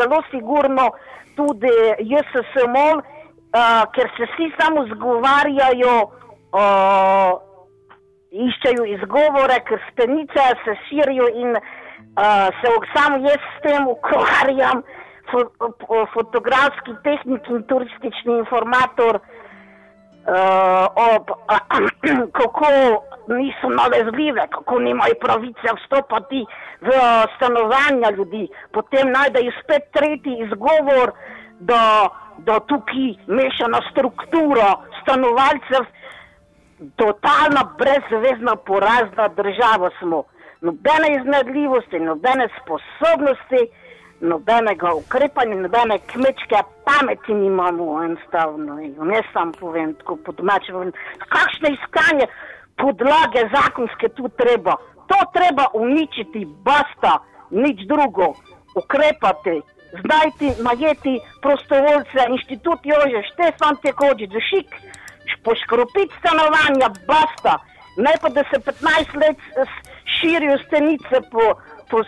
zelo 0.00 0.22
sigurno 0.30 0.90
tudi 1.36 1.74
JSSMOL, 1.98 2.98
uh, 2.98 3.82
ker 3.94 4.10
se 4.16 4.26
vsi 4.26 4.50
samo 4.58 4.88
zgovarjajo. 4.90 5.98
Uh, 6.50 7.55
iščejo 8.44 8.84
izgovore, 8.96 9.58
ker 9.68 9.80
stenice 9.92 10.44
se 10.64 10.76
širijo 10.88 11.28
in 11.42 11.56
uh, 11.56 12.48
se 12.60 12.74
samo 12.94 13.18
jaz 13.24 13.42
s 13.54 13.62
tem 13.64 13.88
ukvarjam, 13.88 14.82
fo, 15.30 15.44
fo, 15.86 16.04
fotografski 16.14 16.96
tehnik 17.04 17.48
in 17.50 17.62
turistični 17.70 18.38
informator, 18.38 19.20
uh, 19.20 20.84
ob, 21.08 21.30
uh, 21.30 21.80
kako 22.38 22.70
niso 23.28 23.70
nalezljive, 23.80 24.46
kako 24.50 24.78
nimajo 24.78 25.14
pravice 25.20 25.74
vstopati 25.80 26.44
v 26.80 26.90
stanovanja 27.36 28.10
ljudi. 28.16 28.46
Potem 28.72 29.10
najdejo 29.10 29.52
spet 29.62 29.90
tretji 29.92 30.38
izgovor, 30.46 31.12
da, 31.60 32.08
da 32.38 32.60
tukaj 32.60 33.14
mešana 33.26 33.80
struktura 33.90 34.74
stanovalcev 35.02 35.86
totalna 36.96 37.62
brezvezna 37.78 38.56
porazna 38.56 39.28
država 39.28 39.90
smo. 39.98 40.22
Nobene 40.60 41.08
iznedljivosti, 41.20 41.98
nobene 41.98 42.48
sposobnosti, 42.60 43.62
nobenega 44.20 44.94
ukrepanja, 44.94 45.54
nobene 45.54 45.98
kmečke 45.98 46.58
pameti 46.84 47.34
nimamo 47.34 48.02
enostavno. 48.02 48.80
In 48.80 48.94
Ne 49.00 49.22
sam 49.32 49.52
povem, 49.52 49.94
tako 49.94 50.16
po 50.16 50.32
domače 50.32 50.72
povem. 50.72 50.92
Kakšne 51.18 51.68
iskanje 51.76 52.26
podlage 52.76 53.42
zakonske 53.56 54.08
tu 54.08 54.28
treba? 54.28 54.76
To 55.06 55.18
treba 55.32 55.64
uničiti, 55.74 56.46
basta, 56.64 57.18
nič 57.50 57.78
drugo. 57.88 58.34
Ukrepati, 58.74 59.60
znajti, 60.02 60.48
najeti 60.62 61.20
prostovoljce, 61.42 62.20
inštitut 62.28 62.80
Jože, 62.84 63.20
Štefan 63.30 63.76
Tekođi, 63.82 64.26
Dušik, 64.26 64.68
poškropiti 65.42 66.14
stanovanja, 66.18 66.88
basta. 67.06 67.58
Ne 67.96 68.12
pa 68.22 68.28
da 68.28 68.42
se 68.44 68.58
15 68.60 68.80
let 69.16 69.36
s- 69.62 69.80
širijo 70.10 70.58
stenice 70.58 71.16
po, 71.30 71.44
po, 71.90 72.00
eh, 72.00 72.04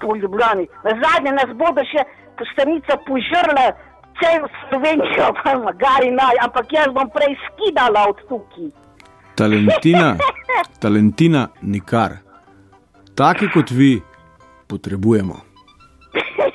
po 0.00 0.16
Ljubljani. 0.16 0.66
Na 0.84 0.90
zadnje 0.94 1.32
nas 1.32 1.50
bodo 1.54 1.82
še 1.84 2.04
stenice 2.52 2.92
požrle 3.06 3.66
celo 4.14 4.48
Slovenijo, 4.60 5.32
pa 5.44 5.54
magari 5.58 6.10
naj, 6.10 6.36
ampak 6.40 6.72
jaz 6.72 6.86
bom 6.88 7.10
prej 7.10 7.34
skidala 7.44 8.06
od 8.08 8.18
tukaj. 8.28 8.70
Talentina, 9.34 10.16
talentina, 10.82 11.48
nikar. 11.62 12.10
Taki 13.14 13.48
kot 13.48 13.70
vi 13.70 14.02
potrebujemo. 14.66 15.34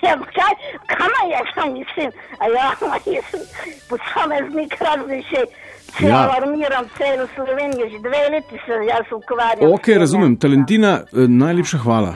Ja, 0.01 0.15
kaj, 0.15 0.53
kam 0.87 1.11
je, 1.29 1.39
kam 1.53 1.73
mislim, 1.73 2.11
ja, 2.55 2.67
mislim, 3.05 3.41
posameznik 3.89 4.75
različaj, 4.81 5.45
če 5.89 6.05
Ja. 6.05 6.09
ja. 6.09 6.19
alarmiram 6.23 6.85
celo 6.97 7.27
Slovenijo, 7.35 7.89
že 7.89 7.99
dve 7.99 8.21
leti 8.31 8.55
se 8.65 8.73
jaz 8.85 9.05
ukvarjam. 9.11 9.71
Ok, 9.71 9.83
tem. 9.83 9.97
razumem. 9.97 10.35
Talentina, 10.35 11.03
eh, 11.03 11.27
najlepša 11.27 11.77
hvala. 11.77 12.15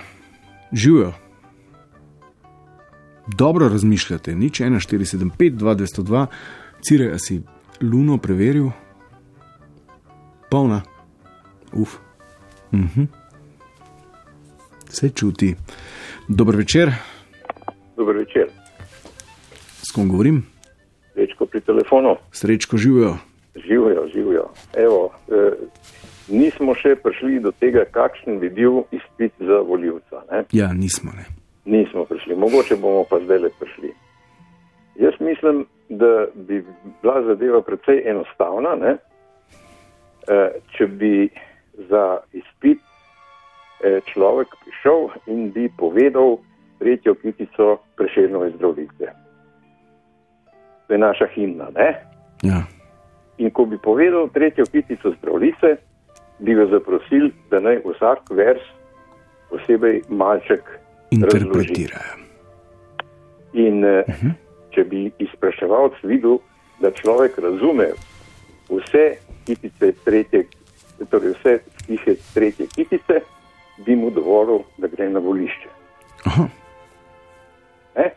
Živijo. 0.72 1.14
Dobro 3.28 3.70
razmišljate, 3.70 4.36
nič 4.36 4.60
1475, 4.60 5.54
2202, 5.54 6.28
Cire, 6.82 7.12
a 7.12 7.18
si 7.18 7.42
luno 7.82 8.18
preveril? 8.18 8.70
Polna. 10.50 10.82
Uf. 11.74 11.98
Mhm. 12.72 13.04
Se 14.90 15.10
čuti. 15.10 15.56
Dober 16.28 16.56
večer, 16.56 16.92
Dober 17.98 18.16
večer. 18.18 18.50
s 19.82 19.92
kom 19.92 20.10
govorim? 20.10 20.46
Rečko 21.16 21.46
pri 21.46 21.62
telefonu. 21.62 22.16
Srečko 22.32 22.78
živijo. 22.78 23.18
Živijo, 23.56 24.08
živijo. 24.14 24.50
Evo, 24.74 25.12
eh, 25.30 25.54
nismo 26.28 26.76
še 26.76 26.96
prišli 26.96 27.40
do 27.40 27.52
tega, 27.52 27.86
kakšen 27.92 28.40
bi 28.40 28.50
bil 28.50 28.84
izpit 28.92 29.34
za 29.40 29.62
voljivca. 29.68 30.24
Ne? 30.32 30.44
Ja, 30.52 30.74
nismo 30.74 31.12
ne. 31.16 31.26
Nismo 31.66 32.06
prišli, 32.06 32.36
mogoče 32.36 32.76
bomo 32.76 33.04
pa 33.10 33.20
zdaj 33.24 33.40
le 33.40 33.50
prišli. 33.60 33.94
Jaz 34.96 35.14
mislim, 35.20 35.66
da 35.90 36.26
bi 36.36 36.64
bila 37.02 37.22
zadeva 37.24 37.62
precej 37.62 38.04
enostavna, 38.10 38.76
ne? 38.76 38.98
Eh, 40.28 40.50
če 40.78 40.88
bi 40.88 41.30
za 41.90 42.20
izpit 42.32 42.80
eh, 43.84 44.00
človek 44.14 44.48
prišel 44.64 45.10
in 45.28 45.52
bi 45.52 45.70
povedal 45.78 46.38
tretjo 46.80 47.16
kitico 47.16 47.78
preširnove 47.96 48.52
zdravljice. 48.56 49.12
To 50.88 50.94
je 50.94 50.98
naša 50.98 51.28
himna. 51.36 51.68
Ne? 51.76 51.90
Ja. 52.44 52.64
In 53.38 53.52
ko 53.52 53.66
bi 53.66 53.78
povedal 53.78 54.30
tretjo 54.34 54.66
kitico 54.66 55.14
zdravljice, 55.18 55.76
bi 56.40 56.54
ga 56.54 56.66
zaprosil, 56.66 57.32
da 57.50 57.60
naj 57.60 57.82
vsak 57.86 58.30
vers 58.30 58.62
posebej 59.50 60.02
malček 60.10 60.64
razloži. 61.12 61.42
Interpretirajo. 61.42 62.16
In 63.54 63.86
uh 63.86 64.06
-huh. 64.08 64.34
če 64.72 64.84
bi 64.84 65.12
izpraševalc 65.20 65.94
videl, 66.04 66.38
da 66.80 66.92
človek 66.92 67.38
razume 67.38 67.92
vse 68.70 69.18
kitice 69.46 69.92
tretje, 70.06 70.46
torej 71.10 71.34
vse 71.34 71.60
stihe 71.84 72.16
tretje 72.34 72.68
kitice, 72.76 73.22
bi 73.86 73.96
mu 73.96 74.10
dovolil, 74.10 74.64
da 74.78 74.88
gre 74.88 75.10
na 75.10 75.20
volišče. 75.20 75.70
Aha. 76.26 76.48
Ne? 77.96 78.12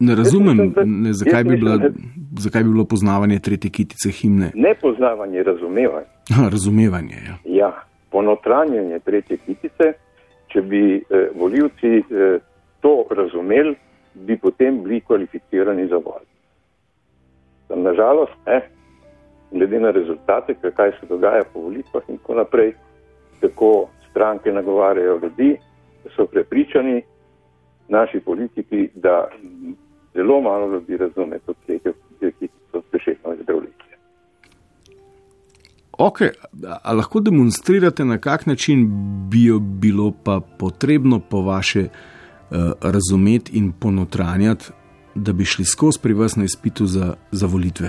Ne 0.00 0.14
razumem, 0.14 0.56
mislim, 0.56 0.72
da- 0.72 0.84
ne, 0.84 1.12
zakaj, 1.12 1.44
bi 1.44 1.56
bila, 1.56 1.72
mislim, 1.76 1.92
zakaj 2.38 2.62
bi 2.62 2.70
bilo 2.70 2.84
poznavanje 2.84 3.38
tretje 3.38 3.70
kitice 3.70 4.10
himne. 4.10 4.50
Nepoznavanje 4.54 5.42
razumevanja. 5.42 6.06
Aha, 6.32 6.48
razumevanje. 6.48 7.16
Ja. 7.26 7.36
Ja, 7.44 7.82
ponotranjanje 8.10 8.98
tretje 8.98 9.36
kitice, 9.36 9.92
če 10.48 10.62
bi 10.62 10.96
eh, 10.96 11.28
voljivci 11.34 11.86
eh, 11.98 12.38
to 12.80 13.04
razumeli, 13.10 13.74
bi 14.14 14.36
potem 14.38 14.82
bili 14.82 15.00
kvalificirani 15.00 15.86
za 15.88 15.96
voljo. 15.96 16.30
Nažalost, 17.68 18.32
ne, 18.46 18.60
glede 19.50 19.80
na 19.80 19.90
rezultate, 19.90 20.54
kaj 20.76 20.90
se 20.90 21.06
dogaja 21.08 21.42
po 21.52 21.60
volitvah 21.60 22.02
in 22.08 22.18
tako 22.18 22.34
naprej, 22.34 22.72
kako 23.40 23.88
stranke 24.10 24.52
nagovarjajo 24.52 25.20
ljudi, 25.22 25.56
da 26.04 26.10
so 26.16 26.26
prepričani, 26.26 27.02
naši 27.88 28.20
politiki, 28.20 28.88
da 28.94 29.28
zelo 30.14 30.40
malo 30.40 30.66
ljudi 30.72 30.96
razume 30.96 31.38
to 31.46 31.54
tretjo, 31.66 31.92
ki 32.20 32.48
so 32.72 32.80
prešetno 32.90 33.36
zdravljeni. 33.42 33.74
Ok, 35.98 36.18
a 36.82 36.92
lahko 36.92 37.20
demonstrirate, 37.20 38.04
na 38.04 38.18
kak 38.18 38.46
način 38.46 38.86
bi 39.30 39.44
jo 39.44 39.58
bilo 39.58 40.12
pa 40.24 40.40
potrebno 40.58 41.20
po 41.30 41.42
vaše 41.42 41.80
uh, 41.80 42.56
razumeti 42.82 43.58
in 43.58 43.72
ponotranjati, 43.80 44.64
da 45.14 45.32
bi 45.32 45.44
šli 45.44 45.64
skozi 45.64 45.98
pri 46.02 46.12
vas 46.12 46.36
na 46.36 46.44
izpitu 46.44 46.86
za, 46.86 47.14
za 47.30 47.46
volitve? 47.46 47.88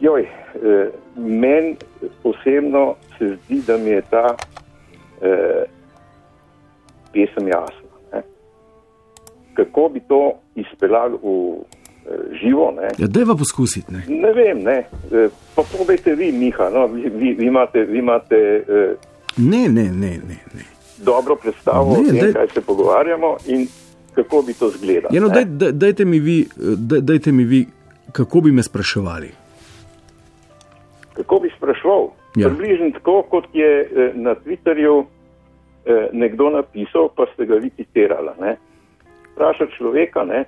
Joj, 0.00 0.22
eh, 0.22 0.90
meni 1.16 1.76
osebno 2.24 2.94
se 3.18 3.36
zdi, 3.44 3.62
da 3.66 3.76
mi 3.78 3.90
je 3.90 4.02
ta 4.10 4.36
eh, 5.22 5.64
pesem 7.12 7.48
jasna. 7.48 7.88
Ne? 8.12 8.22
Kako 9.54 9.90
bi 9.94 10.00
to 10.00 10.32
izpeljali 10.60 11.18
v 11.22 11.54
eh, 11.54 12.38
živo? 12.42 12.72
Ne, 12.76 12.88
ja, 12.98 13.26
pa 13.26 13.34
poskusiti. 13.34 13.92
Ne? 13.92 14.04
ne 14.08 14.32
vem, 14.32 14.62
ne. 14.62 14.78
Eh, 15.12 15.28
pa 15.54 15.62
povejte 15.78 16.14
vi, 16.14 16.32
Miha, 16.32 16.70
no? 16.70 16.86
vi, 16.86 17.10
vi, 17.10 17.46
imate. 17.46 17.84
Vi 17.84 17.98
imate 17.98 18.64
eh, 18.68 18.94
ne, 19.36 19.68
ne, 19.68 19.84
ne, 19.84 20.10
ne. 20.10 20.38
ne. 20.54 20.64
Dobro 21.04 21.36
predstavo 21.36 21.96
ne, 21.96 22.08
tem, 22.08 22.20
daj... 22.20 22.32
kaj 22.32 22.46
se 22.54 22.60
pogovarjamo 22.60 23.36
in 23.46 23.66
kako 24.14 24.42
bi 24.42 24.54
to 24.54 24.68
izgledalo. 24.68 25.14
Ja, 25.14 25.20
no, 25.20 25.28
daj, 25.28 25.44
daj, 25.44 25.72
dajte, 25.72 26.04
mi 26.04 26.18
vi, 26.18 26.46
daj, 26.76 27.00
dajte 27.00 27.32
mi 27.32 27.44
vi, 27.44 27.66
kako 28.12 28.40
bi 28.40 28.52
me 28.52 28.62
spraševali. 28.62 29.30
Kako 31.12 31.38
bi 31.38 31.50
spraševal? 31.56 32.08
Ja. 32.36 32.48
Približno 32.48 32.90
tako, 32.90 33.22
kot 33.22 33.44
je 33.52 33.80
eh, 33.80 34.12
na 34.14 34.34
Twitterju 34.34 35.04
eh, 35.04 36.08
nekdo 36.12 36.50
napisal, 36.50 37.08
pa 37.16 37.26
ste 37.34 37.46
ga 37.46 37.54
vi 37.54 37.70
citirali. 37.70 38.30
Vprašati 39.38 39.76
človeka 39.78 40.24
ne, 40.26 40.42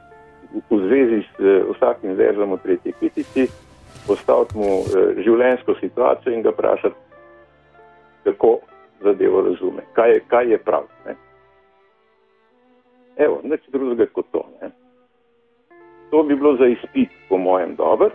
v 0.50 0.78
zvezi 0.82 1.22
s 1.22 1.30
eh, 1.38 1.62
vsakim 1.70 2.18
verzom 2.18 2.58
v 2.58 2.62
tretji 2.64 2.94
kitici, 2.98 3.46
postaviti 4.06 4.58
mu 4.58 4.82
življenjsko 5.22 5.76
situacijo 5.78 6.34
in 6.34 6.42
ga 6.42 6.50
vprašati, 6.50 6.96
kako 8.26 8.58
zadevo 9.04 9.44
razume, 9.46 9.86
kaj 9.94 10.10
je, 10.12 10.20
kaj 10.26 10.50
je 10.50 10.58
prav. 10.58 10.88
Ne. 11.06 11.14
Evo, 13.16 13.40
nič 13.44 13.62
drugega 13.70 14.06
kot 14.10 14.26
to. 14.32 14.42
Ne. 14.62 14.70
To 16.10 16.22
bi 16.22 16.34
bilo 16.34 16.56
za 16.56 16.66
izpit, 16.66 17.14
po 17.28 17.38
mojem, 17.38 17.76
dobro. 17.76 18.10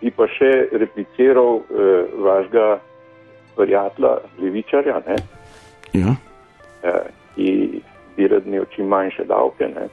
Bi 0.00 0.10
pa 0.10 0.26
še 0.26 0.66
repliciral 0.72 1.62
eh, 1.62 2.10
vašega 2.18 2.66
prijatelja, 3.54 4.16
Levičarja, 4.40 4.98
ne, 5.06 5.16
ja. 5.92 6.14
eh, 6.82 7.04
ki 7.36 7.48
bi 8.16 8.28
rad 8.28 8.46
imel 8.46 8.64
čim 8.74 8.86
manjše 8.86 9.24
davke. 9.24 9.68
Ne, 9.68 9.88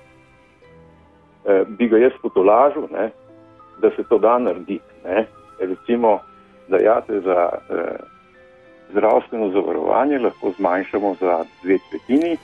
eh, 1.45 1.63
bi 1.67 1.88
ga 1.88 1.97
jaz 1.97 2.11
potolažil, 2.22 2.88
ne, 2.91 3.09
da 3.82 3.89
se 3.95 4.03
to 4.09 4.17
da 4.17 4.39
narediti. 4.39 4.93
Ne. 5.05 5.26
Recimo, 5.59 6.20
da 6.67 6.78
jate 6.78 7.20
za 7.20 7.49
eh, 7.70 7.97
zdravstveno 8.91 9.51
zavarovanje 9.51 10.20
lahko 10.20 10.51
zmanjšamo 10.57 11.15
za 11.20 11.43
dve 11.63 11.78
tretjini 11.89 12.38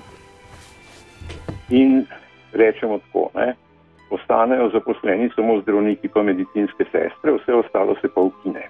in 1.70 2.06
rečemo 2.54 3.00
tako, 3.00 3.30
ne, 3.36 3.56
ostanejo 4.10 4.70
zaposleni 4.70 5.30
samo 5.36 5.62
zdravniki 5.62 6.08
pa 6.08 6.24
medicinske 6.24 6.84
sestre, 6.84 7.32
vse 7.32 7.54
ostalo 7.54 7.96
se 8.02 8.08
pa 8.16 8.22
ukine. 8.22 8.70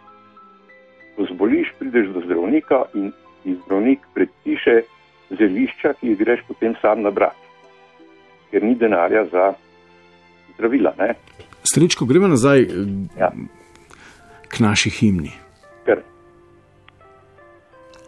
Ko 1.15 1.25
zboliš, 1.31 1.73
prideš 1.79 2.07
do 2.07 2.21
zdravnika 2.25 2.83
in 2.93 3.11
ti 3.43 3.55
zdravnik 3.65 3.99
predpiše 4.13 4.81
zelišča, 5.29 5.93
ki 5.99 6.13
jih 6.13 6.17
greš 6.19 6.43
potem 6.47 6.75
sam 6.81 7.01
nabrati, 7.01 7.47
ker 8.51 8.63
ni 8.63 8.75
denarja 8.75 9.25
za 9.31 9.53
zdravila. 10.55 10.93
Ne. 10.97 11.13
Stričko, 11.63 12.05
gremo 12.05 12.27
nazaj 12.27 12.67
ja. 13.19 13.31
k 14.47 14.59
naši 14.59 14.89
himni. 14.89 15.33
Ker. 15.85 16.03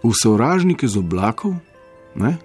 V 0.03 0.13
sovražnike 0.13 0.87
z 0.87 0.99
oblakov, 1.01 1.57
ne? 2.15 2.37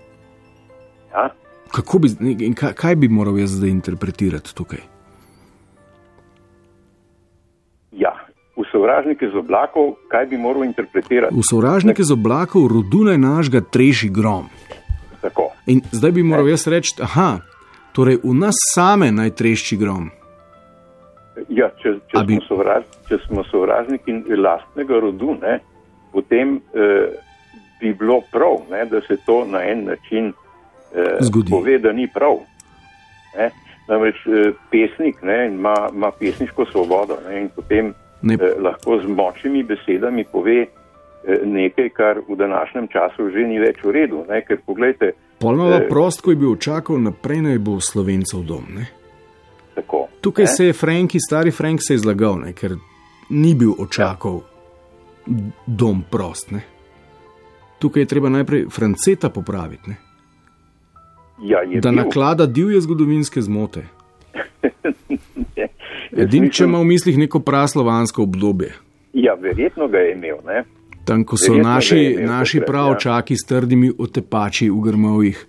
Ja. 1.12 1.28
Bi, 1.72 2.54
kaj, 2.54 2.72
kaj 2.76 2.96
bi 2.96 3.08
moral 3.08 3.38
jaz 3.38 3.54
zdaj 3.56 3.70
interpretirati 3.70 4.54
tukaj? 4.56 4.80
Ja, 7.92 8.12
v 8.56 8.64
sovražnike 8.72 9.28
z 9.28 9.36
oblakov, 9.36 9.96
kaj 10.08 10.26
bi 10.32 10.40
moral 10.40 10.64
interpretirati? 10.64 11.36
V 11.36 11.44
sovražnike 11.44 12.04
z 12.04 12.12
oblakov 12.12 12.68
rodune 12.72 13.18
našega 13.20 13.60
treši 13.60 14.08
grom. 14.08 14.48
In 15.66 15.80
zdaj 15.92 16.12
bi 16.12 16.22
moral 16.22 16.48
jaz 16.48 16.66
reči, 16.66 16.96
aha, 17.02 17.40
torej 17.94 18.18
v 18.22 18.34
nas 18.34 18.58
same 18.74 19.12
naj 19.12 19.34
trešči 19.38 19.78
grom. 19.78 20.10
Ja, 21.48 21.70
če, 21.80 21.96
če, 22.10 22.24
bi... 22.26 22.36
smo 22.40 22.48
sovraž, 22.48 22.86
če 23.08 23.18
smo 23.26 23.44
sovražniki 23.48 24.18
lastnega 24.36 24.98
rodu, 25.00 25.36
ne, 25.40 25.58
potem 26.12 26.58
eh, 26.74 27.14
bi 27.80 27.94
bilo 27.94 28.20
prav, 28.32 28.64
ne, 28.70 28.84
da 28.90 29.00
se 29.06 29.16
to 29.26 29.44
na 29.48 29.62
en 29.64 29.86
način 29.90 30.32
zgodi. 31.20 31.50
Pove, 31.50 31.78
da 31.78 31.92
ni 31.92 32.08
prav. 32.14 32.38
Ne? 33.36 33.50
Namreč 33.88 34.16
eh, 34.26 34.52
pesnik 34.70 35.22
ne, 35.22 35.46
ima, 35.46 35.88
ima 35.94 36.10
pesniško 36.10 36.66
svobodo 36.66 37.16
ne, 37.28 37.40
in 37.40 37.48
potem 37.48 37.94
ne. 38.22 38.34
Eh, 38.34 38.60
lahko 38.60 39.00
z 39.00 39.08
močnimi 39.08 39.62
besedami 39.62 40.24
pove 40.24 40.60
eh, 40.62 41.38
nekaj, 41.44 41.88
kar 41.88 42.20
v 42.28 42.36
današnjem 42.36 42.88
času 42.88 43.30
že 43.30 43.46
ni 43.48 43.58
več 43.58 43.82
v 43.84 43.90
redu. 43.90 44.24
Ne, 44.28 44.42
ker 44.46 44.60
pogledajte. 44.66 45.12
Polno 45.42 45.72
eh, 45.74 45.88
prost, 45.88 46.20
ko 46.20 46.30
je 46.30 46.36
bil 46.36 46.56
čakal, 46.56 47.00
naprej 47.02 47.42
naj 47.42 47.58
bo 47.58 47.80
slovencev 47.80 48.44
dom. 48.46 48.64
Ne? 48.78 48.86
Tako, 49.74 50.06
Tukaj 50.20 50.44
ne? 50.44 50.52
se 50.54 50.66
je 50.66 50.72
Franki, 50.72 51.20
stari 51.20 51.50
Frank, 51.50 51.82
se 51.82 51.94
je 51.94 51.98
zlagal, 51.98 52.38
ne, 52.44 52.52
ker 52.52 52.76
ni 53.30 53.54
bil 53.54 53.74
očakal 53.78 54.40
ja. 54.40 55.34
dom 55.66 56.04
prost. 56.10 56.50
Ne? 56.50 56.62
Tukaj 57.78 58.02
je 58.02 58.06
treba 58.06 58.28
najprej 58.28 58.66
Franceta 58.70 59.30
popraviti. 59.30 59.90
Ne? 59.90 59.96
Ja, 61.42 61.64
da 61.80 61.90
bil. 61.90 61.98
naklada 62.04 62.46
divje 62.46 62.80
zgodovinske 62.80 63.42
zmote. 63.42 63.82
Edini, 66.22 66.52
če 66.52 66.64
ima 66.64 66.78
v 66.78 66.86
mislih 66.92 67.18
neko 67.18 67.40
praslovansko 67.40 68.22
obdobje. 68.22 68.74
Ja, 69.12 69.34
verjetno 69.34 69.88
ga 69.88 69.98
je 69.98 70.12
imel. 70.12 70.38
Ne? 70.46 70.64
Tam, 71.04 71.24
ko 71.24 71.36
so 71.36 71.54
naši, 71.54 72.18
naši 72.22 72.60
pravčaki 72.66 73.34
ja. 73.34 73.40
s 73.42 73.48
trdimi 73.48 73.90
otepači 73.98 74.70
v 74.70 74.80
grmovih 74.80 75.46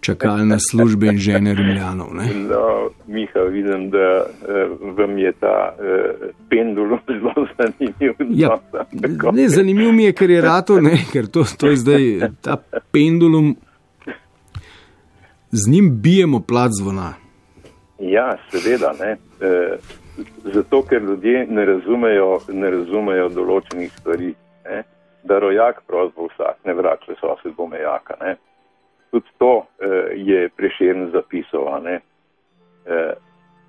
čakali 0.00 0.46
na 0.46 0.56
službe 0.58 1.06
in 1.06 1.18
žene 1.18 1.54
Rimljanov. 1.54 2.14
No, 2.14 2.90
Miha, 3.06 3.40
vidim, 3.50 3.90
da 3.90 4.24
uh, 4.24 4.96
vam 4.98 5.18
je 5.18 5.32
ta 5.32 5.74
uh, 5.74 6.28
pendulum 6.48 6.98
zelo 7.08 7.46
zanimiv. 7.58 8.14
Ja, 8.30 8.58
ne, 9.32 9.48
zanimiv 9.48 9.92
mi 9.92 10.04
je, 10.04 10.12
ker 10.12 10.30
je 10.30 10.40
rato, 10.40 10.80
ne, 10.80 10.96
ker 11.12 11.26
to, 11.26 11.44
to 11.58 11.74
je 11.74 11.76
zdaj 11.76 12.30
ta 12.40 12.56
pendulum 12.92 13.56
z 15.50 15.70
njim 15.70 16.02
bijemo 16.02 16.40
plat 16.40 16.70
zvona. 16.72 17.14
Ja, 17.98 18.36
seveda. 18.50 18.92
Ne. 19.00 19.16
E, 19.40 19.76
zato, 20.54 20.82
ker 20.82 21.02
ljudje 21.02 21.46
ne 21.50 21.64
razumejo, 21.64 22.38
ne 22.52 22.70
razumejo 22.70 23.28
določenih 23.28 23.92
stvari. 24.00 24.34
Da 25.28 25.38
rojak 25.38 25.82
pravzaprav 25.86 26.28
vsak 26.32 26.64
ne 26.64 26.74
vrača 26.74 27.16
sosed 27.20 27.52
bo 27.56 27.66
mejaka. 27.66 28.16
Ne. 28.20 28.36
Tudi 29.10 29.32
to 29.38 29.66
e, 29.78 29.88
je 30.16 30.48
preširno 30.56 31.10
zapisal. 31.12 31.86
E, 31.86 31.98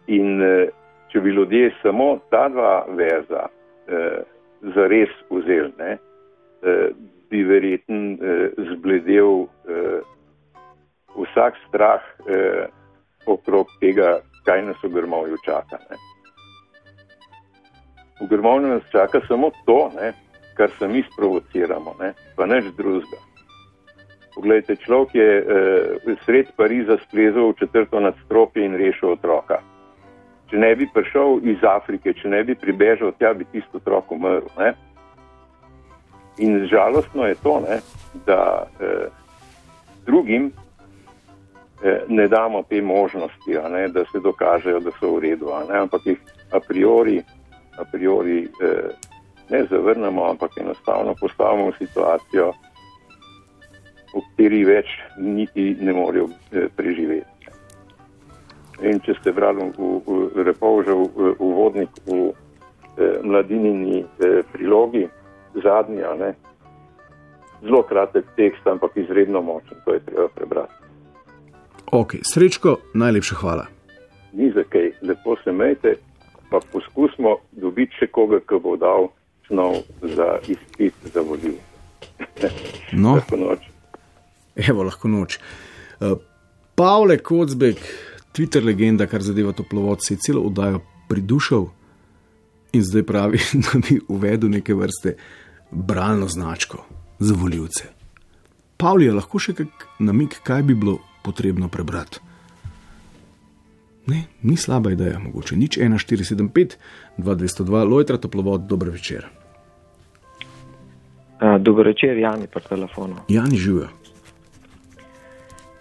in 0.07 0.41
e, 0.41 0.69
če 1.11 1.21
bi 1.21 1.33
ljudje 1.35 1.73
samo 1.81 2.19
ta 2.29 2.47
dva 2.49 2.85
verza 2.95 3.47
e, 3.87 4.21
zares 4.75 5.11
vzeli, 5.29 5.73
ne, 5.77 5.97
e, 6.63 6.77
bi 7.29 7.43
verjetno 7.43 8.15
e, 8.15 8.39
zbledel. 8.71 9.43
E, 9.43 9.99
vsak 11.15 11.53
strah 11.67 12.01
eh, 12.27 12.67
okrog 13.25 13.67
tega, 13.79 14.19
kaj 14.45 14.61
nas 14.65 14.79
v 14.83 14.93
grmovju 14.93 15.37
čaka. 15.45 15.77
Ne. 15.89 15.97
V 18.21 18.27
grmovju 18.29 18.67
nas 18.67 18.85
čaka 18.91 19.21
samo 19.27 19.51
to, 19.65 19.91
ne, 19.95 20.13
kar 20.59 20.71
se 20.79 20.87
mi 20.87 21.03
sprovociramo, 21.13 21.95
ne, 21.99 22.13
pa 22.35 22.45
neč 22.45 22.65
drugega. 22.75 23.21
Poglejte, 24.35 24.75
človek 24.75 25.15
je 25.15 25.29
eh, 25.39 26.15
sred 26.25 26.51
Pariza 26.55 26.97
splezal 27.07 27.53
v 27.53 27.59
četrto 27.63 27.99
nadstropje 27.99 28.65
in 28.65 28.75
rešil 28.75 29.15
otroka. 29.15 29.61
Če 30.51 30.59
ne 30.59 30.73
bi 30.75 30.89
prišel 30.91 31.39
iz 31.47 31.63
Afrike, 31.63 32.11
če 32.13 32.27
ne 32.27 32.43
bi 32.43 32.57
pribežal 32.59 33.15
tja, 33.15 33.31
bi 33.33 33.47
tisto 33.53 33.79
otrok 33.79 34.11
umrl. 34.11 34.51
Ne. 34.59 34.73
In 36.43 36.65
žalostno 36.67 37.27
je 37.27 37.39
to, 37.39 37.59
ne, 37.63 37.79
da 38.27 38.67
eh, 38.83 39.07
drugim 40.05 40.51
eh, 41.83 42.03
ne 42.07 42.27
damo 42.27 42.65
te 42.67 42.81
možnosti, 42.81 43.55
ne, 43.71 43.87
da 43.87 44.03
se 44.11 44.19
dokažejo, 44.19 44.83
da 44.83 44.91
so 44.99 45.15
v 45.15 45.23
redu, 45.29 45.55
ne, 45.71 45.85
ampak 45.85 46.03
jih 46.05 46.19
a 46.51 46.59
priori, 46.59 47.21
a 47.79 47.87
priori 47.87 48.43
eh, 48.43 49.08
ne 49.49 49.65
zavrnemo, 49.69 50.29
ampak 50.29 50.57
enostavno 50.57 51.15
postavimo 51.19 51.69
v 51.69 51.77
situacijo, 51.77 52.53
v 54.13 54.21
kateri 54.25 54.63
več 54.65 54.89
niti 55.17 55.75
ne 55.81 55.93
morejo 55.93 56.29
eh, 56.51 56.67
preživeti. 56.75 57.29
In 58.81 59.01
če 59.03 59.17
ste 59.19 59.33
brali 59.35 59.65
v, 59.75 59.89
v 60.07 60.43
Repovžev 60.47 61.01
v, 61.15 61.33
uvodnik 61.43 61.89
v 62.07 62.29
eh, 62.29 63.19
mladinini 63.23 64.03
eh, 64.03 64.41
prilogi, 64.53 65.07
zadnji, 65.63 66.05
ne, 66.19 66.33
zelo 67.61 67.83
kratek 67.83 68.25
tekst, 68.35 68.67
ampak 68.67 68.97
izredno 68.97 69.41
močen, 69.41 69.77
to 69.85 69.93
je 69.93 69.99
treba 70.05 70.27
prebrati. 70.27 70.73
Ok, 71.91 72.21
srečko, 72.23 72.77
najlepša 72.93 73.35
hvala. 73.41 73.65
Ni 74.33 74.51
za 74.53 74.63
kaj, 74.69 74.91
lepo 75.01 75.35
se 75.43 75.51
mejte, 75.51 75.95
pa 76.49 76.61
poskusimo 76.71 77.37
dobiti 77.51 77.97
še 77.97 78.07
koga, 78.13 78.39
ki 78.39 78.61
bo 78.61 78.77
dal 78.77 79.09
snov 79.49 79.81
za 80.05 80.37
izpit 80.47 80.93
za 81.13 81.21
vodil. 81.25 81.57
No, 82.93 83.13
Lahko 83.19 83.37
noč. 83.37 83.65
evo, 84.55 84.83
lahko 84.83 85.07
noč. 85.07 85.39
Uh, 85.99 86.15
Pavle 86.75 87.17
Kocbek, 87.17 87.81
Twitter 88.31 88.63
legenda, 88.63 89.07
kar 89.07 89.21
zadeva 89.21 89.51
toplovod, 89.51 89.99
se 90.05 90.13
je 90.13 90.17
celo 90.23 90.45
oddajo 90.47 90.79
pridušal 91.09 91.67
in 92.71 92.83
zdaj 92.85 93.03
pravi, 93.03 93.41
da 93.65 93.79
bi 93.81 93.99
uvedel 94.07 94.49
neke 94.49 94.73
vrste 94.73 95.15
bralno 95.71 96.27
značko 96.27 96.85
za 97.19 97.33
voljivce. 97.35 97.83
Pavli, 98.77 99.09
je 99.09 99.13
lahko 99.17 99.39
še 99.39 99.57
kak 99.57 99.87
namig, 99.99 100.37
kaj 100.43 100.63
bi 100.63 100.75
bilo 100.75 100.99
potrebno 101.25 101.67
prebrati? 101.67 102.21
Ne, 104.07 104.23
ni 104.43 104.57
slaba 104.57 104.91
ideja, 104.91 105.19
mogoče 105.19 105.55
nič 105.55 105.77
1475, 105.77 106.77
2202, 107.17 107.89
Lojtra 107.89 108.17
toplovod, 108.17 108.61
dober 108.61 108.89
večer. 108.89 109.27
Dobro 111.59 111.83
večer, 111.83 112.17
Jani, 112.17 112.47
pri 112.47 112.61
telefonu. 112.69 113.15
Jani 113.27 113.57
živijo. 113.57 113.87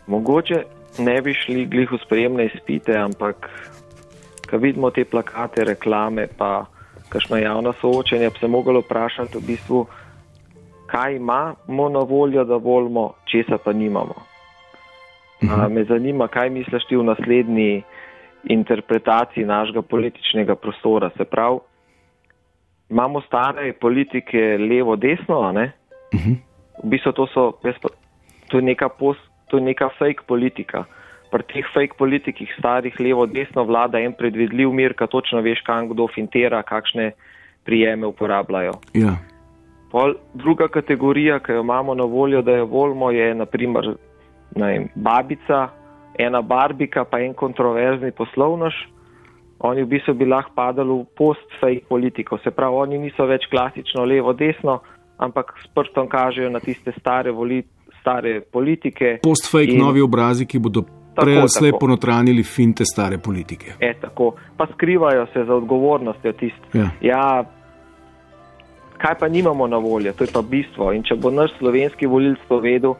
Mogoče 0.06 0.62
ne 0.98 1.22
bi 1.22 1.34
šli 1.34 1.66
glih 1.66 1.92
v 1.92 1.98
sprejemne 2.04 2.46
izpite, 2.46 2.96
ampak 2.96 3.48
ko 4.50 4.58
vidimo 4.58 4.90
te 4.90 5.04
plakate, 5.04 5.64
reklame, 5.64 6.26
pa 6.38 6.66
kakšno 7.08 7.36
javno 7.36 7.72
soočenje, 7.80 8.30
bi 8.30 8.38
se 8.38 8.48
mogli 8.48 8.80
vprašati 8.80 9.38
v 9.38 9.40
bistvu, 9.46 9.86
kaj 10.86 11.16
imamo 11.16 11.88
na 11.88 11.98
voljo, 11.98 12.44
da 12.44 12.56
volimo, 12.56 13.12
česa 13.24 13.58
pa 13.64 13.72
nimamo. 13.72 14.14
Uh, 15.42 15.68
me 15.70 15.84
zanima, 15.84 16.28
kaj 16.28 16.50
misliš 16.50 16.86
ti 16.88 16.96
v 16.96 17.04
naslednji 17.04 17.82
interpretaciji 18.48 19.44
našega 19.44 19.82
političnega 19.82 20.54
prostora. 20.54 21.10
Se 21.16 21.24
pravi, 21.24 21.58
imamo 22.90 23.20
stare 23.20 23.72
politike 23.72 24.56
levo-desno, 24.58 25.52
ne? 25.52 25.72
V 26.82 26.88
bistvu 26.88 27.12
to, 27.12 27.26
so, 27.26 27.52
pa- 27.62 27.92
to, 28.48 28.58
je 28.58 28.62
neka 28.62 28.88
post, 28.88 29.20
to 29.48 29.58
je 29.58 29.62
neka 29.62 29.88
fake 29.98 30.24
politika. 30.26 30.84
Pri 31.30 31.44
teh 31.44 31.66
fake 31.74 31.98
politikih 31.98 32.48
starih 32.58 32.94
levo-desno 33.00 33.64
vlada 33.68 34.00
en 34.00 34.14
predvidljiv 34.16 34.72
mir, 34.72 34.94
ka 34.96 35.06
točno 35.06 35.42
veš, 35.44 35.60
kam 35.66 35.88
kdo 35.88 36.08
fintera, 36.08 36.62
kakšne 36.62 37.12
prijeme 37.64 38.06
uporabljajo. 38.06 38.78
Ja. 38.96 39.18
Pol, 39.92 40.14
druga 40.34 40.68
kategorija, 40.68 41.38
ki 41.40 41.52
jo 41.52 41.60
imamo 41.60 41.94
na 41.94 42.04
voljo, 42.04 42.42
da 42.42 42.56
jo 42.56 42.66
volimo, 42.66 43.10
je 43.10 43.34
naprimer 43.34 43.94
vem, 44.56 44.88
babica, 44.94 45.68
ena 46.18 46.42
barbika, 46.42 47.04
pa 47.04 47.20
en 47.20 47.34
kontroverzni 47.34 48.12
poslovnež. 48.12 48.74
Oni 49.58 49.82
v 49.82 49.90
bistvu 49.90 50.14
bi 50.14 50.26
lahko 50.26 50.52
padali 50.54 50.90
v 50.90 51.06
post-fake 51.18 51.88
politiko, 51.88 52.38
se 52.44 52.50
pravi, 52.50 52.76
oni 52.76 52.98
niso 52.98 53.26
več 53.26 53.48
klasično 53.50 54.04
levo-desno, 54.06 54.78
ampak 55.18 55.54
s 55.62 55.66
prstom 55.74 56.06
kažejo 56.08 56.50
na 56.50 56.60
tiste 56.62 56.94
stare, 57.00 57.32
voli, 57.34 57.64
stare 58.00 58.40
politike. 58.40 59.18
Post-fake 59.22 59.74
In- 59.74 59.82
novi 59.82 60.00
obrazi, 60.00 60.46
ki 60.46 60.62
bodo 60.62 60.84
prej 61.18 61.40
ali 61.40 61.50
slej 61.50 61.72
ponotranili 61.80 62.42
finte 62.46 62.84
stare 62.86 63.18
politike. 63.18 63.74
E, 63.80 63.94
tako, 64.00 64.34
pa 64.56 64.66
skrivajo 64.72 65.26
se 65.32 65.44
za 65.44 65.54
odgovornostjo 65.54 66.32
tistih. 66.32 66.74
Ja. 66.74 66.90
Ja, 67.02 67.44
kaj 68.98 69.18
pa 69.18 69.28
nimamo 69.28 69.66
na 69.66 69.76
voljo, 69.76 70.12
to 70.12 70.24
je 70.24 70.30
pa 70.32 70.42
bistvo. 70.42 70.92
In 70.92 71.02
če 71.02 71.18
bo 71.18 71.30
naš 71.30 71.50
slovenski 71.58 72.06
volilc 72.06 72.38
to 72.48 72.60
vedel, 72.62 72.94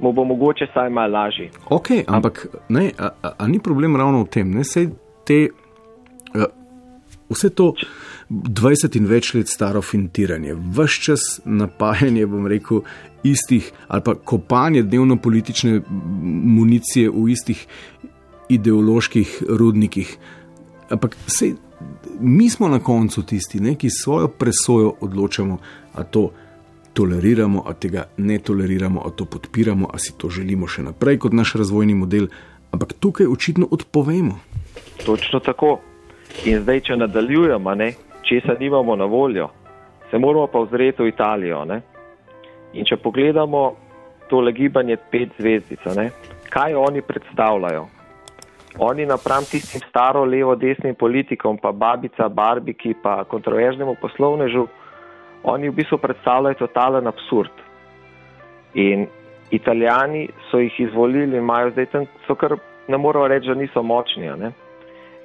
mu 0.00 0.12
bo 0.12 0.24
mogoče 0.24 0.66
saj 0.74 0.90
malo 0.90 1.12
lažje. 1.12 1.50
Ok, 1.68 1.90
ampak 2.06 2.46
ne, 2.68 2.90
a, 2.98 3.10
a, 3.22 3.32
a 3.38 3.48
ni 3.48 3.60
problem 3.60 3.96
ravno 3.96 4.22
v 4.24 4.28
tem, 4.30 4.50
ne 4.50 4.64
sej 4.64 4.90
te. 5.26 5.48
a, 6.34 6.46
Vse 7.30 7.52
to 7.54 7.68
20 8.30 8.96
in 8.98 9.04
več 9.06 9.28
let 9.36 9.46
staro 9.46 9.78
fintiranje, 9.86 10.56
vse 10.74 11.02
čas 11.04 11.26
napajanje, 11.44 12.24
bom 12.26 12.48
rekel, 12.50 12.82
istih 13.22 13.68
ali 13.86 14.02
pa 14.02 14.14
kopanje 14.14 14.82
dnevno 14.82 15.16
politične 15.22 15.80
municije 16.56 17.10
v 17.10 17.28
istih 17.30 17.66
ideoloških 18.50 19.42
rudnikih. 19.48 20.16
Ampak 20.90 21.16
sej, 21.26 21.54
mi 22.20 22.50
smo 22.50 22.68
na 22.68 22.78
koncu 22.78 23.22
tisti, 23.22 23.60
ne, 23.60 23.76
ki 23.78 23.90
svojo 23.90 24.28
presojo 24.28 24.94
odločamo, 25.00 25.58
a 25.94 26.02
to 26.02 26.30
toleriramo, 26.92 27.62
a 27.66 27.74
tega 27.74 28.04
ne 28.16 28.38
toleriramo, 28.38 29.00
a 29.06 29.10
to 29.10 29.24
podpiramo, 29.24 29.88
a 29.92 29.98
si 29.98 30.16
to 30.18 30.30
želimo 30.30 30.66
še 30.66 30.82
naprej 30.82 31.18
kot 31.18 31.32
naš 31.32 31.54
razvojni 31.54 31.94
model. 31.94 32.28
Ampak 32.70 32.92
tukaj 33.00 33.26
očitno 33.26 33.66
odpovemo. 33.70 34.38
Točno 35.06 35.40
tako. 35.40 35.80
In 36.46 36.62
zdaj, 36.62 36.80
če 36.86 36.96
nadaljujemo, 36.96 37.74
ne, 37.74 37.92
česa 38.22 38.54
nimamo 38.60 38.96
na 38.96 39.04
voljo, 39.04 39.48
se 40.10 40.18
moramo 40.18 40.46
pa 40.46 40.58
ozreti 40.58 41.02
v 41.02 41.08
Italijo. 41.10 41.64
Ne. 41.64 41.80
In 42.72 42.86
če 42.86 42.96
pogledamo 42.96 43.64
tole 44.30 44.52
gibanje 44.52 44.96
pet 45.10 45.34
zvezdica, 45.38 45.94
ne, 45.94 46.10
kaj 46.50 46.74
oni 46.74 47.02
predstavljajo? 47.02 47.88
Oni 48.78 49.06
napram 49.06 49.44
tistim 49.44 49.82
staro 49.88 50.22
levo-desnim 50.24 50.94
politikom, 50.94 51.58
pa 51.58 51.72
babica, 51.72 52.28
barbiki, 52.28 52.94
pa 53.02 53.24
kontroverznemu 53.24 53.96
poslovnežu, 54.00 54.68
oni 55.42 55.68
v 55.68 55.74
bistvu 55.74 55.98
predstavljajo 55.98 56.54
totalen 56.54 57.06
absurd. 57.06 57.52
In 58.74 59.06
Italijani 59.50 60.28
so 60.50 60.58
jih 60.58 60.80
izvolili 60.80 61.24
in 61.24 61.34
imajo 61.34 61.70
zdaj 61.70 61.86
tam, 61.86 62.06
so 62.26 62.34
kar 62.34 62.56
ne 62.88 62.98
moramo 62.98 63.28
reči, 63.28 63.48
da 63.48 63.54
niso 63.54 63.82
močni. 63.82 64.30
Ne? 64.38 64.52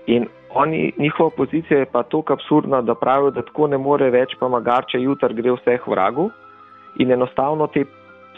In 0.05 0.27
oni, 0.49 0.93
njihova 0.97 1.29
pozicija 1.37 1.79
je 1.79 1.85
pa 1.85 2.03
tako 2.03 2.33
absurdna, 2.33 2.81
da 2.81 2.95
pravijo, 2.95 3.31
da 3.31 3.41
tako 3.41 3.67
ne 3.67 3.77
more 3.77 4.09
več, 4.09 4.35
pa 4.39 4.47
magarče 4.47 5.01
jutr 5.01 5.33
gre 5.33 5.51
vseh 5.51 5.87
vragu. 5.87 6.29
In 6.99 7.11
enostavno 7.11 7.67
te 7.67 7.83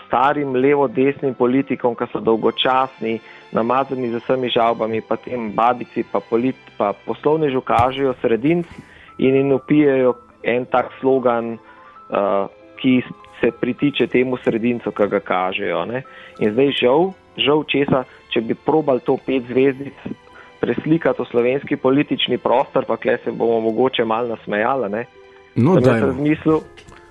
starim 0.08 0.56
levo-desnim 0.56 1.36
politikom, 1.36 1.96
ki 1.96 2.08
so 2.12 2.20
dolgočasni, 2.24 3.20
namazani 3.52 4.10
z 4.12 4.22
vsemi 4.24 4.50
žalbami, 4.50 5.02
pa 5.02 5.18
tem 5.22 5.52
babici, 5.56 6.04
pa, 6.12 6.20
polit, 6.20 6.58
pa 6.78 6.94
poslovnežu 7.06 7.62
kažejo 7.62 8.16
sredinc 8.22 8.68
in 9.18 9.36
jim 9.36 9.52
upijajo 9.52 10.16
en 10.44 10.66
tak 10.66 10.94
slogan, 11.00 11.58
uh, 12.10 12.48
ki 12.82 13.02
se 13.42 13.52
pritiče 13.52 14.08
temu 14.08 14.38
sredincu, 14.38 14.92
ki 14.92 15.08
ga 15.08 15.20
kažejo. 15.20 15.86
Ne? 15.86 16.04
In 16.40 16.54
zdaj 16.54 16.72
žal, 16.82 17.12
žal 17.38 17.64
česa, 17.70 18.04
če 18.34 18.42
bi 18.42 18.56
probal 18.56 19.00
to 19.06 19.18
pet 19.26 19.46
zvezdic 19.50 19.94
preslikati 20.60 21.22
v 21.22 21.30
slovenski 21.30 21.78
politični 21.78 22.38
prostor, 22.42 22.86
pa 22.86 22.98
kle 22.98 23.18
se 23.24 23.32
bomo 23.32 23.60
mogoče 23.70 24.06
malo 24.06 24.34
nasmejali. 24.36 24.90
Ne? 24.90 25.06
No, 25.56 25.76
dajmo. 25.80 26.08
razmislil, 26.08 26.60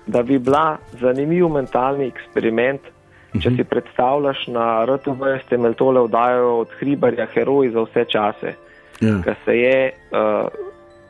da 0.07 0.23
bi 0.23 0.39
bila 0.39 0.77
zanimiv 0.99 1.47
mentalni 1.51 2.07
eksperiment, 2.07 2.81
če 3.41 3.51
si 3.55 3.63
predstavljaš 3.63 4.45
na 4.47 4.85
RTV, 4.87 5.33
ste 5.45 5.55
imeli 5.59 5.75
tole 5.75 5.99
oddajo 5.99 6.59
od 6.61 6.71
Hribarja, 6.79 7.27
heroji 7.33 7.71
za 7.75 7.83
vse 7.87 8.05
čase, 8.05 8.55
Ja. 8.99 9.19
ki 9.21 9.33
se 9.45 9.53
je 9.53 9.91
uh, 10.09 10.47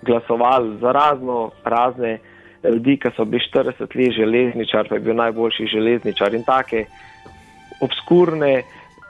glasoval 0.03 0.73
za 0.81 0.91
razno 0.91 1.51
razne 1.63 2.17
ljudi, 2.63 2.97
ki 2.97 3.11
so 3.15 3.25
bili 3.25 3.43
40 3.53 3.95
let 3.95 4.15
železničar, 4.15 4.87
pa 4.89 4.95
je 4.95 5.01
bil 5.01 5.15
najboljši 5.15 5.67
železničar 5.73 6.33
in 6.33 6.43
take 6.43 6.85
obskurne, 7.81 8.63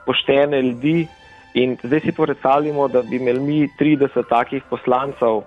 poštene 0.06 0.62
ljudi. 0.62 1.08
In 1.54 1.78
zdaj 1.84 2.00
si 2.00 2.12
predstavljamo, 2.12 2.88
da 2.88 3.02
bi 3.02 3.16
imeli 3.16 3.40
mi 3.40 3.68
30 3.80 4.30
takih 4.30 4.64
poslancev, 4.70 5.42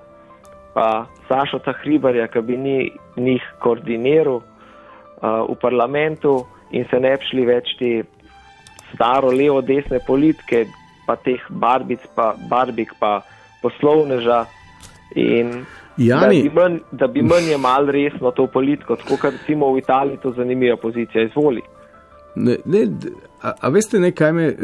pa 0.74 1.06
Sašo 1.28 1.58
Tahribarja, 1.58 2.26
ki 2.26 2.40
bi 2.40 2.56
ni, 2.56 2.90
njih 3.16 3.42
koordiniral 3.58 4.40
uh, 4.40 4.42
v 5.48 5.56
parlamentu 5.60 6.46
in 6.70 6.84
se 6.90 7.00
ne 7.00 7.16
bi 7.16 7.28
šli 7.30 7.46
več 7.46 7.74
te 7.78 7.90
staro 8.94 9.30
levo-desne 9.30 10.00
politike, 10.06 10.64
pa 11.06 11.16
teh 11.16 11.42
barbic, 11.50 12.02
pa 12.14 12.34
barbik, 12.50 12.94
pa 12.98 13.20
poslovneža. 13.62 14.44
In 15.14 15.64
Jani- 15.96 16.42
da 16.42 16.48
bi 16.48 16.54
manj, 16.54 16.78
da 16.92 17.06
bi 17.06 17.22
manj 17.22 17.50
jemali 17.50 17.92
resno 17.92 18.30
to 18.30 18.46
politiko, 18.46 18.96
tako 18.96 19.16
kot 19.16 19.32
recimo 19.32 19.72
v 19.72 19.78
Italiji 19.78 20.18
to 20.22 20.32
zanimiva 20.36 20.76
pozicija, 20.76 21.24
izvoli. 21.24 21.60
Ne, 22.36 22.56
ne, 22.64 22.86
a, 23.42 23.52
a 23.60 23.68
veste, 23.68 23.98
ne, 23.98 24.12
kaj 24.12 24.32
me. 24.32 24.54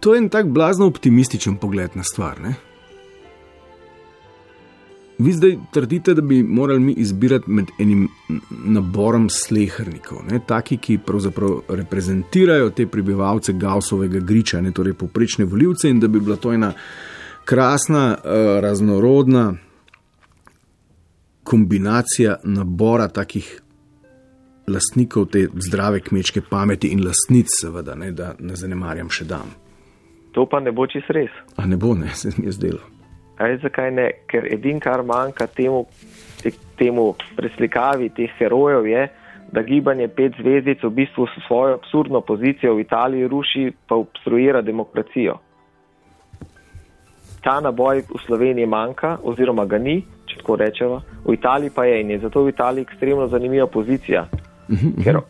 to 0.00 0.14
je 0.14 0.18
en 0.18 0.28
tak 0.28 0.46
blazno 0.46 0.86
optimističen 0.86 1.56
pogled 1.56 1.90
na 1.94 2.02
stvar. 2.02 2.40
Ne? 2.40 2.54
Vi 5.18 5.32
zdaj 5.32 5.56
trdite, 5.72 6.14
da 6.14 6.22
bi 6.22 6.42
morali 6.42 6.80
mi 6.80 6.92
izbirati 6.92 7.50
med 7.50 7.66
enim 7.78 8.08
naborom 8.64 9.28
slehrnikov, 9.28 10.22
ne? 10.30 10.40
taki, 10.46 10.76
ki 10.76 10.98
pravzaprav 11.06 11.60
reprezentirajo 11.68 12.70
te 12.70 12.86
prebivalce 12.86 13.52
Gausovega 13.52 14.18
griča, 14.18 14.60
ne 14.60 14.72
torej 14.72 14.94
poprečne 14.94 15.44
voljivce, 15.44 15.90
in 15.90 16.00
da 16.00 16.08
bi 16.08 16.20
bila 16.20 16.36
to 16.36 16.52
ena 16.52 16.72
krasna, 17.44 18.16
uh, 18.16 18.60
raznorodna 18.60 19.54
kombinacija 21.44 22.36
nabora 22.44 23.08
takih 23.08 23.60
lastnikov 24.68 25.26
te 25.26 25.48
zdrave 25.54 26.00
kmečke 26.00 26.40
pameti 26.50 26.88
in 26.94 27.04
lastnic, 27.04 27.50
seveda, 27.60 27.94
ne, 27.94 28.12
da 28.12 28.34
ne 28.38 28.56
zanemarjam 28.56 29.10
še 29.10 29.24
dam. 29.24 29.50
To 30.36 30.46
pa 30.46 30.60
ne 30.60 30.72
bo 30.72 30.86
čist 30.86 31.10
res. 31.10 31.32
A 31.58 31.66
ne 31.66 31.76
bo, 31.76 31.94
ne, 31.98 32.12
se 32.20 32.30
mi 32.36 32.46
je 32.46 32.56
zdelo. 32.58 32.82
Aj, 33.40 33.56
zakaj 33.62 33.90
ne? 33.96 34.10
Ker 34.30 34.46
edin, 34.52 34.80
kar 34.80 35.02
manjka 35.06 35.48
temu, 35.48 35.86
te, 36.42 36.52
temu 36.78 37.14
preslikavi 37.36 38.10
teh 38.16 38.32
herojev, 38.38 38.86
je, 38.86 39.06
da 39.50 39.62
gibanje 39.66 40.06
pet 40.14 40.36
zvezdic 40.38 40.82
v 40.84 40.90
bistvu 40.94 41.26
svojo 41.46 41.80
absurdno 41.80 42.20
pozicijo 42.20 42.76
v 42.76 42.84
Italiji 42.84 43.28
ruši 43.28 43.64
pa 43.88 43.96
obstruira 43.98 44.62
demokracijo. 44.62 45.40
Ta 47.40 47.60
naboj 47.60 48.02
v 48.08 48.20
Sloveniji 48.26 48.66
manjka, 48.66 49.16
oziroma 49.24 49.64
ga 49.66 49.78
ni, 49.78 50.00
če 50.28 50.40
tako 50.42 50.56
rečemo, 50.60 51.00
v 51.24 51.34
Italiji 51.34 51.70
pa 51.74 51.84
je 51.88 52.00
in 52.00 52.10
je 52.10 52.18
zato 52.26 52.44
v 52.44 52.52
Italiji 52.52 52.86
ekstremno 52.88 53.28
zanimiva 53.28 53.66
pozicija. 53.66 54.26
Ker 55.04 55.20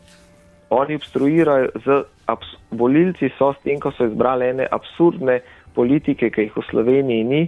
oni 0.70 0.94
obstruirajo 0.94 1.68
z 1.84 2.02
abs 2.26 2.46
volilci, 2.70 3.30
so 3.38 3.52
s 3.52 3.62
tem, 3.64 3.80
ko 3.80 3.90
so 3.90 4.06
izbrali 4.06 4.50
ene 4.52 4.66
absurdne 4.70 5.40
politike, 5.74 6.30
ki 6.30 6.46
jih 6.46 6.56
v 6.56 6.66
Sloveniji 6.70 7.24
ni, 7.26 7.42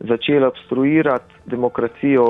začeli 0.00 0.44
obstruirati 0.44 1.42
demokracijo 1.46 2.26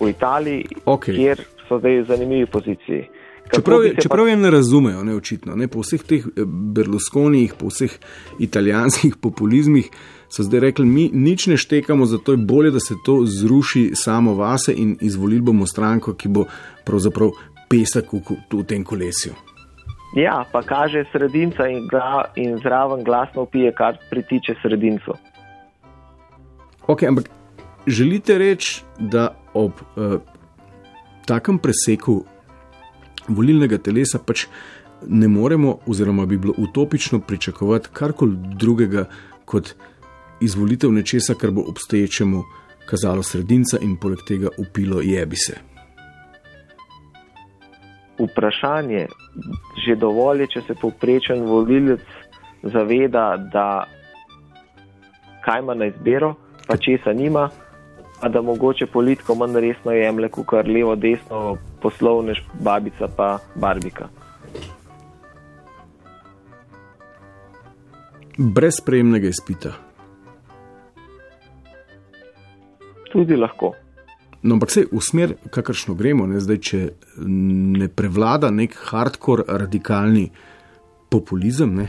v 0.00 0.08
Italiji, 0.10 0.64
Okej. 0.84 1.16
kjer 1.16 1.44
so 1.68 1.78
zdaj 1.80 2.02
v 2.02 2.08
zanimivi 2.08 2.46
poziciji. 2.46 3.02
Kako 3.44 3.56
Čeprav, 3.56 3.84
je, 3.84 3.94
čeprav 4.02 4.28
je 4.28 4.36
ne 4.36 4.50
razumejo, 4.50 5.04
ne 5.04 5.14
očitno, 5.16 5.56
ne, 5.56 5.68
po 5.68 5.84
vseh 5.84 6.02
teh 6.02 6.24
eh, 6.24 6.44
Berlusconijih, 6.48 7.54
po 7.60 7.68
vseh 7.68 7.92
italijanskih 8.40 9.16
populizmih, 9.20 9.90
so 10.28 10.42
zdaj 10.42 10.60
rekli, 10.60 10.86
mi 10.86 11.10
nič 11.12 11.46
ne 11.46 11.56
štekamo, 11.56 12.06
zato 12.06 12.32
je 12.32 12.36
bolje, 12.36 12.70
da 12.70 12.80
se 12.80 12.94
to 13.04 13.20
zruši 13.26 13.90
samo 13.94 14.34
vase 14.34 14.74
in 14.76 14.96
izvolili 15.00 15.40
bomo 15.40 15.66
stranko, 15.66 16.14
ki 16.14 16.28
bo 16.28 16.44
pravzaprav 16.84 17.30
pesek 17.70 18.12
v, 18.12 18.20
v 18.52 18.64
tem 18.64 18.84
kolesju. 18.84 19.34
Ja, 20.16 20.44
pa 20.52 20.62
kaže 20.62 21.04
sredinca 21.12 21.66
in, 21.68 21.88
gra, 21.90 22.30
in 22.36 22.58
zraven 22.62 23.02
glasno 23.04 23.46
pije, 23.46 23.72
kar 23.74 23.98
pritiče 24.10 24.54
sredincu. 24.62 25.16
Ok, 26.86 27.02
ampak 27.02 27.30
želite 27.86 28.38
reči, 28.38 28.82
da 28.98 29.34
ob 29.54 29.72
uh, 29.72 30.20
takem 31.26 31.58
preseku 31.58 32.22
volilnega 33.28 33.78
telesa 33.78 34.18
pač 34.18 34.46
ne 35.08 35.28
moremo, 35.28 35.78
oziroma 35.86 36.26
bi 36.26 36.38
bilo 36.38 36.54
utopično 36.58 37.20
pričakovati 37.20 37.88
karkoli 37.92 38.36
drugega 38.36 39.04
kot 39.44 39.74
izvolitev 40.44 40.92
nečesa, 40.92 41.34
kar 41.34 41.50
bo 41.50 41.64
obstoječemu 41.68 42.42
kazalo 42.86 43.22
sredinca 43.22 43.78
in 43.80 43.96
poleg 43.96 44.18
tega 44.28 44.48
upilo 44.58 45.00
jebi 45.00 45.36
se. 45.36 45.56
Vprašanje, 48.18 49.06
že 49.86 49.96
dovolj 49.96 50.40
je, 50.40 50.46
če 50.46 50.60
se 50.66 50.74
povprečen 50.80 51.42
volilec 51.48 52.04
zaveda, 52.62 53.36
da 53.52 53.84
kaj 55.44 55.60
ima 55.60 55.74
na 55.74 55.86
izbiro, 55.90 56.34
pa 56.66 56.76
česa 56.76 57.12
nima, 57.12 57.48
a 58.20 58.28
da 58.28 58.42
mogoče 58.42 58.86
politiko 58.86 59.34
manj 59.34 59.58
resno 59.60 59.92
jemlje, 59.92 60.28
kot 60.28 60.46
kar 60.46 60.68
levo, 60.68 60.94
desno, 60.96 61.56
poslovnež, 61.82 62.40
babica 62.60 63.08
pa 63.16 63.38
barbika. 63.54 64.08
Brez 68.38 68.80
sprejemnega 68.80 69.28
izpita. 69.28 69.74
Tudi 73.14 73.38
lahko. 73.38 73.72
No, 74.42 74.58
ampak 74.58 74.74
se 74.74 74.84
v 74.90 75.00
smer, 75.00 75.36
kakršno 75.54 75.94
gremo, 75.94 76.26
ne, 76.28 76.40
zdaj, 76.42 76.58
če 76.60 76.80
ne 77.22 77.86
prevlada 77.88 78.50
nek 78.52 78.74
hardcore 78.90 79.46
radikalni 79.48 80.26
populizem, 81.08 81.78
ne, 81.78 81.86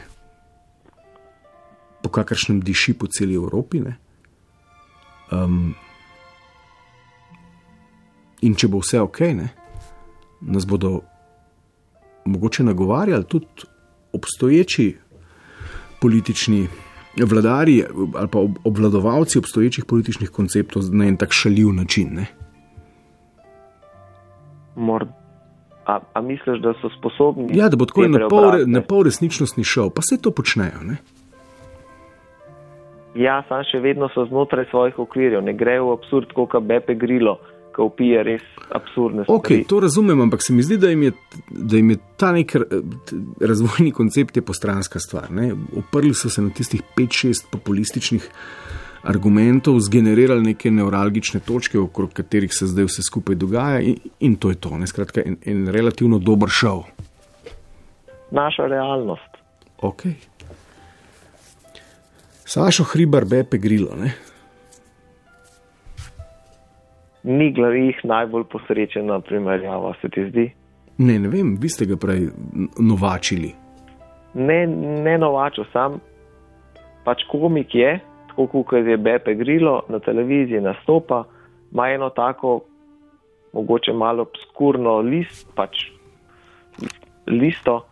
po 2.05 2.13
kakršnem 2.13 2.61
diši 2.63 2.93
po 2.95 3.09
celi 3.11 3.35
Evropi. 3.35 3.81
Ne, 3.83 3.97
um, 5.33 5.73
in 8.45 8.55
če 8.55 8.69
bo 8.71 8.79
vse 8.85 9.01
ok, 9.03 9.21
ne, 9.35 9.49
nas 10.45 10.69
bodo 10.69 10.99
mogoče 12.29 12.63
nagovarjali 12.63 13.27
tudi 13.27 13.67
obstoječi 14.15 14.93
politični 15.99 16.67
vladari 17.23 17.83
ali 18.15 18.27
pa 18.27 18.39
ob- 18.39 18.59
obvladovalci 18.63 19.39
obstoječih 19.39 19.85
političnih 19.85 20.29
konceptov 20.29 20.83
na 20.91 21.07
en 21.07 21.17
tak 21.17 21.31
šaljiv 21.31 21.73
način. 21.73 22.09
Ne. 22.13 22.25
Mor 24.75 25.05
a, 25.85 25.99
a 26.13 26.21
misliš, 26.21 26.59
da 26.59 26.73
so 26.81 26.89
sposobni? 26.99 27.57
Ja, 27.57 27.69
da 27.69 27.77
bo 27.77 27.85
tako 27.85 28.07
na 28.07 28.27
pol, 28.29 28.51
na 28.65 28.81
pol 28.81 29.03
resničnostni 29.05 29.63
šov, 29.63 29.89
pa 29.89 30.01
se 30.01 30.17
to 30.21 30.31
počnejo. 30.31 30.81
Ne? 30.83 30.97
Ja, 33.15 33.43
sam 33.47 33.63
še 33.63 33.79
vedno 33.79 34.09
so 34.11 34.25
znotraj 34.27 34.65
svojih 34.71 34.97
okvirjev, 34.99 35.43
ne 35.45 35.53
grejo 35.53 35.87
v 35.87 35.99
absurd, 35.99 36.33
kot 36.35 36.57
Bepe 36.67 36.97
Grilo, 36.99 37.37
ki 37.75 37.81
upije 37.81 38.23
res 38.23 38.43
absurdne 38.71 39.25
Ok, 39.27 39.45
stvari. 39.45 39.63
to 39.67 39.79
razumem, 39.79 40.21
ampak 40.21 40.43
se 40.43 40.53
mi 40.53 40.63
zdi, 40.63 40.77
da 40.77 40.89
jim 40.89 41.03
je, 41.03 41.11
da 41.49 41.75
jim 41.75 41.89
je 41.89 41.97
ta 42.17 42.31
nek 42.31 42.55
razvojni 43.41 43.91
koncept 43.91 44.37
je 44.37 44.41
postranska 44.41 44.99
stvar. 44.99 45.31
Ne? 45.31 45.51
Oprli 45.77 46.13
so 46.13 46.29
se 46.29 46.41
na 46.41 46.49
tistih 46.49 46.81
5-6 46.97 47.45
populističnih 47.51 48.29
argumentov, 49.03 49.79
zgenerirali 49.79 50.41
neke 50.41 50.71
neuralgične 50.71 51.39
točke, 51.45 51.79
okrog 51.79 52.13
katerih 52.13 52.53
se 52.53 52.67
zdaj 52.67 52.87
vse 52.87 53.03
skupaj 53.05 53.35
dogaja, 53.35 53.79
in, 53.79 53.99
in 54.19 54.35
to 54.35 54.49
je 54.49 54.55
to. 54.55 54.77
Ne? 54.77 54.87
Skratka, 54.87 55.21
en, 55.25 55.37
en 55.45 55.67
relativno 55.67 56.17
dober 56.19 56.49
šov. 56.49 56.87
Naša 58.31 58.65
realnost. 58.71 59.37
Ok. 59.85 60.07
Sašo 62.45 62.83
Hribar, 62.83 63.25
Bepe 63.25 63.57
Grilo. 63.57 63.95
Ne? 63.95 64.13
Ni 67.25 67.51
glavih 67.51 67.99
najbolj 68.05 68.43
posrečena 68.51 69.19
primerjava, 69.25 69.93
se 70.01 70.09
ti 70.13 70.27
zdi? 70.29 70.45
Ne, 70.97 71.19
ne 71.19 71.29
vem, 71.29 71.55
vi 71.61 71.69
ste 71.69 71.87
ga 71.89 71.97
prej 71.99 72.29
novačili. 72.79 73.49
Ne, 74.35 74.59
ne 74.67 75.17
novačo, 75.17 75.65
sam 75.73 75.99
pač 77.05 77.23
komik 77.29 77.75
je, 77.75 77.97
tako 78.31 78.63
kot 78.63 78.87
je 78.87 78.97
Bepe 78.97 79.35
Grilo 79.35 79.81
na 79.89 79.99
televiziji 79.99 80.61
nastopa, 80.61 81.23
ima 81.71 81.89
eno 81.89 82.09
tako, 82.09 82.59
mogoče 83.53 83.93
malo 83.93 84.25
obskurno 84.25 84.99
list, 84.99 85.47
pač 85.55 85.89
listo. 87.27 87.85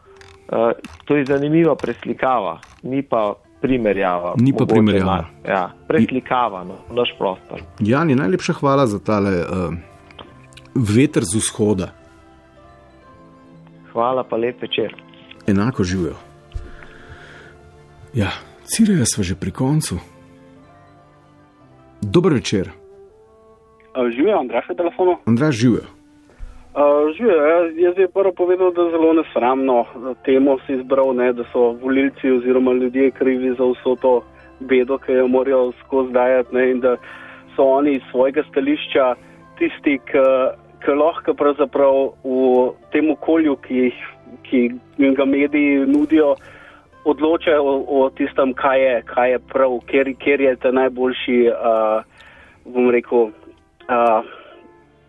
Uh, 0.53 0.71
to 1.05 1.15
je 1.15 1.25
zanimiva 1.25 1.75
preslikava, 1.79 2.57
ni 2.83 3.01
pa 3.01 3.33
primerjava. 3.63 4.33
Ni 4.37 4.51
pa 4.51 4.65
primerjava. 4.65 5.15
na- 5.17 5.29
Ja, 5.45 5.63
preslikava, 5.87 6.63
no, 6.63 6.75
naš 6.91 7.15
prostor. 7.17 7.63
Jani, 7.81 8.15
najlepša 8.15 8.53
hvala 8.53 8.83
za 8.87 8.99
tale 8.99 9.31
uh, 9.39 9.73
veter 10.75 11.23
z 11.23 11.37
vzhoda. 11.37 11.93
Hvala 13.93 14.23
pa 14.23 14.35
lep 14.35 14.59
večer. 14.61 14.91
Enako 15.47 15.83
živijo. 15.83 16.15
Ja, 18.13 18.29
Cireja 18.65 19.05
smo 19.05 19.23
že 19.23 19.35
pri 19.35 19.51
koncu. 19.51 19.97
Dober 22.01 22.33
večer, 22.33 22.69
Živijo, 24.09 24.39
Andraš 24.39 24.65
na 24.69 24.75
telefonu. 24.75 25.17
Andraš 25.25 25.55
živijo. 25.55 25.85
Uh, 26.73 27.15
živijo, 27.17 27.45
jaz, 27.75 27.95
bi 27.95 28.07
prvo 28.13 28.31
povedal, 28.31 28.71
da 28.71 28.89
zelo 28.89 29.13
nesramno 29.13 29.85
temo 30.25 30.57
si 30.65 30.73
izbral, 30.73 31.15
ne, 31.15 31.33
da 31.33 31.43
so 31.51 31.59
volilci 31.59 32.31
oziroma 32.31 32.73
ljudje 32.73 33.11
krivi 33.11 33.49
za 33.49 33.63
vso 33.63 33.95
to 34.01 34.23
bedo, 34.59 34.97
ki 34.97 35.11
jo 35.11 35.27
morajo 35.27 35.71
skozi 35.71 36.11
dajati 36.11 36.55
ne, 36.55 36.71
in 36.71 36.79
da 36.79 36.95
so 37.55 37.63
oni 37.63 37.91
iz 37.91 38.01
svojega 38.11 38.43
stališča 38.49 39.15
tisti, 39.57 39.99
ki- 40.05 40.95
lahko 40.97 41.33
pravzaprav 41.33 42.09
v 42.23 42.71
tem 42.91 43.11
okolju, 43.11 43.55
ki, 43.55 43.91
ki 44.43 44.69
ga 44.97 45.25
mediji 45.25 45.85
nudijo, 45.85 46.35
odločajo 47.05 47.63
o, 47.63 47.85
o 47.87 48.09
tistem, 48.09 48.53
kaj 48.53 48.81
je, 48.81 49.01
kaj 49.05 49.31
je 49.31 49.39
prav, 49.39 49.79
ker, 49.85 50.13
ker 50.19 50.41
je 50.41 50.55
ta 50.55 50.71
najboljši, 50.71 51.39
uh, 51.53 52.03
bom 52.65 52.89
rekel, 52.89 53.29
uh, 53.29 54.25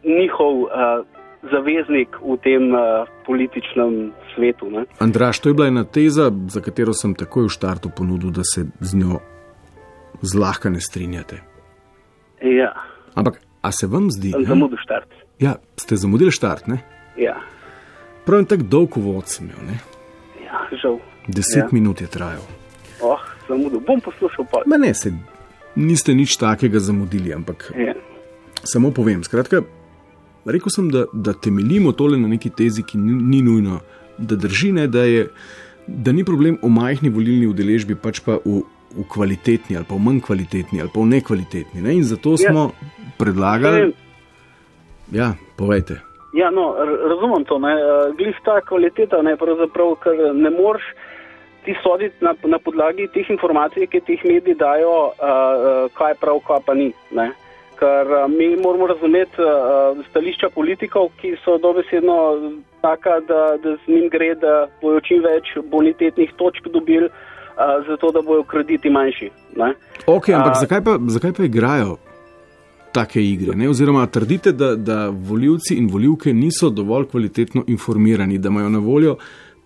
njihov 0.04 0.62
uh, 0.62 1.23
zaveznik 1.50 2.16
v 2.22 2.36
tem 2.42 2.72
uh, 2.72 3.04
političnem 3.26 4.12
svetu. 4.34 4.70
Ne. 4.70 4.84
Andraš, 4.98 5.40
to 5.40 5.48
je 5.48 5.54
bila 5.54 5.68
ena 5.68 5.84
teza, 5.84 6.30
za 6.48 6.60
katero 6.60 6.92
sem 6.92 7.14
takoj 7.14 7.48
v 7.48 7.52
štartu 7.52 7.90
ponudil, 7.90 8.30
da 8.30 8.42
se 8.44 8.66
z 8.80 8.94
njo 8.94 9.20
zlahka 10.22 10.70
ne 10.70 10.80
strinjate. 10.80 11.40
Ja, 12.42 12.72
Ampak, 13.14 13.40
a 13.62 13.72
se 13.72 13.86
vam 13.86 14.10
zdi, 14.10 14.30
sem 14.34 14.44
zamudil 14.44 14.78
štart. 14.82 15.10
Ja, 15.38 15.56
ste 15.76 15.96
zamudili 15.96 16.30
štart, 16.30 16.66
ne? 16.66 16.80
Ja, 17.16 17.36
Prav 18.24 18.40
en 18.40 18.46
tak 18.48 18.62
dolg 18.72 18.96
uvod 18.96 19.28
sem 19.28 19.50
imel, 19.50 19.60
ne? 19.68 19.76
ja, 20.40 20.64
žal. 20.80 20.96
Deset 21.28 21.68
ja. 21.68 21.68
minut 21.72 22.00
je 22.00 22.06
trajal. 22.08 22.40
Oh, 23.04 23.20
zamudil. 23.48 23.80
Bom 23.84 24.00
poslušal 24.00 24.46
pa. 24.48 24.62
Ma 24.66 24.76
ne, 24.80 24.94
se 24.96 25.12
niste 25.76 26.14
nič 26.14 26.36
takega 26.40 26.80
zamudili, 26.80 27.34
ampak 27.34 27.68
Ja. 27.76 27.92
samo 28.64 28.90
povem. 28.90 29.20
Skratka, 29.24 29.60
rekel 30.46 30.70
sem, 30.70 30.90
da, 30.90 31.04
da 31.12 31.32
temeljimo 31.32 31.92
tole 31.92 32.18
na 32.18 32.28
neki 32.28 32.50
tezi, 32.50 32.82
ki 32.82 32.98
ni, 32.98 33.12
ni 33.12 33.42
nujno, 33.42 33.80
da 34.18 34.36
drži, 34.36 34.72
ne, 34.72 34.86
da, 34.86 35.02
je, 35.04 35.28
da 35.86 36.12
ni 36.12 36.24
problem 36.24 36.58
v 36.62 36.70
majhni 36.70 37.10
volilni 37.10 37.46
udeležbi, 37.50 37.94
pač 37.94 38.20
pa 38.24 38.38
v, 38.44 38.62
v 38.94 39.04
kvalitetni 39.10 39.76
ali 39.76 39.86
pa 39.88 39.96
v 39.96 40.04
manj 40.06 40.20
kvalitetni 40.22 40.80
ali 40.80 40.90
pa 40.94 41.00
v 41.00 41.06
nekvalitetni. 41.16 41.82
Ne? 41.82 41.94
In 41.98 42.04
zato 42.04 42.36
Ja. 42.38 42.50
smo 42.50 42.70
predlagali, 43.18 43.92
ja, 45.12 45.34
povejte. 45.56 46.00
Ja, 46.34 46.50
no, 46.50 46.74
razumem 47.08 47.44
to. 47.44 47.58
ne. 47.58 47.72
Eh, 47.72 48.12
Glih 48.18 48.34
ta 48.44 48.60
kvaliteta, 48.60 49.22
ne, 49.22 49.36
pravzaprav, 49.36 49.94
ker 50.02 50.34
ne 50.34 50.50
moreš 50.50 50.82
ti 51.64 51.74
soditi 51.82 52.18
na, 52.20 52.34
na 52.44 52.58
podlagi 52.58 53.06
teh 53.14 53.30
informacij, 53.30 53.86
ki 53.86 54.00
ti 54.00 54.12
jih 54.18 54.24
mediji 54.24 54.54
dajo, 54.54 54.90
uh, 55.08 55.14
uh, 55.16 55.92
kaj 55.96 56.10
je 56.12 56.18
prav, 56.20 56.40
kaj 56.46 56.60
pa 56.66 56.74
ni. 56.74 56.90
Ne. 57.10 57.30
Ker 57.78 58.06
uh, 58.06 58.30
mi 58.30 58.56
moramo 58.62 58.86
razumeti 58.86 59.42
uh, 59.42 60.04
stališča 60.10 60.48
politikov, 60.54 61.08
ki 61.20 61.34
so 61.44 61.58
dobesedno 61.58 62.16
taka, 62.80 63.20
da, 63.28 63.56
da 63.62 63.76
z 63.76 63.92
njim 63.92 64.08
gre, 64.12 64.34
da 64.34 64.66
bojo 64.82 65.00
čim 65.00 65.22
več 65.24 65.56
bonitetnih 65.70 66.32
točk 66.36 66.68
dobili, 66.72 67.08
uh, 67.10 67.86
zato 67.88 68.10
da 68.12 68.22
bojo 68.22 68.42
krediti 68.42 68.90
manjši. 68.90 69.30
Ne. 69.56 69.74
Ok, 70.06 70.28
ampak 70.28 70.56
A- 70.56 70.60
zakaj 70.60 70.84
pa, 70.84 70.98
zakaj 71.08 71.32
pa 71.32 71.44
igrajo 71.44 71.96
take 72.94 73.22
igre? 73.22 73.56
Ne? 73.56 73.68
Oziroma, 73.68 74.06
trdite, 74.06 74.52
da, 74.52 74.74
da 74.76 75.08
voljivci 75.08 75.74
in 75.74 75.88
voljivke 75.90 76.32
niso 76.34 76.70
dovolj 76.70 77.08
kvalitetno 77.10 77.64
informirani, 77.66 78.38
da 78.38 78.48
imajo 78.48 78.68
na 78.68 78.78
voljo 78.78 79.16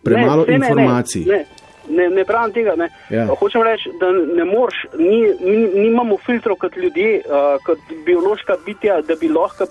premalo 0.03 0.45
ne, 0.49 0.59
ne, 0.59 0.67
informacij. 0.67 1.25
Ne, 1.27 1.33
ne, 1.33 1.39
ne, 1.39 1.68
ne 2.11 2.25
pravim 2.25 2.53
tega. 2.53 2.75
Ne. 2.77 2.89
Ja. 3.11 3.27
Hočem 3.41 3.63
reči, 3.63 3.91
da 4.01 4.11
ne 4.13 4.45
moreš, 4.45 4.87
ni, 4.99 5.21
ni, 5.41 5.69
nimamo 5.75 6.17
filtrov 6.27 6.57
kot 6.57 6.77
ljudje, 6.77 7.23
uh, 7.25 7.57
kot 7.65 7.79
biološka 8.07 8.57
bitja, 8.67 9.01
da 9.03 9.15
bi 9.21 9.29
lahko 9.29 9.67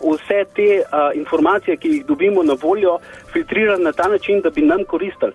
vse 0.00 0.44
te 0.54 0.68
uh, 0.82 1.10
informacije, 1.14 1.76
ki 1.76 1.88
jih 1.88 2.06
dobimo 2.06 2.42
na 2.42 2.56
voljo, 2.62 2.98
filtrirali 3.32 3.84
na 3.84 3.92
ta 3.92 4.08
način, 4.08 4.40
da 4.40 4.50
bi 4.50 4.62
nam 4.62 4.84
koristili. 4.84 5.32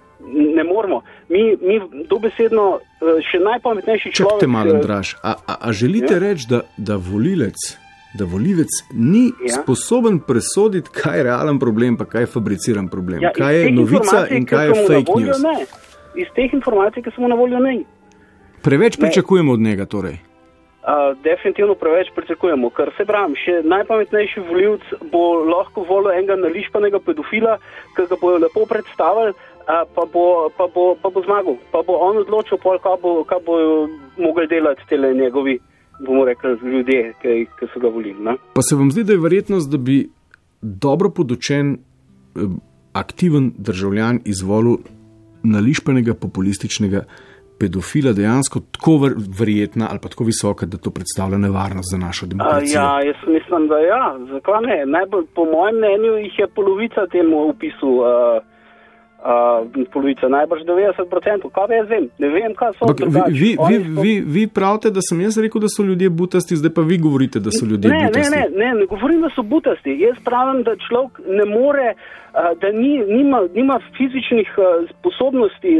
Ne 0.55 0.63
moramo. 0.63 1.01
Mi, 1.29 1.57
mi 1.61 1.81
dobesedno, 2.09 2.79
uh, 2.79 3.21
še 3.31 3.39
najpametnejši 3.39 4.11
človek. 4.11 4.31
Čakajte 4.31 4.47
malo, 4.47 4.71
eh, 4.71 4.75
Andraš. 4.75 5.15
A, 5.23 5.33
a, 5.47 5.55
a 5.59 5.71
želite 5.71 6.13
Ja. 6.13 6.19
reči, 6.19 6.45
da, 6.49 6.61
da 6.77 6.95
volilec, 6.95 7.55
da 8.13 8.25
volivec 8.25 8.69
ni 8.93 9.31
Ja. 9.45 9.53
sposoben 9.61 10.19
presoditi, 10.19 10.89
kaj 10.93 11.17
je 11.17 11.23
realen 11.23 11.59
problem, 11.59 11.97
pa 11.97 12.05
kaj 12.05 12.21
je 12.21 12.25
fabriciran 12.27 12.87
problem, 12.87 13.21
Ja, 13.21 13.31
kaj 13.31 13.55
je 13.61 13.71
novica 13.71 14.27
in 14.29 14.45
kaj 14.45 14.67
je 14.67 14.73
fake 14.87 15.11
voljo, 15.11 15.27
news? 15.27 15.41
Ne. 15.43 15.65
Iz 16.15 16.27
teh 16.35 16.53
informacij, 16.53 17.03
ki 17.03 17.11
so 17.15 17.21
mu 17.21 17.27
na 17.27 17.35
voljo, 17.35 17.59
ne. 17.59 17.83
Preveč 18.61 18.97
Ne. 18.97 19.01
pričakujemo 19.07 19.53
od 19.53 19.59
njega. 19.59 19.85
Torej. 19.85 20.17
Uh, 20.81 21.17
definitivno 21.23 21.75
preveč 21.75 22.07
pričakujemo, 22.15 22.69
ker 22.69 22.89
se 22.97 23.05
pravim, 23.05 23.35
še 23.37 23.61
najpametnejši 23.63 24.39
voljivc 24.49 24.81
bo 25.11 25.43
lahko 25.45 25.83
volil 25.85 26.11
enega 26.11 26.35
nališpanega 26.35 26.99
pedofila, 26.99 27.57
ki 27.95 28.07
ga 28.09 28.15
bojo 28.21 28.37
lepo 28.41 28.65
predstavili, 28.65 29.29
uh, 29.29 29.85
pa, 29.95 30.05
bo, 30.13 30.49
pa, 30.57 30.65
bo, 30.73 30.95
pa 31.01 31.09
bo 31.09 31.21
zmagal, 31.21 31.57
pa 31.71 31.83
bo 31.85 31.99
on 32.01 32.17
odločil, 32.17 32.57
pol, 32.57 32.79
kaj, 32.81 32.97
bo, 33.01 33.23
kaj 33.23 33.39
bojo 33.45 33.87
mogli 34.17 34.47
delati 34.47 34.81
tele 34.89 35.13
njegovi, 35.13 35.59
bomo 36.05 36.25
rekli, 36.25 36.57
ljudje, 36.63 37.13
ki, 37.21 37.45
ki 37.59 37.69
so 37.73 37.79
ga 37.79 37.87
volili. 37.87 38.23
Ne? 38.23 38.35
Pa 38.53 38.61
se 38.61 38.75
vam 38.75 38.91
zdi, 38.91 39.03
da 39.03 39.13
je 39.13 39.19
verjetnost, 39.19 39.71
da 39.71 39.77
bi 39.77 40.09
dobro 40.61 41.09
podočen, 41.09 41.73
eh, 41.73 42.39
aktiven 42.93 43.51
državljan 43.57 44.19
izvolil 44.25 44.77
nališpenega 45.43 46.13
populističnega 46.13 47.03
pedofila 47.59 48.11
dejansko 48.13 48.59
tako 48.75 48.91
ver- 49.03 49.17
verjetna 49.39 49.87
ali 49.89 49.99
pa 50.03 50.09
tako 50.09 50.23
visoka, 50.23 50.65
da 50.65 50.77
to 50.77 50.91
predstavlja 50.91 51.37
nevarnost 51.37 51.91
za 51.93 51.97
našo 51.97 52.25
demokracijo? 52.25 52.81
ja, 52.81 53.01
jaz 53.09 53.19
mislim, 53.27 53.67
da 53.67 53.77
ja, 53.79 54.05
zakaj 54.31 54.61
ne? 54.61 54.85
Najbolj, 54.85 55.25
po 55.35 55.45
mojem 55.45 55.75
mnenju 55.77 56.11
jih 56.25 56.39
je 56.39 56.47
polovica 56.55 57.07
temu 57.11 57.49
opisu. 57.49 57.91
Uh, 58.01 58.50
Uh, 59.21 59.85
polovica, 59.93 60.25
najbrž 60.33 60.63
90%, 60.65 61.49
kaj 61.53 61.75
jaz 61.77 61.89
vem, 61.89 62.07
ne 62.17 62.29
vem, 62.33 62.55
kaj 62.57 62.71
so 62.73 62.87
Ampak 62.89 63.03
vi, 63.05 63.21
vi, 63.29 63.49
vi, 63.69 63.77
vi, 64.01 64.13
vi 64.25 64.45
pravite, 64.49 64.89
da 64.89 65.03
sem 65.05 65.19
jaz 65.21 65.37
rekel, 65.37 65.61
da 65.61 65.69
so 65.69 65.85
ljudje 65.85 66.09
butasti, 66.09 66.57
zdaj 66.57 66.73
pa 66.73 66.81
vi 66.81 66.97
govorite, 66.97 67.39
da 67.39 67.53
so 67.53 67.67
ljudje 67.69 67.91
Ne, 67.91 67.99
ne, 67.99 68.07
butasti. 68.07 68.33
ne, 68.33 68.47
ne, 68.63 68.71
ne 68.79 68.87
govorim, 68.89 69.21
da 69.21 69.29
so 69.35 69.45
butasti. 69.45 69.93
Jaz 70.01 70.17
pravim, 70.25 70.63
da 70.65 70.73
človek 70.87 71.21
ne 71.37 71.45
more, 71.45 71.93
uh, 71.93 72.49
da 72.63 72.73
ni, 72.73 72.95
nima, 73.05 73.43
nima 73.53 73.77
fizičnih 73.99 74.49
uh, 74.57 74.89
sposobnosti, 74.89 75.77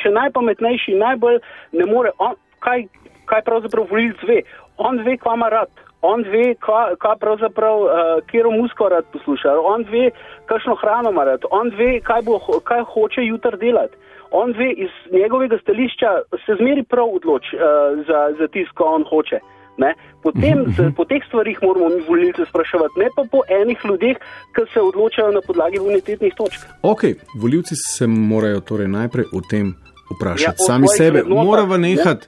še 0.00 0.16
najpametnejši, 0.16 0.96
najbolj 0.96 1.42
ne 1.76 1.90
more. 1.92 2.16
On, 2.24 2.40
kaj, 2.64 2.86
kaj 3.28 3.44
pravzaprav 3.50 3.84
volilc 3.92 4.24
ve? 4.24 4.40
On 4.80 4.96
ve, 5.04 5.20
kva 5.20 5.36
ima 5.36 5.52
rad. 5.52 5.91
On 6.02 6.22
ve, 6.22 6.54
kva, 6.58 6.96
kva 6.98 7.16
pravzaprav, 7.16 7.76
uh, 7.80 7.90
kjer 8.30 8.46
muziko 8.50 8.88
rad 8.88 9.04
posluša. 9.12 9.54
On 9.64 9.84
ve, 9.92 10.10
kakšno 10.50 10.74
hrano 10.82 11.10
ima 11.10 11.24
rad. 11.24 11.44
On 11.50 11.70
ve, 11.78 12.00
kaj, 12.00 12.22
bo, 12.26 12.38
kaj 12.64 12.82
hoče 12.94 13.22
jutri 13.22 13.56
delati. 13.60 13.96
On 14.30 14.52
ve, 14.52 14.72
iz 14.72 14.90
njegovega 15.12 15.58
stališča 15.62 16.10
se 16.46 16.56
zmeri 16.58 16.82
prav 16.82 17.06
odloči 17.18 17.56
uh, 17.56 17.62
za, 18.06 18.20
za 18.38 18.48
tisto, 18.48 18.74
kar 18.74 18.86
on 18.86 19.04
hoče. 19.10 19.38
Ne? 19.78 19.94
Potem, 20.22 20.58
Mhm, 20.58 20.72
z, 20.76 20.90
po 20.96 21.04
teh 21.04 21.22
stvarih 21.28 21.58
moramo 21.62 21.88
mi 21.88 22.02
volilce 22.08 22.44
spraševati, 22.48 22.98
ne 23.00 23.08
pa 23.16 23.22
po 23.32 23.40
enih 23.48 23.78
ljudeh, 23.84 24.16
ki 24.54 24.62
se 24.74 24.80
odločajo 24.80 25.30
na 25.32 25.40
podlagi 25.46 25.78
bonitetnih 25.78 26.34
točk. 26.36 26.60
Ok, 26.82 27.02
voljivci 27.40 27.74
se 27.76 28.06
morajo 28.06 28.60
torej 28.60 28.88
najprej 28.88 29.24
o 29.32 29.40
tem 29.50 29.74
vprašati. 30.16 30.60
Ja, 30.60 30.66
Sami 30.66 30.88
sebe, 30.88 31.22
morava 31.24 31.76
ne. 31.76 31.88
nehati, 31.88 32.26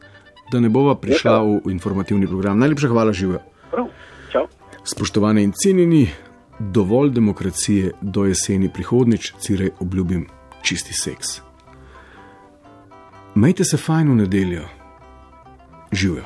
da 0.52 0.60
ne 0.60 0.68
bova 0.68 0.94
prišla 0.94 1.42
v, 1.42 1.60
v 1.66 1.70
informativni 1.70 2.26
program. 2.26 2.58
Najlepša 2.58 2.88
hvala, 2.88 3.12
živijo. 3.12 3.40
Prav, 3.74 3.86
čau. 4.32 4.46
Spoštovane 4.84 5.42
in 5.42 5.52
cenjeni, 5.52 6.10
dovolj 6.58 7.10
demokracije 7.10 7.90
do 8.00 8.24
jeseni 8.24 8.70
prihodnič, 8.72 9.32
cirej 9.38 9.70
obljubim 9.80 10.28
čisti 10.62 10.92
seks. 10.92 11.26
Majte 13.34 13.64
se 13.64 13.76
fajn 13.76 14.10
v 14.10 14.14
nedeljo, 14.14 14.68
živijo. 15.92 16.24